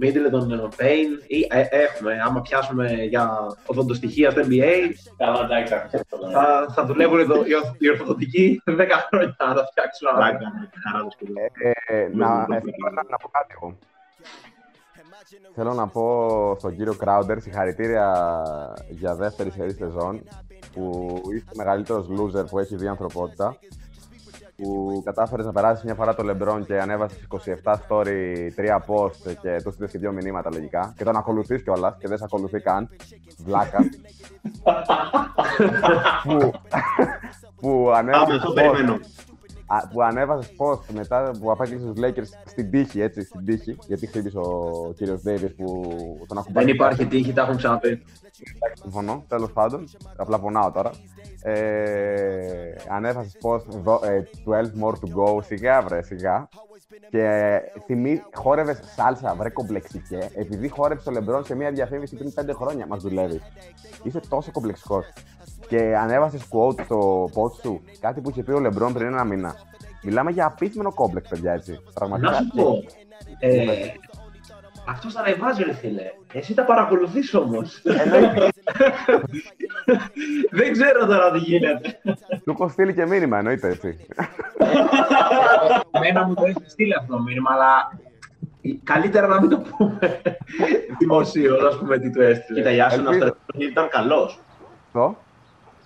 Μίτλε 0.00 0.28
τον 0.28 0.70
Πέιν 0.76 1.08
ή 1.26 1.46
ε, 1.50 1.66
έχουμε, 1.70 2.20
άμα 2.26 2.40
πιάσουμε 2.40 2.92
για 2.92 3.30
οδοντοστοιχεία 3.66 4.30
στο 4.30 4.40
NBA, 4.44 4.72
Καλά, 5.16 5.44
εντάξει, 5.44 5.74
αυτό. 5.74 6.30
θα, 6.32 6.66
θα 6.74 6.84
δουλεύουν 6.84 7.18
εδώ 7.18 7.34
οι, 7.46 7.54
ορθ- 7.54 7.82
οι 7.82 7.90
ορθοδοντικοί 7.90 8.62
10 8.66 8.72
χρόνια 9.08 9.36
να 9.38 9.54
τα 9.54 9.64
φτιάξουν. 9.70 10.08
αλλά- 10.08 10.18
Πλάκα, 10.18 10.52
χαρά 10.90 11.04
του 11.04 11.10
σπουδού. 11.12 11.32
Ε, 11.86 12.08
να, 12.14 12.26
ε, 12.56 12.60
θέλω 12.60 12.90
να, 12.94 13.02
να 13.10 13.16
πω 13.16 13.28
κάτι 13.28 13.54
εγώ. 13.56 13.78
Θέλω 15.54 15.74
να 15.74 15.86
πω 15.86 16.56
στον 16.58 16.76
κύριο 16.76 16.94
Κράουντερ 16.94 17.40
συγχαρητήρια 17.40 18.42
για 18.88 19.14
δεύτερη 19.14 19.50
σερή 19.50 19.72
σεζόν 19.72 20.22
που 20.72 21.12
είσαι 21.34 21.44
ο 21.48 21.56
μεγαλύτερος 21.56 22.06
loser 22.06 22.46
που 22.50 22.58
έχει 22.58 22.76
δει 22.76 22.84
η 22.84 22.88
ανθρωπότητα 22.88 23.56
που 24.62 25.02
κατάφερες 25.04 25.46
να 25.46 25.52
περάσεις 25.52 25.84
μια 25.84 25.94
φορά 25.94 26.14
το 26.14 26.22
LeBron 26.26 26.62
και 26.66 26.78
ανέβασες 26.78 27.26
27 27.64 27.74
story, 27.88 28.48
3 28.56 28.78
post 28.86 29.36
και 29.42 29.60
τους 29.62 29.72
στείλες 29.74 29.90
και 29.90 29.98
δύο 29.98 30.12
μηνύματα 30.12 30.50
λογικά. 30.52 30.94
Και 30.96 31.04
τον 31.04 31.16
ακολουθείς 31.16 31.62
κιόλας 31.62 31.96
και 31.98 32.08
δεν 32.08 32.18
σε 32.18 32.24
ακολουθεί 32.24 32.60
καν, 32.60 32.88
βλάκα. 33.44 33.78
Που, 36.24 36.52
που 37.60 37.84
Πάμε, 37.84 37.96
ανέβασες 37.96 38.36
αυτό 38.36 38.48
post 38.48 38.52
περιμένω. 38.52 38.98
Α, 39.70 39.88
που 39.88 40.02
ανέβασες 40.02 40.52
post 40.58 40.80
μετά 40.92 41.30
που 41.40 41.50
απέκλεισες 41.50 41.92
τους 41.92 42.04
Lakers 42.04 42.40
στην 42.44 42.70
τύχη, 42.70 43.00
έτσι, 43.00 43.22
στην 43.24 43.44
τύχη. 43.44 43.76
Γιατί 43.86 44.06
χτύπησε 44.06 44.38
ο 44.38 44.70
κύριος 44.96 45.22
Davis 45.26 45.50
που 45.56 45.90
τον 46.28 46.38
ακουμπάει. 46.38 46.64
Δεν 46.64 46.74
υπάρχει 46.74 47.06
τύχη, 47.06 47.32
τα 47.32 47.42
έχουν 47.42 47.56
ξαναπεί. 47.56 48.02
Συμφωνώ, 48.82 49.24
τέλος 49.28 49.52
πάντων. 49.52 49.84
Απλά 50.16 50.38
πονάω 50.40 50.70
τώρα. 50.70 50.90
Ε, 51.42 52.74
ανέβασες 52.88 53.36
post 53.42 53.64
δο- 53.82 54.00
ε, 54.04 54.22
12 54.44 54.72
more 54.84 54.92
to 54.92 55.08
go. 55.36 55.42
Σιγά, 55.44 55.82
βρε, 55.82 56.02
σιγά. 56.02 56.48
Και 57.10 57.60
θυμί, 57.84 58.22
χόρευες 58.34 58.80
σάλσα, 58.96 59.34
βρε 59.34 59.50
κομπλεξικέ, 59.50 60.30
επειδή 60.34 60.68
χόρεψε 60.68 61.04
το 61.04 61.10
Λεμπρόν 61.10 61.44
σε 61.44 61.54
μια 61.54 61.70
διαφήμιση 61.70 62.16
πριν 62.16 62.32
5 62.34 62.52
χρόνια. 62.54 62.86
Μας 62.86 63.02
δουλεύει. 63.02 63.40
Είσαι 64.02 64.20
τόσο 64.28 64.50
κομπλεξικός. 64.52 65.06
Και 65.68 65.96
ανέβασες 65.96 66.42
quote 66.50 66.84
στο 66.84 67.24
post 67.34 67.60
σου, 67.62 67.80
κάτι 68.00 68.20
που 68.20 68.30
είχε 68.30 68.42
πει 68.42 68.52
ο 68.52 68.60
Λεμπρόν 68.60 68.92
πριν 68.92 69.06
ένα 69.06 69.24
μήνα. 69.24 69.54
Μιλάμε 70.02 70.30
για 70.30 70.46
απίθυμενο 70.46 70.94
κόμπλεξ, 70.94 71.28
παιδιά, 71.28 71.52
έτσι. 71.52 71.78
Πραγματικά. 71.94 72.30
Να 72.30 72.36
σου 72.36 72.46
πω. 72.54 72.82
Ε, 73.38 73.66
αυτός 74.88 75.12
τα 75.14 75.20
ανεβάζει, 75.20 75.62
ρε 75.62 75.74
φίλε. 75.74 76.02
Εσύ 76.32 76.54
τα 76.54 76.64
παρακολουθείς 76.64 77.34
όμως. 77.34 77.82
Εννοείται. 77.84 78.48
Δεν 80.58 80.72
ξέρω 80.72 81.06
τώρα 81.06 81.30
τι 81.32 81.38
γίνεται. 81.38 82.00
Του 82.44 82.50
έχω 82.50 82.68
στείλει 82.68 82.94
και 82.94 83.06
μήνυμα, 83.06 83.38
εννοείται 83.38 83.68
έτσι. 83.68 84.06
Εμένα 85.90 86.26
μου 86.26 86.34
το 86.34 86.44
έχεις 86.44 86.72
στείλει 86.72 86.94
αυτό 86.94 87.16
το 87.16 87.22
μήνυμα, 87.22 87.50
αλλά 87.52 87.98
καλύτερα 88.82 89.26
να 89.26 89.40
μην 89.40 89.50
το 89.50 89.58
πούμε 89.58 90.20
δημοσίως, 90.98 91.62
ας 91.64 91.78
πούμε 91.78 91.98
τι 91.98 92.10
του 92.10 92.22
έστειλε. 92.22 92.58
Κοίτα, 92.58 92.70
η 92.74 92.80
Άσονα 92.80 93.02
στο 93.02 93.10
Ελπίζω. 93.10 93.18
τελευταίο 93.18 93.42
παιχνίδι 93.46 93.70
ήταν 93.70 93.88
καλός. 93.88 94.40
Αυτό. 94.86 95.16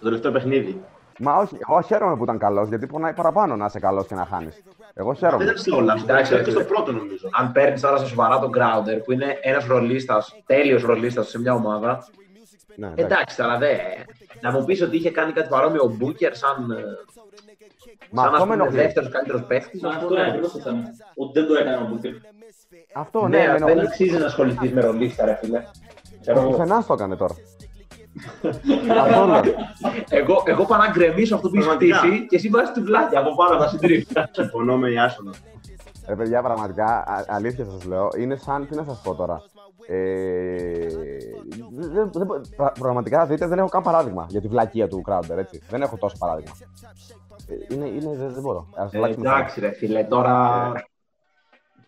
Στο 0.02 0.10
τελευταίο 0.10 0.32
παιχνίδι. 0.32 0.82
Μα 1.18 1.36
όχι, 1.36 1.56
εγώ 1.68 1.80
χαίρομαι 1.80 2.16
που 2.16 2.22
ήταν 2.22 2.38
καλός, 2.38 2.68
γιατί 2.68 2.86
πονάει 2.86 3.12
παραπάνω 3.12 3.56
να 3.56 3.64
είσαι 3.64 3.78
καλός 3.78 4.06
και 4.06 4.14
να 4.14 4.24
χάνεις. 4.24 4.62
Εγώ 4.94 5.08
Δεν 5.08 5.16
χαίρομαι. 5.16 5.44
ήταν 5.44 5.56
σε 5.58 5.70
όλα. 5.70 5.92
Εντάξει, 6.02 6.32
Εντάξει, 6.32 6.50
στο 6.50 6.58
ρε. 6.60 6.64
πρώτο 6.64 6.92
νομίζω. 6.92 7.28
Αν 7.32 7.52
παίρνεις 7.52 7.80
τώρα 7.80 7.96
στα 7.96 8.06
σοβαρά 8.06 8.38
τον 8.38 8.50
Crowder, 8.56 9.00
που 9.04 9.12
είναι 9.12 9.38
ένας 9.42 9.66
ρολίστας, 9.66 10.42
τέλειος 10.46 10.82
ρολίστας 10.82 11.28
σε 11.28 11.38
μια 11.40 11.54
ομάδα, 11.54 12.06
Ναι, 12.76 12.86
εντάξει. 12.86 13.04
εντάξει 13.04 13.36
τώρα 13.36 13.58
δεν. 13.58 13.78
Να 14.40 14.50
μου 14.52 14.64
πεις 14.64 14.82
ότι 14.82 14.96
είχε 14.96 15.10
κάνει 15.10 15.32
κάτι 15.32 15.48
παρόμοιο 15.48 15.82
ο 15.82 15.88
Μπούκερ 15.88 16.34
σαν. 16.36 16.70
ε, 16.70 16.74
Μα 18.10 18.22
σαν 18.22 18.32
αυτό 18.34 18.46
με 18.46 18.54
ενοχλεί. 18.54 18.76
δεύτερος 18.76 19.08
καλύτερος 19.10 19.42
παίκτη. 19.44 19.78
Μα 19.82 19.88
αυτό 19.88 20.14
είναι 20.14 20.26
ακριβώς 20.26 20.52
το 20.52 20.58
θέμα. 20.58 20.82
Ότι 21.14 21.32
δεν 21.40 21.48
το 21.48 21.54
έκανε 21.54 21.76
ο 21.76 21.86
Μπούκερ. 21.90 22.12
Αυτό 22.94 23.20
ναι, 23.28 23.38
Ναι, 23.38 23.46
με 23.46 23.52
δεν 23.58 23.68
ενοχλεί. 23.68 23.86
αξίζει 23.86 24.18
να 24.18 24.26
ασχοληθείς 24.26 24.72
με 24.72 24.80
ρολίστα, 24.80 25.24
ρε 25.24 25.34
φίλε. 25.42 25.62
Ξέρω 26.20 26.38
Ο 26.38 26.42
εγώ. 26.42 26.50
πουθενά 26.50 26.84
το 26.84 26.92
έκανε 26.92 27.16
τώρα. 27.16 27.34
Αυτό 29.00 29.24
λέω. 29.26 29.42
Εγώ, 30.08 30.42
εγώ 30.44 30.64
πάω 30.64 30.78
να 30.78 30.90
γκρεμίσω 30.90 31.34
αυτό 31.34 31.48
που 31.48 31.54
έχεις 31.54 31.66
Πραγματικά. 31.66 31.98
χτίσει 31.98 32.26
και 32.26 32.36
εσύ 32.36 32.48
βάζεις 32.48 32.72
την 32.72 32.84
πλάτη 32.84 33.16
από 33.16 33.34
πάνω 33.34 33.58
να 33.58 33.66
συντρίβει. 33.66 34.06
Συμφωνώ 34.30 34.76
με 34.76 34.90
η 34.90 34.98
Άσονα. 34.98 35.32
Ρε 36.08 36.16
παιδιά, 36.16 36.42
πραγματικά, 36.42 36.84
α- 36.84 37.24
αλήθεια 37.28 37.64
σας 37.64 37.84
λέω, 37.84 38.08
είναι 38.18 38.36
σαν, 38.36 38.66
τι 38.68 38.74
να 38.76 38.84
σας 38.84 39.00
πω 39.04 39.14
τώρα. 39.14 39.42
Ε, 39.86 40.86
δεν- 41.92 42.10
δεν- 42.12 42.26
πρα- 42.56 42.72
πραγματικά, 42.78 43.26
δείτε, 43.26 43.46
δεν 43.46 43.58
έχω 43.58 43.68
καν 43.68 43.82
παράδειγμα 43.82 44.26
για 44.28 44.40
τη 44.40 44.48
βλακεία 44.48 44.88
του 44.88 45.02
Crowder, 45.08 45.36
έτσι. 45.36 45.62
Δεν 45.70 45.82
έχω 45.82 45.96
τόσο 45.96 46.16
παράδειγμα. 46.18 46.52
Ε, 47.48 47.74
είναι, 47.74 47.86
είναι, 47.88 48.16
δεν, 48.16 48.32
δεν 48.32 48.42
μπορώ. 48.42 48.66
Ας 48.76 48.92
Ε, 48.92 48.96
αλλάξουμε 48.96 49.24
θέμα. 49.24 49.36
εντάξει, 49.36 49.60
ρε 49.60 49.70
φίλε, 49.72 50.04
τώρα. 50.04 50.72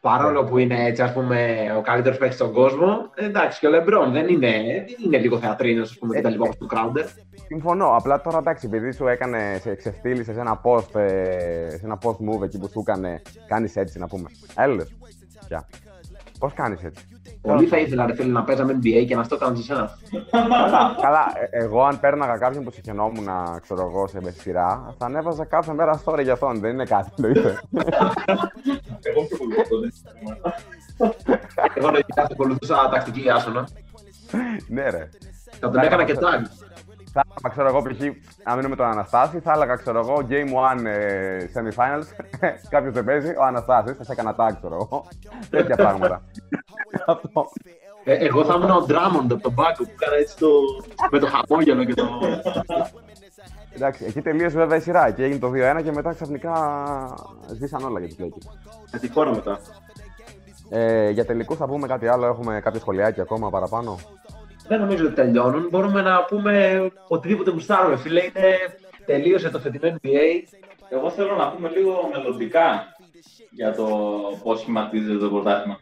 Παρόλο 0.04 0.44
που 0.44 0.58
είναι 0.58 0.84
έτσι, 0.84 1.02
ας 1.02 1.12
πούμε, 1.12 1.66
ο 1.78 1.80
καλύτερος 1.80 2.18
παίκτης 2.18 2.36
στον 2.36 2.52
κόσμο, 2.52 3.10
ε, 3.14 3.24
εντάξει, 3.24 3.58
και 3.58 3.66
ο 3.66 3.70
Λεμπρόν 3.70 4.12
δεν 4.12 4.28
είναι, 4.28 4.50
δεν 4.86 4.96
είναι 5.04 5.18
λίγο 5.18 5.38
θεατρίνος, 5.38 5.90
ας 5.90 5.98
πούμε, 5.98 6.14
και 6.14 6.20
τα 6.20 6.30
λοιπά 6.30 6.44
όπως 6.44 6.56
του 6.56 6.68
Crowder. 6.70 7.04
Συμφωνώ. 7.46 7.96
Απλά 7.96 8.20
τώρα 8.20 8.38
εντάξει, 8.38 8.66
επειδή 8.66 8.92
σου 8.92 9.06
έκανε, 9.06 9.58
σε 9.60 9.74
ξεφτύλισε 9.74 10.32
σε 10.32 10.40
ένα 10.40 10.60
post, 10.64 10.94
ε, 10.94 11.70
σε 11.70 11.80
ένα 11.84 11.98
post 12.02 12.10
move 12.10 12.42
εκεί 12.42 12.58
που 12.58 12.68
σου 12.68 12.84
έκανε, 12.86 13.22
κάνεις 13.46 13.76
έτσι 13.76 13.98
να 13.98 14.06
πούμε. 14.06 14.28
Έλε. 14.56 14.84
Πια. 15.48 15.68
Πώς 16.38 16.52
κάνεις 16.52 16.82
έτσι. 16.82 17.04
Πολύ 17.44 17.66
θα 17.66 17.78
ήθελα, 17.78 18.06
ρε 18.06 18.14
φίλε, 18.14 18.32
να 18.32 18.44
παίζαμε 18.44 18.78
NBA 18.82 19.04
και 19.06 19.16
να 19.16 19.22
στο 19.22 19.36
κάνω 19.36 19.54
σε 19.56 19.60
εσένα. 19.72 19.98
Καλά, 20.30 20.96
καλά, 21.00 21.32
ε, 21.50 21.64
εγώ 21.64 21.82
αν 21.84 22.00
πέρναγα 22.00 22.36
κάποιον 22.38 22.64
που 22.64 22.70
συγχαινόμουν, 22.70 23.28
ξέρω 23.62 23.80
εγώ, 23.80 24.06
σε 24.06 24.20
σειρά, 24.30 24.94
θα 24.98 25.06
ανέβαζα 25.06 25.44
κάθε 25.44 25.72
μέρα 25.72 26.02
story 26.04 26.22
για 26.22 26.32
αυτόν. 26.32 26.60
Δεν 26.60 26.72
είναι 26.72 26.84
κάτι, 26.84 27.10
εννοείται. 27.16 27.60
Εγώ 29.02 29.22
πιο 29.28 29.36
πολύ 29.36 29.60
αυτό 29.60 29.80
δεν 29.80 29.92
Εγώ 31.74 31.90
λογικά 31.90 32.22
θα 32.22 32.28
ακολουθούσα 32.32 32.88
τακτική 32.92 33.30
άσονα. 33.30 33.68
ναι, 34.68 34.90
ρε. 34.90 35.08
Θα 35.60 35.70
τον 35.70 35.80
έκανα 35.80 36.04
και 36.04 36.14
tag. 36.20 36.42
Θα 37.16 37.22
έλεγα, 37.24 37.48
ξέρω 37.50 37.68
εγώ, 37.68 37.82
π.χ. 37.82 38.00
αν 38.42 38.56
μείνω 38.56 38.68
με 38.68 38.76
τον 38.76 38.86
Αναστάση, 38.86 39.40
θα 39.40 39.52
έλεγα, 39.52 39.74
ξέρω 39.74 39.98
εγώ, 39.98 40.26
Game 40.28 40.80
1 40.80 40.84
ε, 40.84 41.38
semifinals. 41.54 42.06
Κάποιος 42.74 42.92
δεν 42.92 43.04
παίζει, 43.04 43.28
ο 43.28 43.42
Αναστάσης, 43.44 43.96
θα 43.96 44.04
σε 44.04 44.12
έκανα 44.12 44.34
tag, 44.38 44.52
ξέρω 44.58 44.74
εγώ. 44.74 45.06
Τέτοια 45.50 45.76
πράγματα. 45.76 46.22
Αυτό. 47.06 47.50
Ε, 48.04 48.14
εγώ 48.14 48.44
θα 48.44 48.54
ήμουν 48.54 48.70
ο 48.70 48.86
Drummond 48.88 49.32
από 49.32 49.42
τον 49.42 49.52
Μπάκο 49.52 49.84
που 49.84 49.90
έκανε 50.00 50.16
έτσι 50.16 50.36
το... 50.36 50.48
με 51.10 51.18
το 51.18 51.26
χαμόγελο 51.26 51.84
και 51.84 51.94
το. 51.94 52.08
Εντάξει, 53.74 54.04
εκεί 54.04 54.20
τελείωσε 54.20 54.56
βέβαια 54.56 54.76
η 54.76 54.80
σειρά 54.80 55.10
και 55.10 55.24
έγινε 55.24 55.38
το 55.38 55.50
2-1 55.78 55.82
και 55.82 55.92
μετά 55.92 56.12
ξαφνικά 56.12 56.52
σβήσαν 57.46 57.84
όλα 57.84 58.00
για 58.00 58.08
τους 58.08 58.16
Lakers. 58.20 58.54
Με 58.92 58.98
τη 58.98 59.08
χώρα 59.10 59.30
μετά. 59.30 59.60
Ε, 60.68 61.10
για 61.10 61.24
τελικούς 61.24 61.56
θα 61.56 61.66
πούμε 61.66 61.86
κάτι 61.86 62.06
άλλο, 62.06 62.26
έχουμε 62.26 62.60
κάποιο 62.60 62.80
σχολιάκι 62.80 63.20
ακόμα 63.20 63.50
παραπάνω. 63.50 63.98
Δεν 64.68 64.80
νομίζω 64.80 65.04
ότι 65.06 65.14
τελειώνουν. 65.14 65.68
Μπορούμε 65.70 66.02
να 66.02 66.24
πούμε 66.24 66.82
οτιδήποτε 67.08 67.50
γουστάρουμε. 67.50 67.96
Φίλε, 67.96 68.20
είναι... 68.24 68.56
τελείωσε 69.06 69.50
το 69.50 69.58
φετινό 69.58 69.96
NBA. 70.02 70.18
Εγώ 70.88 71.10
θέλω 71.10 71.36
να 71.36 71.50
πούμε 71.50 71.68
λίγο 71.68 72.10
μελλοντικά 72.12 72.94
για 73.50 73.74
το 73.74 73.86
πώς 74.42 74.60
σχηματίζεται 74.60 75.18
το 75.18 75.28
πρωτάθλημα. 75.28 75.78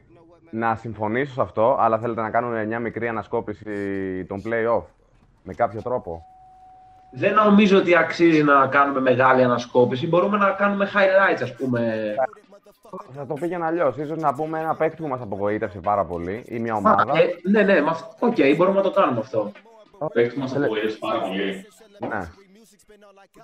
Να 0.50 0.76
συμφωνήσω 0.76 1.32
σε 1.32 1.40
αυτό, 1.40 1.76
αλλά 1.80 1.98
θέλετε 1.98 2.20
να 2.20 2.30
κάνουμε 2.30 2.64
μια 2.64 2.78
μικρή 2.78 3.08
ανασκόπηση 3.08 4.24
των 4.28 4.42
play-off 4.46 4.82
με 5.42 5.54
κάποιο 5.54 5.82
τρόπο; 5.82 6.24
Δεν 7.12 7.34
νομίζω 7.34 7.78
ότι 7.78 7.96
αξίζει 7.96 8.42
να 8.42 8.66
κάνουμε 8.66 9.00
μεγάλη 9.00 9.42
ανασκόπηση. 9.42 10.06
Μπορούμε 10.06 10.36
να 10.36 10.50
κάνουμε 10.50 10.90
highlights, 10.94 11.42
ας 11.42 11.54
πούμε. 11.54 12.14
Θα 13.14 13.26
το 13.26 13.34
πήγαινα 13.34 13.66
αλλιώς. 13.66 13.94
Ίσως 13.94 14.14
να 14.14 14.34
πούμε 14.34 14.58
ένα 14.60 14.74
παίκτη 14.74 15.02
που 15.02 15.08
μας 15.08 15.20
απογοήτευσε 15.20 15.78
πάρα 15.78 16.04
πολύ 16.04 16.44
ή 16.48 16.58
μια 16.58 16.72
Α, 16.74 16.76
ομάδα. 16.76 17.12
ε, 17.18 17.38
ναι, 17.42 17.62
ναι, 17.62 17.80
με 17.80 17.90
αυτό- 17.90 18.26
οκ, 18.26 18.36
μπορούμε 18.56 18.76
να 18.76 18.82
το 18.82 18.90
κάνουμε 18.90 19.18
αυτό. 19.18 19.52
Ο 19.98 20.06
παίκτης 20.06 20.38
μας 20.38 20.56
απογοήτευσε 20.56 20.96
πάρα 21.00 21.20
πολύ. 21.20 21.66
Ναι. 22.08 22.28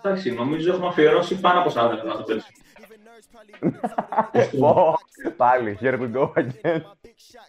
Εντάξει, 0.02 0.32
νομίζω 0.32 0.72
έχουμε 0.72 0.86
αφιερώσει 0.86 1.40
πάνω 1.40 1.60
από 1.60 1.70
40 1.70 1.94
λεπτά 1.94 2.12
στο 2.12 2.22
πέρσι. 2.22 2.52
Πω, 4.60 4.94
Πάλι, 5.36 5.78
here 5.82 5.94
we 5.94 6.12
go 6.16 6.22
again. 6.34 6.80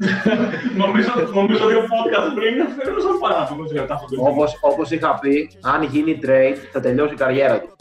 νομίζω, 0.83 1.11
νομίζω 1.33 1.67
δύο 1.67 1.79
podcast 1.81 2.31
πριν 2.35 2.61
αφιερώσαν 2.61 3.19
πάνω 3.19 3.35
από 3.43 3.55
20 3.63 3.73
λεπτά 3.73 3.97
στο 3.97 4.05
πέρσι. 4.09 4.23
Όπως, 4.31 4.57
όπως 4.61 4.91
είχα 4.91 5.19
πει, 5.19 5.49
αν 5.61 5.83
γίνει 5.83 6.19
trade, 6.23 6.55
θα 6.71 6.79
τελειώσει 6.79 7.13
η 7.13 7.17
καριέρα 7.17 7.59
του. 7.59 7.75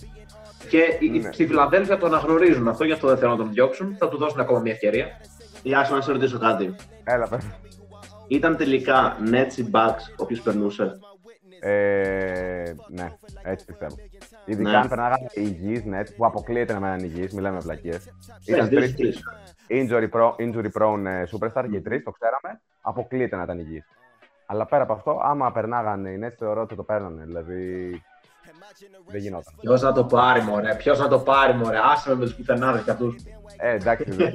Και 0.69 0.97
οι- 1.01 1.09
Ναι. 1.09 1.33
στη 1.33 1.47
Φιλαδέλφια 1.47 1.99
το 1.99 2.07
αναγνωρίζουν 2.07 2.69
αυτό, 2.69 2.85
γι' 2.85 2.93
αυτό 2.93 3.09
δεν 3.09 3.17
θέλουν 3.19 3.37
να 3.37 3.43
τον 3.45 3.53
διώξουν. 3.53 3.97
Θα 3.99 4.09
του 4.09 4.17
δώσουν 4.19 4.41
ακόμα 4.41 4.59
μια 4.61 4.73
ευκαιρία. 4.73 5.07
Γεια 5.63 5.85
σου, 5.85 5.95
να 5.95 6.01
σε 6.01 6.13
ρωτήσω 6.13 6.39
κάτι. 6.39 6.75
Έλα, 7.05 7.29
πες. 7.29 7.47
Ήταν 8.29 8.57
τελικά 8.57 9.17
Nets 9.33 9.57
ή 9.59 9.71
Bucks 9.73 10.13
όποιος 10.17 10.41
περνούσε; 10.41 10.99
Ε, 11.61 12.73
ναι, 12.89 13.13
έτσι 13.43 13.65
πιστεύω. 13.65 13.95
Ειδικά 14.45 14.71
Ναι. 14.71 14.77
αν 14.77 14.89
περνάγανε 14.89 15.27
υγιείς 15.35 15.83
Nets, 15.87 16.15
που 16.17 16.27
αποκλείεται 16.27 16.73
να 16.73 16.81
μένουν 16.81 17.05
υγιείς, 17.05 17.33
μιλάμε 17.35 17.57
με 17.57 17.63
πλακίες. 17.63 18.13
Ήταν 18.47 18.69
δύο 18.69 18.79
τρεις 18.79 18.91
στους 18.91 19.01
τρεις. 19.01 19.25
injury, 19.69 20.09
pro, 20.13 20.31
injury 20.37 20.71
prone 20.81 21.05
ε, 21.07 21.23
superstar 21.33 21.65
και 21.71 21.77
οι 21.77 21.81
τρεις, 21.81 22.03
το 22.05 22.11
ξέραμε, 22.11 22.61
αποκλείεται 22.81 23.37
να 23.37 23.43
ήταν 23.43 23.59
υγιείς. 23.59 23.85
Αλλά 24.47 24.67
πέρα 24.67 24.83
από 24.83 24.93
αυτό, 24.93 25.21
άμα 25.23 25.53
περνάγανε 25.53 26.11
οι 26.11 26.21
Nets, 26.25 26.35
θεωρώ 26.39 26.61
ότι 26.63 26.75
το 26.75 26.83
παίρνανε. 26.83 27.25
Δηλαδή, 27.25 27.91
δεν 29.07 29.21
γινόταν. 29.21 29.55
Ποιος 29.61 29.83
να 29.83 29.93
το 29.93 30.05
πάρει, 30.05 30.43
μωρέ. 30.43 30.75
Ποιος 30.75 30.99
να 30.99 31.09
το 31.09 31.19
πάρει, 31.19 31.55
μωρέ. 31.55 31.79
Άσε 31.93 32.09
με 32.09 32.15
με 32.15 32.25
τους 32.25 32.35
πουθενάδες 32.35 32.83
κι 32.83 32.91
αυτούς. 32.91 33.17
Ε, 33.57 33.75
εντάξει. 33.75 34.11
δε. 34.11 34.31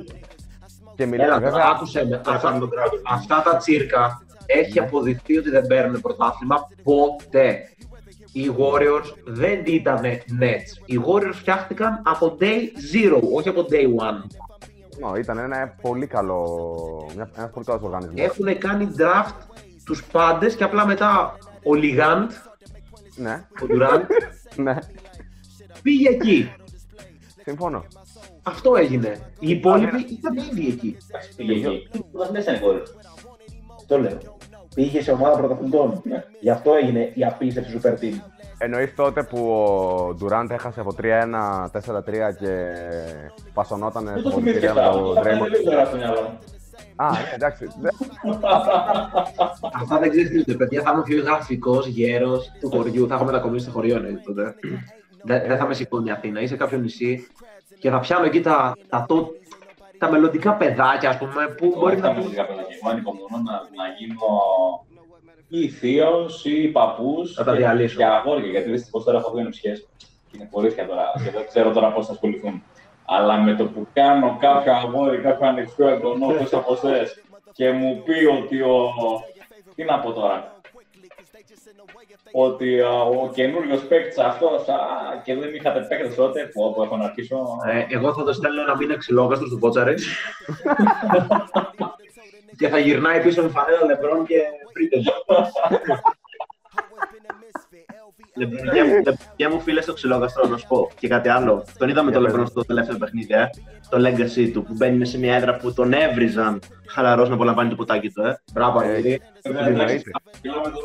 και 0.95 1.03
Έλα, 1.03 1.07
μιλάμε 1.07 1.29
τώρα, 1.29 1.39
βέβαια. 1.39 1.71
άκουσε 1.75 2.05
με. 2.05 2.21
Αυτά, 2.25 2.59
αυτά 3.03 3.41
τα 3.41 3.57
τσίρκα 3.57 4.21
έχει 4.45 4.79
αποδειχθεί 4.79 5.37
ότι 5.37 5.49
δεν 5.49 5.67
παίρνουν 5.67 6.01
πρωτάθλημα 6.01 6.67
ποτέ. 6.83 7.67
Οι 8.33 8.51
Warriors 8.57 9.13
δεν 9.25 9.63
ήταν 9.65 10.01
Nets. 10.39 10.83
Οι 10.85 10.99
Warriors 11.05 11.33
φτιάχτηκαν 11.33 12.01
από 12.05 12.37
day 12.39 12.61
zero, 12.93 13.19
όχι 13.35 13.49
από 13.49 13.65
day 13.69 13.85
one. 13.85 14.21
No, 15.01 15.19
ήταν 15.19 15.37
ένα 15.37 15.75
πολύ 15.81 16.07
καλό, 16.07 16.59
μια, 17.15 17.29
ένας 17.37 17.49
πολύ 17.51 17.65
καλός 17.65 17.81
οργανισμός. 17.81 18.19
Έχουν 18.19 18.57
κάνει 18.57 18.91
draft 18.97 19.33
τους 19.85 20.03
πάντες 20.03 20.55
και 20.55 20.63
απλά 20.63 20.85
μετά 20.85 21.37
ο 21.63 21.73
Λιγάντ, 21.73 22.31
Ναι, 23.15 23.45
ο 23.61 23.65
Durant, 23.69 24.01
ναι, 24.55 24.75
πήγε 25.81 26.09
εκεί. 26.09 26.51
συμφωνώ. 27.43 27.85
Αυτό 28.43 28.75
έγινε. 28.75 29.17
Οι 29.39 29.49
υπόλοιποι 29.49 30.05
ήταν 30.09 30.35
ήδη 30.37 30.67
εκεί. 30.67 30.97
Πήγε 31.35 31.67
εκεί. 31.67 31.89
Δεν 32.31 32.41
ήταν 32.41 32.59
κόρη. 32.59 32.81
Αυτό 33.75 33.99
λέω. 33.99 34.17
Πήγε 34.75 35.01
σε 35.01 35.11
ομάδα 35.11 35.37
πρωταθλητών. 35.37 36.01
Γι' 36.39 36.49
αυτό 36.49 36.73
έγινε 36.73 37.11
η 37.13 37.25
απίστευτη 37.25 37.79
super 37.81 37.91
team. 37.91 38.13
Εννοείς 38.57 38.95
τότε 38.95 39.23
που 39.23 39.51
ο 39.51 40.15
Durant 40.21 40.49
έχασε 40.49 40.79
από 40.79 40.95
3-1, 41.01 41.03
4-3 41.71 42.01
και 42.39 42.73
πασονόταν 43.53 44.05
Δεν 44.05 44.19
στο 44.19 44.29
το 44.29 44.35
θυμήθηκες 44.35 44.71
πολιτήρια 45.37 45.91
με 46.97 47.05
αυτό. 47.05 47.15
τον 47.29 47.39
Θα 47.39 47.51
πάει 47.51 47.51
Draymond. 47.51 47.91
λίγο 48.19 48.39
τώρα 48.39 48.59
στο 48.59 48.77
μυαλό 48.77 49.03
μου. 49.03 49.07
Α, 49.07 49.11
ναι, 49.11 49.17
εντάξει. 49.33 49.63
Δεν- 49.65 49.71
Αυτά 49.81 49.99
δεν 49.99 50.09
ξέρει 50.09 50.43
τι 50.43 50.55
παιδιά. 50.55 50.81
Θα 50.81 50.91
είμαι 50.91 50.99
ο 50.99 51.03
πιο 51.03 51.23
γραφικός 51.23 51.87
γέρος 51.87 52.51
του 52.59 52.69
χωριού. 52.69 53.07
Θα 53.07 53.15
έχω 53.15 53.23
μετακομίσει 53.23 53.63
στο 53.63 53.71
χωριό, 53.73 53.99
ναι, 53.99 54.09
τότε. 54.25 54.55
Δεν, 55.23 55.47
δεν 55.47 55.57
θα 55.57 55.67
με 55.67 55.73
σηκώνει 55.73 56.07
η 56.09 56.11
Αθήνα. 56.11 56.41
Είσαι 56.41 56.55
κάποιο 56.55 56.77
νησί 56.77 57.27
και 57.79 57.89
θα 57.89 57.99
πιάνω 57.99 58.25
εκεί 58.25 58.41
τα, 58.41 58.77
τα, 58.89 59.05
το, 59.07 59.31
τα 59.97 60.11
μελλοντικά 60.11 60.53
παιδάκια, 60.53 61.09
ας 61.09 61.17
πούμε, 61.17 61.47
που 61.57 61.73
μπορεί 61.79 61.93
Όχι 61.93 62.01
να 62.01 62.07
τα 62.07 62.13
πούν. 62.13 62.23
μουσικά 62.23 62.45
παιδάκια. 62.45 62.75
Εγώ 62.81 62.91
ανυπομονώ 62.91 63.37
να, 63.43 63.51
να 63.51 63.85
γίνω 63.97 64.15
ή 65.47 65.69
θείος 65.69 66.45
ή 66.45 66.67
παππούς 66.67 67.33
Θα 67.33 67.43
τα 67.43 67.51
και- 67.51 67.57
διαλύσω. 67.57 67.97
και 67.97 68.05
αγόρια, 68.05 68.47
γιατί 68.49 68.69
δυστυχώς 68.71 69.03
τώρα 69.03 69.17
έχω 69.17 69.31
δύο 69.33 69.43
νηψιές 69.43 69.87
και 69.99 70.37
είναι 70.37 70.47
κορίτσια 70.51 70.87
τώρα 70.87 71.03
και 71.23 71.31
δεν 71.31 71.45
ξέρω 71.47 71.71
τώρα 71.71 71.91
πώς 71.93 72.05
θα 72.05 72.11
ασχοληθούν. 72.11 72.63
Αλλά 73.15 73.37
με 73.37 73.55
το 73.55 73.65
που 73.65 73.87
κάνω 73.93 74.37
κάποιο 74.39 74.73
αγόρι, 74.73 75.17
κάποιο 75.17 75.47
ανοιχτό 75.47 75.87
εγγονό, 75.87 76.25
όπως 76.25 76.53
από 76.53 76.73
εσές, 76.73 77.23
και 77.51 77.71
μου 77.71 78.03
πει 78.05 78.25
ότι 78.25 78.61
ο... 78.61 78.91
Τι 79.75 79.83
να 79.83 79.99
πω 79.99 80.11
τώρα; 80.11 80.61
Ότι 82.31 82.81
α, 82.81 83.01
ο 83.01 83.29
καινούριος 83.33 83.81
παίκτης 83.81 84.17
αυτός 84.17 84.65
και 85.23 85.35
δεν 85.35 85.53
είχατε 85.53 85.79
παίκτες 85.89 86.15
τότε 86.15 86.49
που 86.53 86.63
όπου 86.63 86.83
έχω 86.83 86.97
να 86.97 87.05
αρχίσω. 87.05 87.37
Ε, 87.65 87.95
εγώ 87.95 88.13
θα 88.13 88.23
το 88.23 88.33
στέλνω 88.33 88.61
ένα 88.61 88.75
μήνα 88.75 88.97
ξυλόγαστρο 88.97 89.47
στο 89.47 89.57
Πότσαρε. 89.57 89.93
και 92.59 92.67
θα 92.67 92.77
γυρνάει 92.77 93.21
πίσω 93.21 93.43
με 93.43 93.49
φανέλα 93.49 93.85
λεμπρών 93.85 94.25
και 94.25 94.41
πρίτε. 94.73 94.97
Και 99.35 99.47
μου 99.47 99.59
φίλε 99.59 99.81
στο 99.81 99.93
ξυλόγαστρο 99.93 100.47
να 100.47 100.57
σου 100.57 100.67
πω 100.67 100.89
και 100.99 101.07
κάτι 101.07 101.29
άλλο. 101.29 101.63
Τον 101.77 101.89
είδαμε 101.89 102.11
το 102.11 102.19
Για 102.19 102.27
Λεμπρόν 102.27 102.43
πες. 102.43 102.51
στο 102.51 102.65
τελευταίο 102.65 102.97
παιχνίδι, 102.97 103.33
ε. 103.33 103.49
Το 103.89 103.97
legacy 104.07 104.49
του 104.53 104.63
που 104.63 104.73
μπαίνει 104.77 105.05
σε 105.05 105.17
μια 105.19 105.35
έδρα 105.35 105.55
που 105.57 105.73
τον 105.73 105.93
έβριζαν 105.93 106.61
χαλαρός 106.87 107.29
να 107.29 107.35
απολαμβάνει 107.35 107.69
το 107.69 107.75
ποτάκι 107.75 108.09
του, 108.11 108.21
ε. 108.21 108.41
Μπράβο, 108.53 108.81
Ε, 108.81 108.85
Αργυρή. 108.87 109.21
τι 109.41 109.49
εννοείται. 109.49 110.11
Κιλό 110.41 110.55
με 110.63 110.69
το 110.69 110.79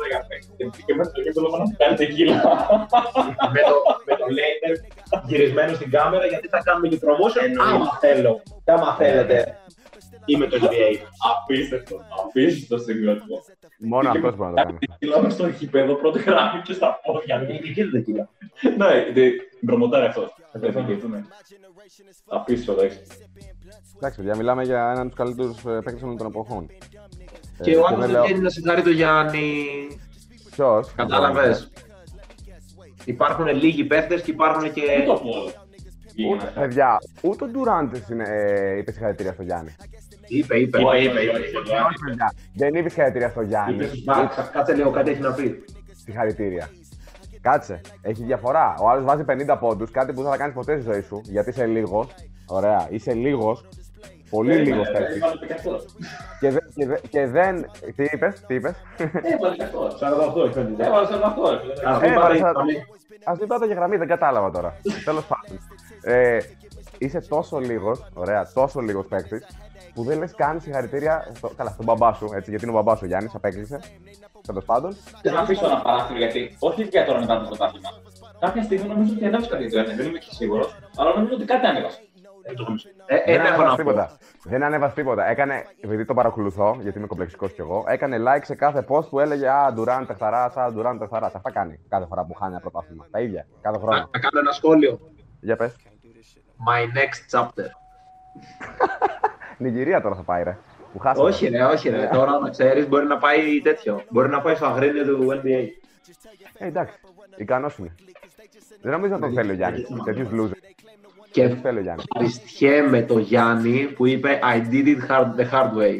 15. 0.57 0.83
Και 0.85 0.93
μέσα 0.95 1.11
και 1.23 1.31
το 1.33 1.41
λόγο 1.41 1.57
να 1.57 1.63
κάνει 1.85 1.95
τεκίλα. 1.97 2.35
με 3.53 3.61
το, 3.69 3.75
με 4.05 4.13
το 4.19 4.25
laser 4.37 4.73
γυρισμένο 5.25 5.73
στην 5.73 5.91
κάμερα 5.91 6.25
γιατί 6.25 6.47
θα 6.47 6.61
κάνουμε 6.63 6.87
και 6.87 6.99
promotion 7.01 7.49
άμα 7.73 7.97
θέλω. 7.99 8.41
Και 8.65 8.71
άμα 8.71 8.95
θέλετε. 8.95 9.57
Ή 10.31 10.37
με 10.37 10.47
το 10.47 10.57
NBA. 10.61 10.89
Απίστευτο. 11.31 11.95
Απίστευτο 12.23 12.77
συγκρότημα. 12.77 13.37
Μόνο 13.79 14.09
αυτός 14.09 14.35
μπορεί 14.35 14.53
να 14.53 14.55
το 14.55 14.63
κάνει. 14.63 14.77
Κιλό 14.99 15.21
με 15.21 15.29
στο 15.29 15.47
γήπεδο 15.47 15.93
πρώτη 15.95 16.19
γραμμή 16.19 16.61
και 16.63 16.73
στα 16.73 16.99
πόδια. 17.03 17.35
Είναι 17.35 17.57
και 17.57 17.69
εκεί 17.69 17.83
δεν 17.83 18.03
κύλα. 18.03 18.29
Ναι, 18.77 19.05
προμοτάρει 19.65 20.05
αυτός. 20.05 20.35
Θα 20.51 20.59
πρέπει 20.59 20.77
να 20.77 20.83
κοιτούμε. 20.83 21.25
Απίστευτο, 22.27 22.81
εντάξει. 22.81 22.99
Εντάξει, 23.95 24.17
παιδιά, 24.17 24.35
μιλάμε 24.35 24.63
για 24.63 24.79
έναν 24.79 24.97
από 24.97 25.07
τους 25.07 25.17
καλύτερους 25.17 25.65
ε, 25.65 25.81
παίκτες 25.83 26.01
όλων 26.03 26.17
των 26.17 26.27
εποχών. 26.27 26.67
Και 27.61 27.75
ο 27.75 27.85
άλλος 27.87 28.11
δεν 28.11 28.21
βγαίνει 28.21 28.39
να 28.39 28.49
συγχαρεί 28.49 28.81
το 28.81 28.89
Γιάννη. 28.89 29.65
Ποιος; 30.51 30.93
Κατάλαβες. 30.95 31.71
Υπάρχουν 33.05 33.47
λίγοι 33.47 33.83
παίχτε 33.83 34.19
και 34.19 34.31
υπάρχουν 34.31 34.73
και. 34.73 34.81
Πού 35.05 35.05
το 35.05 35.13
πω. 35.13 35.67
Ούτε, 36.27 36.51
παιδιά, 36.55 36.97
ούτε 37.21 37.43
ο 37.43 37.47
Ντουράντ 37.47 37.95
ε, 37.95 38.77
είπε 38.77 38.91
συγχαρητήρια 38.91 39.33
στο 39.33 39.43
Γιάννη. 39.43 39.75
Είπε, 40.29 40.57
είπε. 40.57 40.77
Είπε, 40.79 40.97
είπε, 40.97 41.21
είπε, 41.21 41.21
είπε. 41.21 41.37
είπε. 41.37 41.59
Όχι, 41.87 41.97
παιδιά, 42.05 42.33
δεν 42.53 42.73
είπε 42.73 42.89
συγχαρητήρια 42.89 43.29
στο 43.29 43.41
Γιάννη. 43.41 43.73
Είπε 43.75 43.85
στους 43.87 44.03
Bucks. 44.07 44.49
Κάτσε 44.51 44.73
λίγο, 44.73 44.89
κάτι 44.91 45.11
έχει 45.11 45.21
να 45.21 45.33
πει. 45.33 45.63
Συγχαρητήρια. 46.03 46.69
Κάτσε, 47.41 47.81
έχει 48.01 48.23
διαφορά. 48.23 48.73
Ο 48.81 48.89
άλλο 48.89 49.03
βάζει 49.03 49.23
50 49.27 49.57
πόντου, 49.59 49.85
κάτι 49.91 50.13
που 50.13 50.21
δεν 50.21 50.31
θα 50.31 50.37
κάνει 50.37 50.53
ποτέ 50.53 50.79
στη 50.81 50.91
ζωή 50.91 51.01
σου, 51.01 51.21
γιατί 51.23 51.49
είσαι 51.49 51.65
λίγο. 51.65 52.09
Ωραία, 52.47 52.87
είσαι 52.89 53.13
λίγο. 53.13 53.57
Πολύ 54.29 54.55
λίγο 54.55 54.81
παίκτη. 54.81 55.13
Έβαλε 55.17 55.45
και 55.47 55.53
αυτό. 55.53 55.79
Και, 56.39 56.49
δε- 56.49 56.59
και, 56.75 56.85
δε- 56.87 56.99
και 57.09 57.25
δεν. 57.27 57.65
Τι 57.95 58.03
είπε, 58.11 58.33
τι 58.47 58.53
είπε. 58.55 58.75
Έβαλε 59.21 59.55
και 59.55 59.63
αυτό. 59.63 59.87
48 60.41 60.43
έχει 60.45 60.53
φαίνεται. 60.53 60.85
Έβαλε 60.85 61.07
και 61.07 61.13
αυτό. 61.23 61.41
Α 61.89 61.99
μην 62.01 62.11
Ε, 62.11 62.13
πάρει. 62.13 62.37
θα- 62.39 62.49
α 62.49 62.63
μην- 62.63 62.81
Α 63.23 63.35
μην 63.39 63.47
πάτε 63.47 63.65
για 63.65 63.75
γραμμή, 63.75 63.97
δεν 63.97 64.07
κατάλαβα 64.07 64.51
τώρα. 64.51 64.75
Τέλο 65.05 65.21
πάντων. 65.27 65.59
Ε, 66.03 66.37
είσαι 66.97 67.19
τόσο 67.19 67.57
λίγο, 67.59 67.91
ωραία, 68.13 68.51
τόσο 68.53 68.79
λίγο 68.79 69.03
παίκτη, 69.03 69.41
που 69.93 70.03
δεν 70.03 70.17
λες 70.19 70.33
καν 70.35 70.61
συγχαρητήρια. 70.61 71.31
Στο, 71.35 71.51
καλά, 71.57 71.69
στον 71.69 71.85
μπαμπά 71.85 72.13
σου, 72.13 72.29
έτσι, 72.33 72.49
γιατί 72.49 72.65
είναι 72.65 72.73
ο 72.73 72.77
μπαμπάς 72.77 72.97
σου 72.99 73.05
Γιάννης, 73.05 73.35
απέκλεισε. 73.35 73.79
Τέλος 74.47 74.65
πάντων. 74.65 74.95
Και 75.21 75.29
να 75.31 75.39
αφήσω 75.39 75.65
ένα 75.65 75.81
παράθυρο 75.81 76.17
γιατί, 76.17 76.55
όχι 76.59 76.83
για 76.83 77.05
τώρα 77.05 77.19
μετά 77.19 77.39
το 77.39 77.45
πρωτάθλημα. 77.47 77.89
Κάποια 78.39 78.63
στιγμή 78.63 78.87
νομίζω 78.87 79.13
ότι 79.15 79.25
ανέβασε 79.25 79.49
κάτι 79.49 79.69
τέτοιο, 79.69 79.95
δεν 79.95 80.05
είμαι 80.07 80.17
και 80.17 80.29
σίγουρος, 80.31 80.75
αλλά 80.97 81.13
νομίζω 81.15 81.33
ότι 81.33 81.45
κάτι 81.45 81.65
ανέβασε. 81.65 81.99
Ε, 83.05 83.15
δεν 83.15 83.23
Ένα 83.25 83.47
έχω 83.47 83.53
ανέβασε 83.53 83.63
να 83.63 83.69
πω. 83.71 83.75
τίποτα. 83.77 84.17
Δεν 84.43 84.63
ανέβασε 84.63 84.93
τίποτα. 84.95 85.27
Έκανε, 85.29 85.65
επειδή 85.81 86.05
το 86.05 86.13
παρακολουθώ, 86.13 86.77
γιατί 86.81 86.97
είμαι 86.97 87.07
κομπλεξικός 87.07 87.51
κι 87.53 87.61
εγώ, 87.61 87.83
έκανε 87.87 88.17
like 88.19 88.41
σε 88.43 88.55
κάθε 88.55 88.85
post 88.89 89.09
που 89.09 89.19
έλεγε 89.19 89.49
Α, 89.49 89.73
Ντουράν 89.73 90.05
τεχταρά, 90.07 90.43
Α, 90.55 90.71
Ντουράν 90.71 90.99
τεχταρά. 90.99 91.25
Αυτά 91.25 91.51
κάνει 91.51 91.79
κάθε 91.89 92.05
φορά 92.05 92.25
που 92.25 92.33
χάνει 92.33 92.51
ένα 92.51 92.61
πρωτάθλημα. 92.61 93.05
Τα 93.11 93.19
ίδια, 93.19 93.47
κάθε 93.61 93.77
χρόνο. 93.77 93.91
Να 93.95 93.99
να 94.11 94.19
κάνω 94.19 94.39
ένα 94.39 94.51
σχόλιο. 94.51 94.99
Για 95.41 95.55
πες. 95.55 95.75
My 96.67 96.81
next 96.97 97.39
chapter. 97.39 97.67
Νιγηρία 99.59 100.01
τώρα 100.01 100.15
θα 100.15 100.23
πάει, 100.23 100.43
ρε. 100.43 100.57
Που 100.93 100.99
χάσαμε. 100.99 101.29
Όχι, 101.29 101.47
ρε, 101.47 101.63
όχι, 101.63 101.89
ρε. 101.89 102.09
Τώρα 102.13 102.39
να 102.39 102.49
ξέρεις, 102.49 102.87
μπορεί 102.87 103.05
να 103.05 103.17
πάει 103.17 103.61
τέτοιο. 103.63 104.01
Μπορεί 104.09 104.29
να 104.29 104.41
πάει 104.41 104.55
στο 104.55 104.65
αγρίνιο 104.65 105.05
του 105.05 105.27
NBA. 105.31 105.67
Ε, 106.57 106.67
εντάξει. 106.67 106.93
Ικανός 107.35 107.77
είναι. 107.77 107.95
Δεν 108.81 108.91
νομίζω 108.91 109.13
να 109.13 109.19
τον 109.19 109.33
θέλει 109.33 109.51
ο 109.51 109.53
Γιάννης. 109.53 109.87
Τέτοιους 110.03 110.27
loser. 110.31 110.57
Και 111.31 111.47
Δεν 111.47 111.57
θέλει 111.57 111.77
ο 111.77 111.81
Γιάννης. 111.81 112.05
ευχαριστιέμαι 112.13 113.01
το 113.01 113.17
Γιάννη 113.19 113.93
που 113.95 114.05
είπε 114.07 114.39
I 114.43 114.73
did 114.73 114.85
it 114.85 114.97
hard, 115.09 115.39
the 115.39 115.49
hard 115.51 115.77
way. 115.77 115.99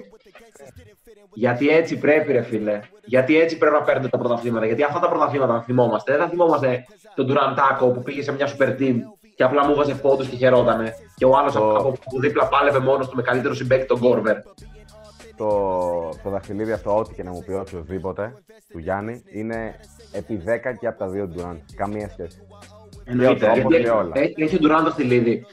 Γιατί 1.34 1.70
έτσι 1.70 1.98
πρέπει, 1.98 2.32
ρε 2.32 2.42
φίλε. 2.42 2.80
Γιατί 3.06 3.40
έτσι 3.40 3.58
πρέπει 3.58 3.76
να 3.76 3.82
παίρνετε 3.82 4.08
τα 4.08 4.18
πρωταθλήματα. 4.18 4.66
Γιατί 4.66 4.84
αυτά 4.84 5.00
τα 5.00 5.10
πρωταθλήματα 5.10 5.54
θα 5.54 5.62
θυμόμαστε. 5.62 6.12
Δεν 6.12 6.22
θα 6.22 6.30
θυμόμαστε 6.30 6.86
τον 7.16 7.28
Τουραντάκο 7.28 7.92
που 7.92 8.02
πήγε 8.02 8.22
σε 8.22 8.32
μια 8.32 8.48
super 8.58 8.68
team 8.80 8.96
και 9.40 9.46
απλά 9.46 9.68
μου 9.68 9.76
βάζε 9.76 9.96
πόντους 9.96 10.28
και 10.28 10.36
χαιρότανε. 10.36 10.94
Και 11.16 11.26
ο 11.26 11.38
άλλος 11.38 11.54
Το- 11.54 11.76
από 11.76 11.88
από 11.88 12.20
δίπλα 12.20 12.48
πάλευε 12.48 12.80
μόνος 12.80 13.10
του 13.10 13.16
με 13.16 13.22
καλύτερο 13.22 13.54
συμπέκτη 13.54 13.86
τον 13.88 14.00
Κόρβερ. 14.00 14.38
Το, 15.36 15.48
το 16.24 16.30
δαχτυλίδι 16.30 16.72
αυτό, 16.72 16.98
ό,τι 16.98 17.14
και 17.14 17.24
να 17.24 17.32
μου 17.32 17.44
πει 17.46 17.52
οποιοδήποτε 17.54 18.34
του 18.72 18.80
Γιάννη, 18.80 19.24
είναι 19.32 19.76
επί 20.12 20.44
10 20.46 20.74
και 20.80 20.88
από 20.88 20.98
τα 21.00 21.08
δύο 21.08 21.28
Ντουράντ. 21.28 21.58
Καμία 21.76 22.10
σχέση. 22.10 22.38
Εννοείται. 23.06 23.46
Όπως 23.46 23.58
Γιατί 23.58 23.84
και 23.84 23.90
όλα. 23.90 24.12
έχει, 24.14 24.34
έχει 24.38 24.56
ο 24.56 24.60
Ντουράντ 24.60 24.84
το 24.86 24.92
στυλίδι. 24.92 25.46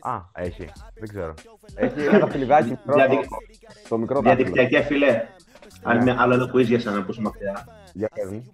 Α, 0.00 0.12
έχει. 0.34 0.68
Δεν 0.94 1.08
ξέρω. 1.08 1.34
Έχει 1.74 2.00
ένα 2.04 2.18
δαχτυλιδάκι 2.18 2.68
μικρό. 2.70 2.94
Διαδικ- 2.94 3.20
το- 3.22 3.36
Το 3.88 3.98
μικρό 3.98 4.20
δάχτυλο. 4.20 4.50
Διαδικτυακέ 4.52 4.86
φιλέ. 4.86 5.22
Άλλη 5.82 6.02
μια- 6.02 6.16
Άλλο 6.18 6.34
ένα 6.34 6.50
quiz 6.54 6.64
για 6.64 6.80
σένα 6.80 7.04
που 7.04 7.10
είσαι 7.10 7.20
μακριά. 7.20 7.66
Για 7.92 8.08
πες 8.14 8.30
μου. 8.30 8.52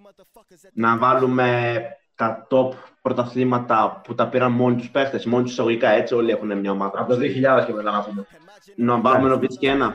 Να 0.75 0.99
βάλουμε 0.99 1.79
τα 2.17 2.47
top 2.51 2.73
πρωταθλήματα 3.03 4.01
που 4.05 4.15
τα 4.15 4.29
πήραν 4.29 4.53
μόνοι 4.53 4.77
τους 4.77 4.91
παίχτες. 4.91 5.27
Μόνοι 5.27 5.43
τους 5.43 5.53
εισαγωγικά 5.53 5.89
έτσι, 5.89 6.15
όλοι 6.15 6.31
έχουν 6.31 6.59
μια 6.59 6.71
ομάδα. 6.71 7.01
Από 7.01 7.13
το 7.15 7.19
2000 7.19 7.65
και 7.67 7.73
μετά 7.73 7.91
να 7.91 8.03
πούμε. 8.05 8.27
Να 8.77 9.01
βάλουμε 9.01 9.29
Νοβίτς 9.29 9.59
και 9.59 9.69
ένα. 9.69 9.95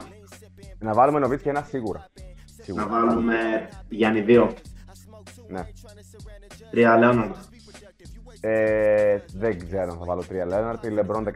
Να 0.80 0.94
βάλουμε 0.94 1.20
Νοβίτσκι 1.20 1.50
ένα 1.50 1.64
σίγουρα. 1.64 2.10
Να 2.58 2.64
Σίγουρα. 2.64 2.88
βάλουμε 2.88 3.36
Γιάννη 3.90 4.26
2. 4.28 4.48
Ναι. 5.48 5.68
3 6.72 6.98
Λέοναρντ. 7.00 7.36
Ε, 8.42 9.18
δεν 9.34 9.60
ξέρω 9.68 9.82
αν 9.82 9.98
θα 9.98 10.06
βάλω 10.06 10.24
3 10.30 10.32
Λέοναρντ 10.48 10.84
ή 10.84 10.90
Λεμπρόν 10.90 11.24
16. 11.24 11.30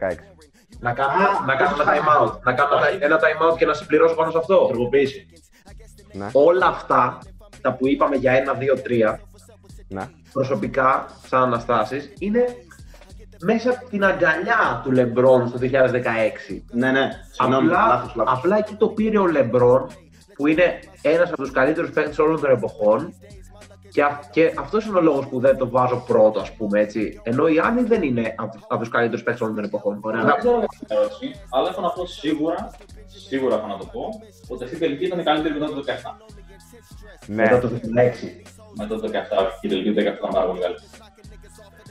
Να 0.80 0.92
κάνουμε, 0.92 1.24
να 1.46 1.56
κάνουμε 1.56 1.82
ένα 1.82 1.92
time 1.92 2.22
out. 2.22 2.40
Να 2.42 2.52
κάνουμε 2.52 2.86
ένα 3.00 3.18
time 3.18 3.52
out 3.52 3.56
και 3.58 3.66
να 3.66 3.72
συμπληρώσω 3.74 4.14
πάνω 4.14 4.30
σε 4.30 4.38
αυτό. 4.38 4.66
Τροποποίηση. 4.66 5.26
Ναι, 6.12 6.28
Όλα 6.32 6.66
αυτά 6.66 7.18
τα 7.60 7.74
που 7.74 7.86
είπαμε 7.86 8.16
για 8.16 8.32
1, 8.32 8.56
2, 8.56 9.12
3 9.14 9.18
ναι. 9.88 10.08
Προσωπικά, 10.32 11.06
σαν 11.26 11.42
Αναστάσης, 11.42 12.12
είναι 12.18 12.44
μέσα 13.42 13.70
από 13.70 13.88
την 13.88 14.04
αγκαλιά 14.04 14.80
του 14.84 14.92
Λεμπρόν 14.92 15.48
στο 15.48 15.58
2016. 15.58 16.62
Ναι, 16.72 16.90
ναι. 16.90 17.08
Συγγνώμη, 17.30 17.66
Απλά, 17.66 17.86
λάθος, 17.86 18.14
λάθος. 18.14 18.34
απλά 18.38 18.56
εκεί 18.58 18.74
το 18.74 18.88
πήρε 18.88 19.18
ο 19.18 19.26
Λεμπρόν, 19.26 19.86
που 20.34 20.46
είναι 20.46 20.78
ένας 21.02 21.28
από 21.28 21.36
τους 21.42 21.50
καλύτερους 21.50 21.90
παίκτες 21.90 22.18
όλων 22.18 22.40
των 22.40 22.50
εποχών. 22.50 23.14
Και, 23.90 24.02
α- 24.02 24.20
και 24.30 24.52
αυτός 24.58 24.84
είναι 24.86 24.98
ο 24.98 25.00
λόγος 25.00 25.26
που 25.28 25.40
δεν 25.40 25.56
το 25.56 25.68
βάζω 25.70 26.04
πρώτο, 26.06 26.40
ας 26.40 26.52
πούμε 26.52 26.80
έτσι. 26.80 27.20
Ενώ 27.22 27.46
η 27.46 27.58
Άννη 27.58 27.82
δεν 27.82 28.02
είναι 28.02 28.34
από, 28.36 28.58
από 28.68 28.80
τους 28.80 28.88
καλύτερους 28.88 29.22
παίκτες 29.22 29.40
όλων 29.42 29.54
των 29.54 29.64
εποχών. 29.64 29.98
Ωραία. 30.00 30.24
Δεν 30.24 30.34
ξέρω 30.38 30.58
για 30.58 30.68
την 30.78 30.86
ερώτηση, 30.96 31.30
αλλά 31.50 31.68
έχω 31.68 31.80
να 31.80 31.88
πω 31.90 32.06
σίγουρα, 32.06 32.70
σίγουρα 33.28 33.54
έχω 33.54 33.66
να 33.66 33.76
το 33.76 33.84
πω, 33.92 34.08
ότι 34.48 34.64
αυτή 34.64 34.76
η 34.76 34.78
τελική 34.78 35.04
ήταν 35.04 35.18
η 35.18 35.22
καλύτερη 35.22 35.54
μετά 35.58 35.66
το 35.66 35.82
17. 35.86 36.16
Ναι, 37.26 37.42
Μετά 37.42 37.58
το 37.60 37.68
16. 37.68 37.76
Μετά 38.78 39.00
το 39.00 39.08
17, 39.08 39.12
η 39.60 39.68
τελική 39.68 39.88
του 39.92 39.94
17 39.94 40.00
ήταν 40.00 40.30
πάρα 40.32 40.46
πολύ 40.46 40.60
καλή. 40.60 40.74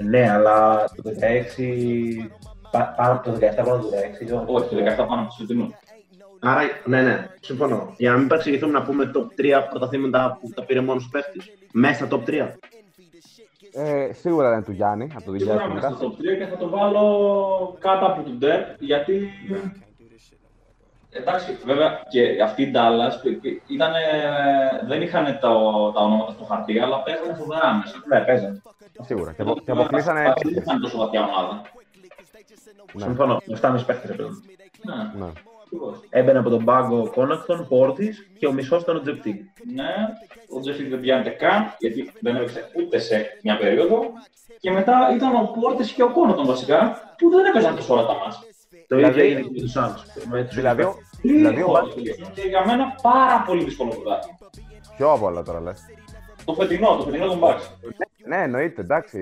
Ναι, 0.09 0.29
αλλά 0.31 0.83
το 0.95 1.03
16. 1.03 2.29
πα- 2.71 2.93
Πάνω 2.97 3.11
από 3.13 3.23
το 3.29 3.31
17 3.35 3.63
πάνω 3.63 3.75
από 3.75 3.83
το 3.85 3.89
16. 3.89 4.43
Όχι, 4.47 4.69
το 4.69 4.75
17 4.75 5.05
πάνω 5.07 5.21
από 5.21 5.29
του 5.29 5.35
Φετινού. 5.39 5.73
Άρα, 6.39 6.61
ναι, 6.85 7.01
ναι, 7.01 7.27
συμφωνώ. 7.41 7.93
Για 7.97 8.11
να 8.11 8.17
μην 8.17 8.27
παρεξηγηθούμε 8.27 8.71
να 8.71 8.81
πούμε 8.83 9.11
top 9.15 9.41
3 9.41 9.67
πρωταθλήματα 9.69 10.37
που 10.41 10.49
τα 10.55 10.63
πήρε 10.65 10.81
μόνος 10.81 11.03
του 11.03 11.09
παίχτης. 11.09 11.49
Μέσα 11.71 12.05
στα 12.05 12.17
top 12.17 12.29
3. 12.29 12.57
ε, 13.73 14.13
σίγουρα 14.13 14.53
είναι 14.53 14.63
του 14.63 14.71
Γιάννη 14.71 15.11
από 15.15 15.31
το 15.31 15.37
Σίγουρα 15.37 15.63
είμαι 15.63 15.79
2010. 15.79 15.95
στο 15.95 16.07
top 16.07 16.11
3 16.11 16.37
και 16.37 16.45
θα 16.45 16.57
το 16.57 16.69
βάλω 16.69 17.77
κάτω 17.79 18.05
από 18.05 18.21
τον 18.23 18.37
Ντεπ, 18.37 18.65
γιατί. 18.79 19.29
Εντάξει, 21.19 21.57
βέβαια 21.65 21.99
και 22.09 22.41
αυτή 22.43 22.61
η 22.61 22.71
Dallas 22.75 23.13
ήταν, 23.67 23.91
δεν 24.87 25.01
είχαν 25.01 25.25
τα, 25.25 25.39
τα 25.93 26.01
ονόματα 26.01 26.31
στο 26.31 26.43
χαρτί, 26.43 26.79
αλλά 26.79 27.03
παίζανε 27.03 27.33
φοβερά 27.33 27.73
μέσα. 27.73 27.95
Ναι, 28.07 28.19
παίζανε. 28.25 28.61
Σίγουρα. 29.01 29.31
Και, 29.31 29.41
απο- 29.41 29.59
και 29.65 29.71
αποκλείσανε. 29.71 30.33
Δεν 30.43 30.53
είχαν 30.63 30.81
τόσο 30.81 30.97
βαθιά 30.97 31.21
ομάδα. 31.23 31.61
Ναι, 32.93 33.03
Συμφωνώ. 33.03 33.41
Με 33.45 33.59
7,5 33.61 33.85
παίχτες 33.85 34.15
πλέον. 34.15 34.43
Ναι, 34.83 34.95
ναι. 35.25 35.31
ακριβώς. 35.65 35.99
Έμπαινε 36.09 36.39
από 36.39 36.49
τον 36.49 36.63
πάγκο 36.65 37.01
ο 37.01 37.07
Κόνατον, 37.09 37.67
Πόρτις 37.67 38.15
και 38.39 38.47
ο 38.47 38.51
μισός 38.51 38.81
ήταν 38.81 38.95
ο 38.95 39.01
Jeff 39.01 39.16
Teague. 39.16 39.41
Ναι, 39.73 39.91
ο 40.55 40.59
Jeff 40.59 40.83
δεν 40.87 40.99
πιάνεται 40.99 41.29
καν, 41.29 41.73
γιατί 41.79 42.11
δεν 42.19 42.35
έπαιξε 42.35 42.69
ούτε 42.75 42.99
σε 42.99 43.39
μια 43.43 43.57
περίοδο. 43.57 43.99
Και 44.59 44.71
μετά 44.71 45.11
ήταν 45.15 45.35
ο 45.35 45.51
Πόρτις 45.59 45.93
και 45.93 46.03
ο 46.03 46.11
Κόνατον 46.11 46.45
βασικά, 46.45 46.99
που 47.17 47.29
δεν 47.29 47.45
έπαιζαν 47.45 47.75
τόσο 47.75 47.93
όλα 47.93 48.05
τα 48.05 48.13
ματς. 48.13 48.39
Το 48.87 48.97
ίδιο 48.97 49.11
Δηλαδή- 49.11 49.31
έγινε 49.31 49.41
και 49.41 49.49
με 49.51 49.59
τους 49.59 49.73
Suns. 49.77 50.25
Με 50.29 50.43
τους 50.43 50.55
Δηλαδή, 50.55 50.81
ο- 50.83 50.95
δηλαδή 51.33 51.61
ο 51.61 51.67
Μπα- 51.71 51.81
Και 52.33 52.41
για 52.47 52.65
μένα 52.65 52.95
πάρα 53.01 53.43
πολύ 53.47 53.63
δύσκολο 53.63 53.89
πρωτάθλημα. 53.89 54.37
Πιο 54.97 55.11
απ' 55.11 55.23
όλα 55.23 55.43
τώρα 55.43 55.61
λες. 55.61 55.81
Το 56.45 56.53
φετινό, 56.53 56.95
το 56.97 57.03
φετινό 57.03 57.27
των 57.27 57.39
Bucks. 57.43 57.69
Ναι, 58.27 58.37
εννοείται, 58.43 58.81
εντάξει, 58.81 59.19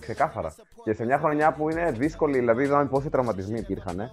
ξεκάθαρα. 0.00 0.54
Και 0.84 0.92
σε 0.92 1.04
μια 1.04 1.18
χρονιά 1.18 1.52
που 1.52 1.70
είναι 1.70 1.90
δύσκολη, 1.90 2.38
δηλαδή 2.38 2.62
είδαμε 2.62 2.86
πόσοι 2.86 3.08
τραυματισμοί 3.10 3.58
υπήρχαν. 3.58 4.10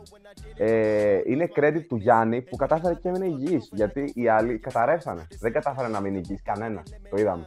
Ε, 0.57 1.19
είναι 1.25 1.49
credit 1.55 1.81
του 1.87 1.95
Γιάννη 1.95 2.41
που 2.41 2.55
κατάφερε 2.55 2.93
και 2.93 3.07
έμεινε 3.07 3.25
υγιής. 3.25 3.69
Γιατί 3.73 4.11
οι 4.15 4.27
άλλοι 4.27 4.57
καταρρεύσανε. 4.57 5.27
Δεν 5.39 5.51
κατάφερε 5.51 5.87
να 5.87 5.99
μείνει 5.99 6.17
υγιής 6.17 6.41
κανένας. 6.43 6.83
Το 7.09 7.17
είδαμε. 7.17 7.45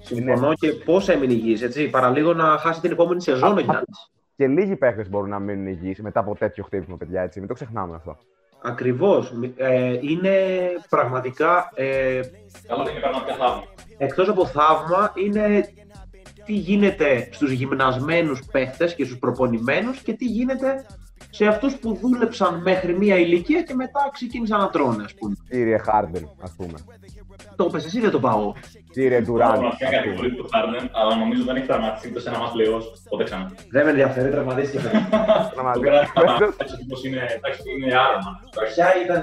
Συμφωνώ 0.00 0.54
και 0.54 0.68
πώς 0.72 1.08
έμεινε 1.08 1.32
υγιής, 1.32 1.62
έτσι. 1.62 1.88
Παραλίγο 1.90 2.32
να 2.32 2.58
χάσει 2.58 2.80
την 2.80 2.90
επόμενη 2.90 3.22
σεζόν 3.22 3.56
ο 3.56 3.60
Γιάννης. 3.60 4.10
Και 4.36 4.46
λίγοι 4.46 4.76
παίχτες 4.76 5.08
μπορούν 5.08 5.28
να 5.28 5.38
μείνουν 5.38 5.66
υγιείς 5.66 6.00
μετά 6.02 6.20
από 6.20 6.34
τέτοιο 6.34 6.64
χτύπημα, 6.64 6.96
παιδιά. 6.96 7.22
Έτσι. 7.22 7.38
Μην 7.38 7.48
το 7.48 7.54
ξεχνάμε 7.54 7.94
αυτό. 7.94 8.16
Ακριβώς. 8.66 9.32
Ε, 9.56 9.98
είναι 10.00 10.36
πραγματικά, 10.88 11.70
ε, 11.74 12.20
Καλό 12.66 12.90
είναι 12.90 13.00
πραγματικά 13.00 13.34
θαύμα. 13.34 13.62
εκτός 13.98 14.28
από 14.28 14.46
θαύμα, 14.46 15.12
είναι 15.14 15.68
τι 16.44 16.52
γίνεται 16.52 17.28
στους 17.32 17.50
γυμνασμένους 17.50 18.40
παίχτες 18.52 18.94
και 18.94 19.04
στους 19.04 19.18
προπονημένους 19.18 20.00
και 20.00 20.12
τι 20.12 20.24
γίνεται 20.24 20.86
σε 21.36 21.46
αυτούς 21.46 21.76
που 21.76 21.98
δούλεψαν 22.00 22.62
μέχρι 22.62 22.98
μία 22.98 23.16
ηλικία 23.16 23.62
και 23.62 23.74
μετά 23.74 24.10
ξεκίνησαν 24.12 24.60
να 24.60 24.70
τρώνε, 24.70 25.02
ας 25.04 25.14
πούμε. 25.14 25.34
Κύριε 25.50 25.78
Χάρντεν, 25.78 26.30
ας 26.42 26.52
πούμε. 26.56 26.78
Το 27.56 27.64
είπες 27.68 27.84
εσύ, 27.84 28.00
δεν 28.00 28.10
το 28.10 28.20
πάω; 28.20 28.52
Κύριε 28.92 29.20
Ντουράν. 29.20 29.50
Πραγματικά 29.50 29.90
κατηγορεί 29.90 30.34
το 30.36 30.48
Harden, 30.52 30.88
αλλά 30.92 31.16
νομίζω 31.16 31.44
δεν 31.44 31.56
έχει 31.56 31.66
τραυματιστεί 31.66 32.08
ούτε 32.08 32.20
σε 32.20 32.28
ένα 32.28 32.38
μάτς 32.38 32.52
πλέον. 32.52 32.82
Ποτέ 33.08 33.24
ξανά. 33.24 33.52
Δεν 33.70 33.84
με 33.84 33.90
ενδιαφέρει, 33.90 34.30
τραυματίστηκε. 34.30 34.82
Το 35.74 35.80
κράτημα 35.80 36.54
έτσι 36.62 36.74
όπως 36.84 37.04
είναι, 37.04 37.20
εντάξει, 37.36 37.62
είναι 37.78 37.94
άρωμα. 38.06 38.30
Εντάξει, 38.54 38.74
Ποια 38.74 38.88
ήταν 39.04 39.22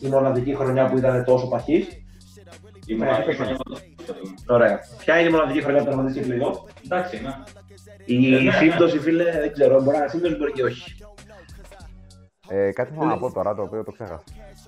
η 0.00 0.08
μοναδική 0.08 0.54
χρονιά 0.54 0.84
που 0.88 0.96
ήταν 0.96 1.24
τόσο 1.24 1.46
παχής. 1.48 1.86
η 2.86 2.94
μοναδική 2.94 3.32
χρονιά 3.34 3.54
που 3.56 3.62
το 4.46 4.54
Ωραία. 4.54 4.80
Ποια 4.98 5.18
είναι 5.18 5.28
η 5.28 5.32
μοναδική 5.32 5.62
χρονιά 5.62 5.80
που 5.80 5.86
τραυματίστηκε 5.86 6.32
λίγο. 6.32 6.68
Εντάξει, 6.84 7.20
ναι. 7.22 7.32
Η 8.04 8.50
σύμπτωση, 8.50 8.98
φίλε, 8.98 9.24
δεν 9.24 9.52
ξέρω. 9.52 9.82
Μπορεί 9.82 9.96
να 9.96 10.02
είναι 10.02 10.08
σύμπτωση, 10.08 10.34
μπορεί 10.36 10.52
και 10.52 10.62
όχι. 10.62 10.96
Ε, 12.54 12.72
κάτι 12.72 12.92
θέλω 12.92 13.06
να 13.06 13.18
πω 13.18 13.32
τώρα 13.32 13.54
το 13.54 13.62
οποίο 13.62 13.84
το 13.84 13.92
ξέχασα. 13.92 14.22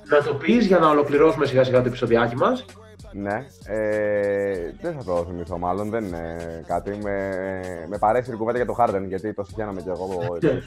Να 0.09 0.23
το 0.23 0.35
πεις 0.35 0.67
για 0.67 0.79
να 0.79 0.89
ολοκληρώσουμε 0.89 1.47
σιγά 1.47 1.65
σιγά 1.65 1.81
το 1.83 1.89
επεισοδιάκι 1.89 2.37
μας. 2.37 2.65
Ναι, 3.13 3.47
ε, 3.67 4.73
δεν 4.81 4.93
θα 4.93 5.05
το 5.05 5.25
θυμηθώ 5.29 5.59
μάλλον, 5.59 5.91
δεν 5.91 6.05
είναι 6.05 6.37
κάτι. 6.67 6.99
Με, 7.03 7.31
με 7.89 7.99
παρέσυρε 7.99 8.37
η 8.37 8.39
κουβέντα 8.39 8.57
για 8.57 8.67
το 8.67 8.77
Harden, 8.79 9.05
γιατί 9.07 9.35
το 9.35 9.45
συγχαίραμε 9.45 9.81
και 9.81 9.91
εγώ. 9.91 10.09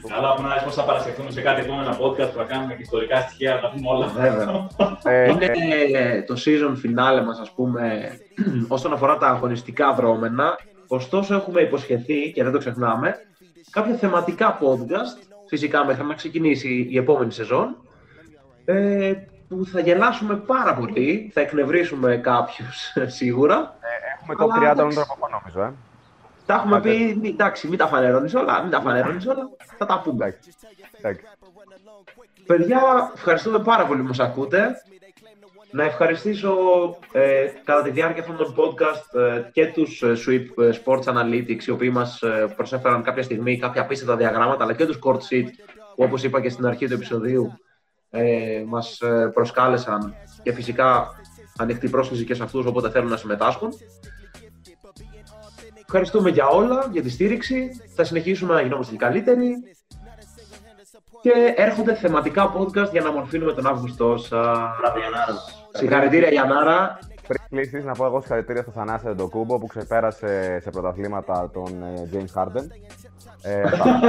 Καλά, 0.08 0.34
που 0.34 0.42
να 0.42 0.52
δεις 0.52 0.62
πώς 0.64 0.74
θα 0.74 0.84
παρασυρθούμε 0.84 1.30
σε 1.30 1.40
κάτι 1.40 1.60
επόμενα 1.60 1.92
podcast 1.92 2.30
που 2.32 2.36
θα 2.36 2.44
κάνουμε 2.44 2.74
και 2.74 2.82
ιστορικά 2.82 3.20
στοιχεία, 3.20 3.54
να 3.54 3.60
τα 3.60 3.72
πούμε 3.74 3.88
όλα. 3.88 4.06
Βέβαια. 4.06 4.68
ε, 5.02 5.30
Είναι 5.30 5.46
ε, 5.94 6.22
το 6.22 6.34
season 6.44 6.72
finale 6.86 7.24
μας, 7.26 7.38
ας 7.38 7.50
πούμε, 7.50 8.10
όσον 8.76 8.92
αφορά 8.92 9.18
τα 9.18 9.26
αγωνιστικά 9.26 9.92
δρόμενα. 9.92 10.58
Ωστόσο, 10.86 11.34
έχουμε 11.34 11.60
υποσχεθεί 11.60 12.32
και 12.32 12.42
δεν 12.42 12.52
το 12.52 12.58
ξεχνάμε 12.58 13.14
κάποια 13.70 13.94
θεματικά 13.94 14.58
podcast. 14.60 15.28
Φυσικά, 15.48 15.84
μέχρι 15.84 16.04
να 16.04 16.14
ξεκινήσει 16.14 16.86
η 16.90 16.96
επόμενη 16.98 17.32
σεζόν. 17.32 17.76
Ε, 18.64 19.12
που 19.48 19.66
θα 19.66 19.80
γελάσουμε 19.80 20.36
πάρα 20.36 20.74
πολύ. 20.74 21.30
Θα 21.34 21.40
εκνευρίσουμε 21.40 22.16
κάποιους 22.16 22.92
σίγουρα. 23.06 23.76
έχουμε 24.20 24.34
το 24.34 24.44
30 24.44 24.50
Αλλά, 24.52 24.70
όλων 24.70 24.78
εντάξει. 24.78 24.94
των 24.96 25.04
εποχών, 25.04 25.30
νομίζω. 25.40 25.62
Ε. 25.62 25.72
Τα 26.46 26.54
έχουμε 26.54 26.76
Άντε. 26.76 26.90
πει, 26.90 27.18
μη- 27.20 27.28
εντάξει, 27.32 27.68
μην 27.68 27.78
τα 27.78 27.86
φανερώνεις 27.86 28.34
όλα, 28.34 28.62
μην 28.62 28.70
τα 28.70 28.80
φανερώνεις 28.80 29.26
όλα, 29.26 29.48
θα 29.78 29.86
τα 29.86 30.00
πούμε. 30.04 30.24
Εντάξει. 30.24 30.50
εντάξει. 30.98 31.24
Παιδιά, 32.46 32.80
ευχαριστούμε 33.14 33.58
πάρα 33.58 33.86
πολύ 33.86 34.00
που 34.00 34.06
μας 34.06 34.18
ακούτε. 34.18 34.74
Να 35.70 35.84
ευχαριστήσω 35.84 36.54
ε, 37.12 37.46
κατά 37.64 37.82
τη 37.82 37.90
διάρκεια 37.90 38.22
αυτών 38.22 38.36
των 38.36 38.54
podcast 38.56 39.20
ε, 39.20 39.50
και 39.52 39.66
τους 39.66 40.02
ε, 40.02 40.12
Sweep 40.26 40.62
ε, 40.62 40.70
Sports 40.84 41.02
Analytics 41.02 41.62
οι 41.66 41.70
οποίοι 41.70 41.90
μας 41.92 42.22
ε, 42.22 42.52
προσέφεραν 42.56 43.02
κάποια 43.02 43.22
στιγμή 43.22 43.58
κάποια 43.58 43.82
απίστευτα 43.82 44.16
διαγράμματα 44.16 44.64
αλλά 44.64 44.74
και 44.74 44.86
τους 44.86 44.98
Court 45.04 45.16
Sheet 45.16 45.46
που 45.96 46.02
όπως 46.02 46.22
είπα 46.22 46.40
και 46.40 46.48
στην 46.48 46.66
αρχή 46.66 46.86
του 46.86 46.94
επεισοδίου 46.94 47.52
ε, 48.10 48.62
μας 48.66 49.00
ε, 49.00 49.30
προσκάλεσαν 49.34 50.14
και 50.42 50.52
φυσικά 50.52 51.08
ανοιχτή 51.58 51.88
πρόσκληση 51.88 52.24
και 52.24 52.34
σε 52.34 52.42
αυτούς 52.42 52.66
όποτε 52.66 52.90
θέλουν 52.90 53.10
να 53.10 53.16
συμμετάσχουν. 53.16 53.72
Ευχαριστούμε 55.80 56.30
για 56.30 56.46
όλα, 56.46 56.88
για 56.92 57.02
τη 57.02 57.10
στήριξη. 57.10 57.70
Θα 57.94 58.04
συνεχίσουμε 58.04 58.54
να 58.54 58.60
γινόμαστε 58.60 58.92
και 58.92 58.98
καλύτεροι. 58.98 59.54
Και 61.22 61.54
έρχονται 61.56 61.94
θεματικά 61.94 62.52
podcast 62.56 62.90
για 62.90 63.00
να 63.00 63.12
μορφύνουμε 63.12 63.52
τον 63.52 63.66
Αύγουστο. 63.66 64.18
Μπράβο, 64.30 64.98
Γιαννάρα. 65.72 65.78
Συγχαρητήρια 65.78 66.28
Γιαννάρα. 66.28 66.98
Πριν 67.26 67.40
κλείσεις, 67.48 67.84
να 67.84 67.92
πω 67.92 68.04
εγώ 68.04 68.20
συγχαρητήρια 68.20 68.62
στο 68.62 68.70
Θανάση 68.70 69.06
Εντοκούμπο 69.08 69.58
που 69.58 69.66
ξεπέρασε 69.66 70.60
σε 70.60 70.70
πρωταθλήματα 70.70 71.50
τον 71.52 71.82
ε, 71.82 72.08
James 72.12 72.42
Harden. 72.42 72.64
Ε, 73.42 73.60
αυτά. 73.60 74.00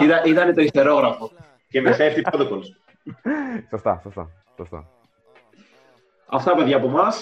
Ήταν, 0.04 0.24
ήταν 0.26 0.54
το 0.54 0.60
ιστερόγραφο. 0.60 1.30
Και 1.68 1.80
με 1.80 1.96
safety 1.98 2.32
protocols. 2.32 2.64
σωστά, 3.70 4.00
σωστά, 4.02 4.28
σωστά. 4.56 4.88
Αυτά 6.26 6.54
παιδιά 6.54 6.76
από 6.76 6.86
εμά. 6.86 7.12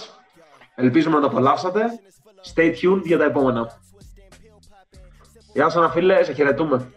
Ελπίζουμε 0.74 1.14
να 1.14 1.20
το 1.20 1.26
απολαύσατε. 1.26 1.82
Stay 2.54 2.74
tuned 2.82 3.02
για 3.04 3.18
τα 3.18 3.24
επόμενα. 3.24 3.80
Γεια 5.52 5.68
σας, 5.68 5.92
φίλες, 5.92 6.26
σε 6.26 6.32
χαιρετούμε. 6.32 6.92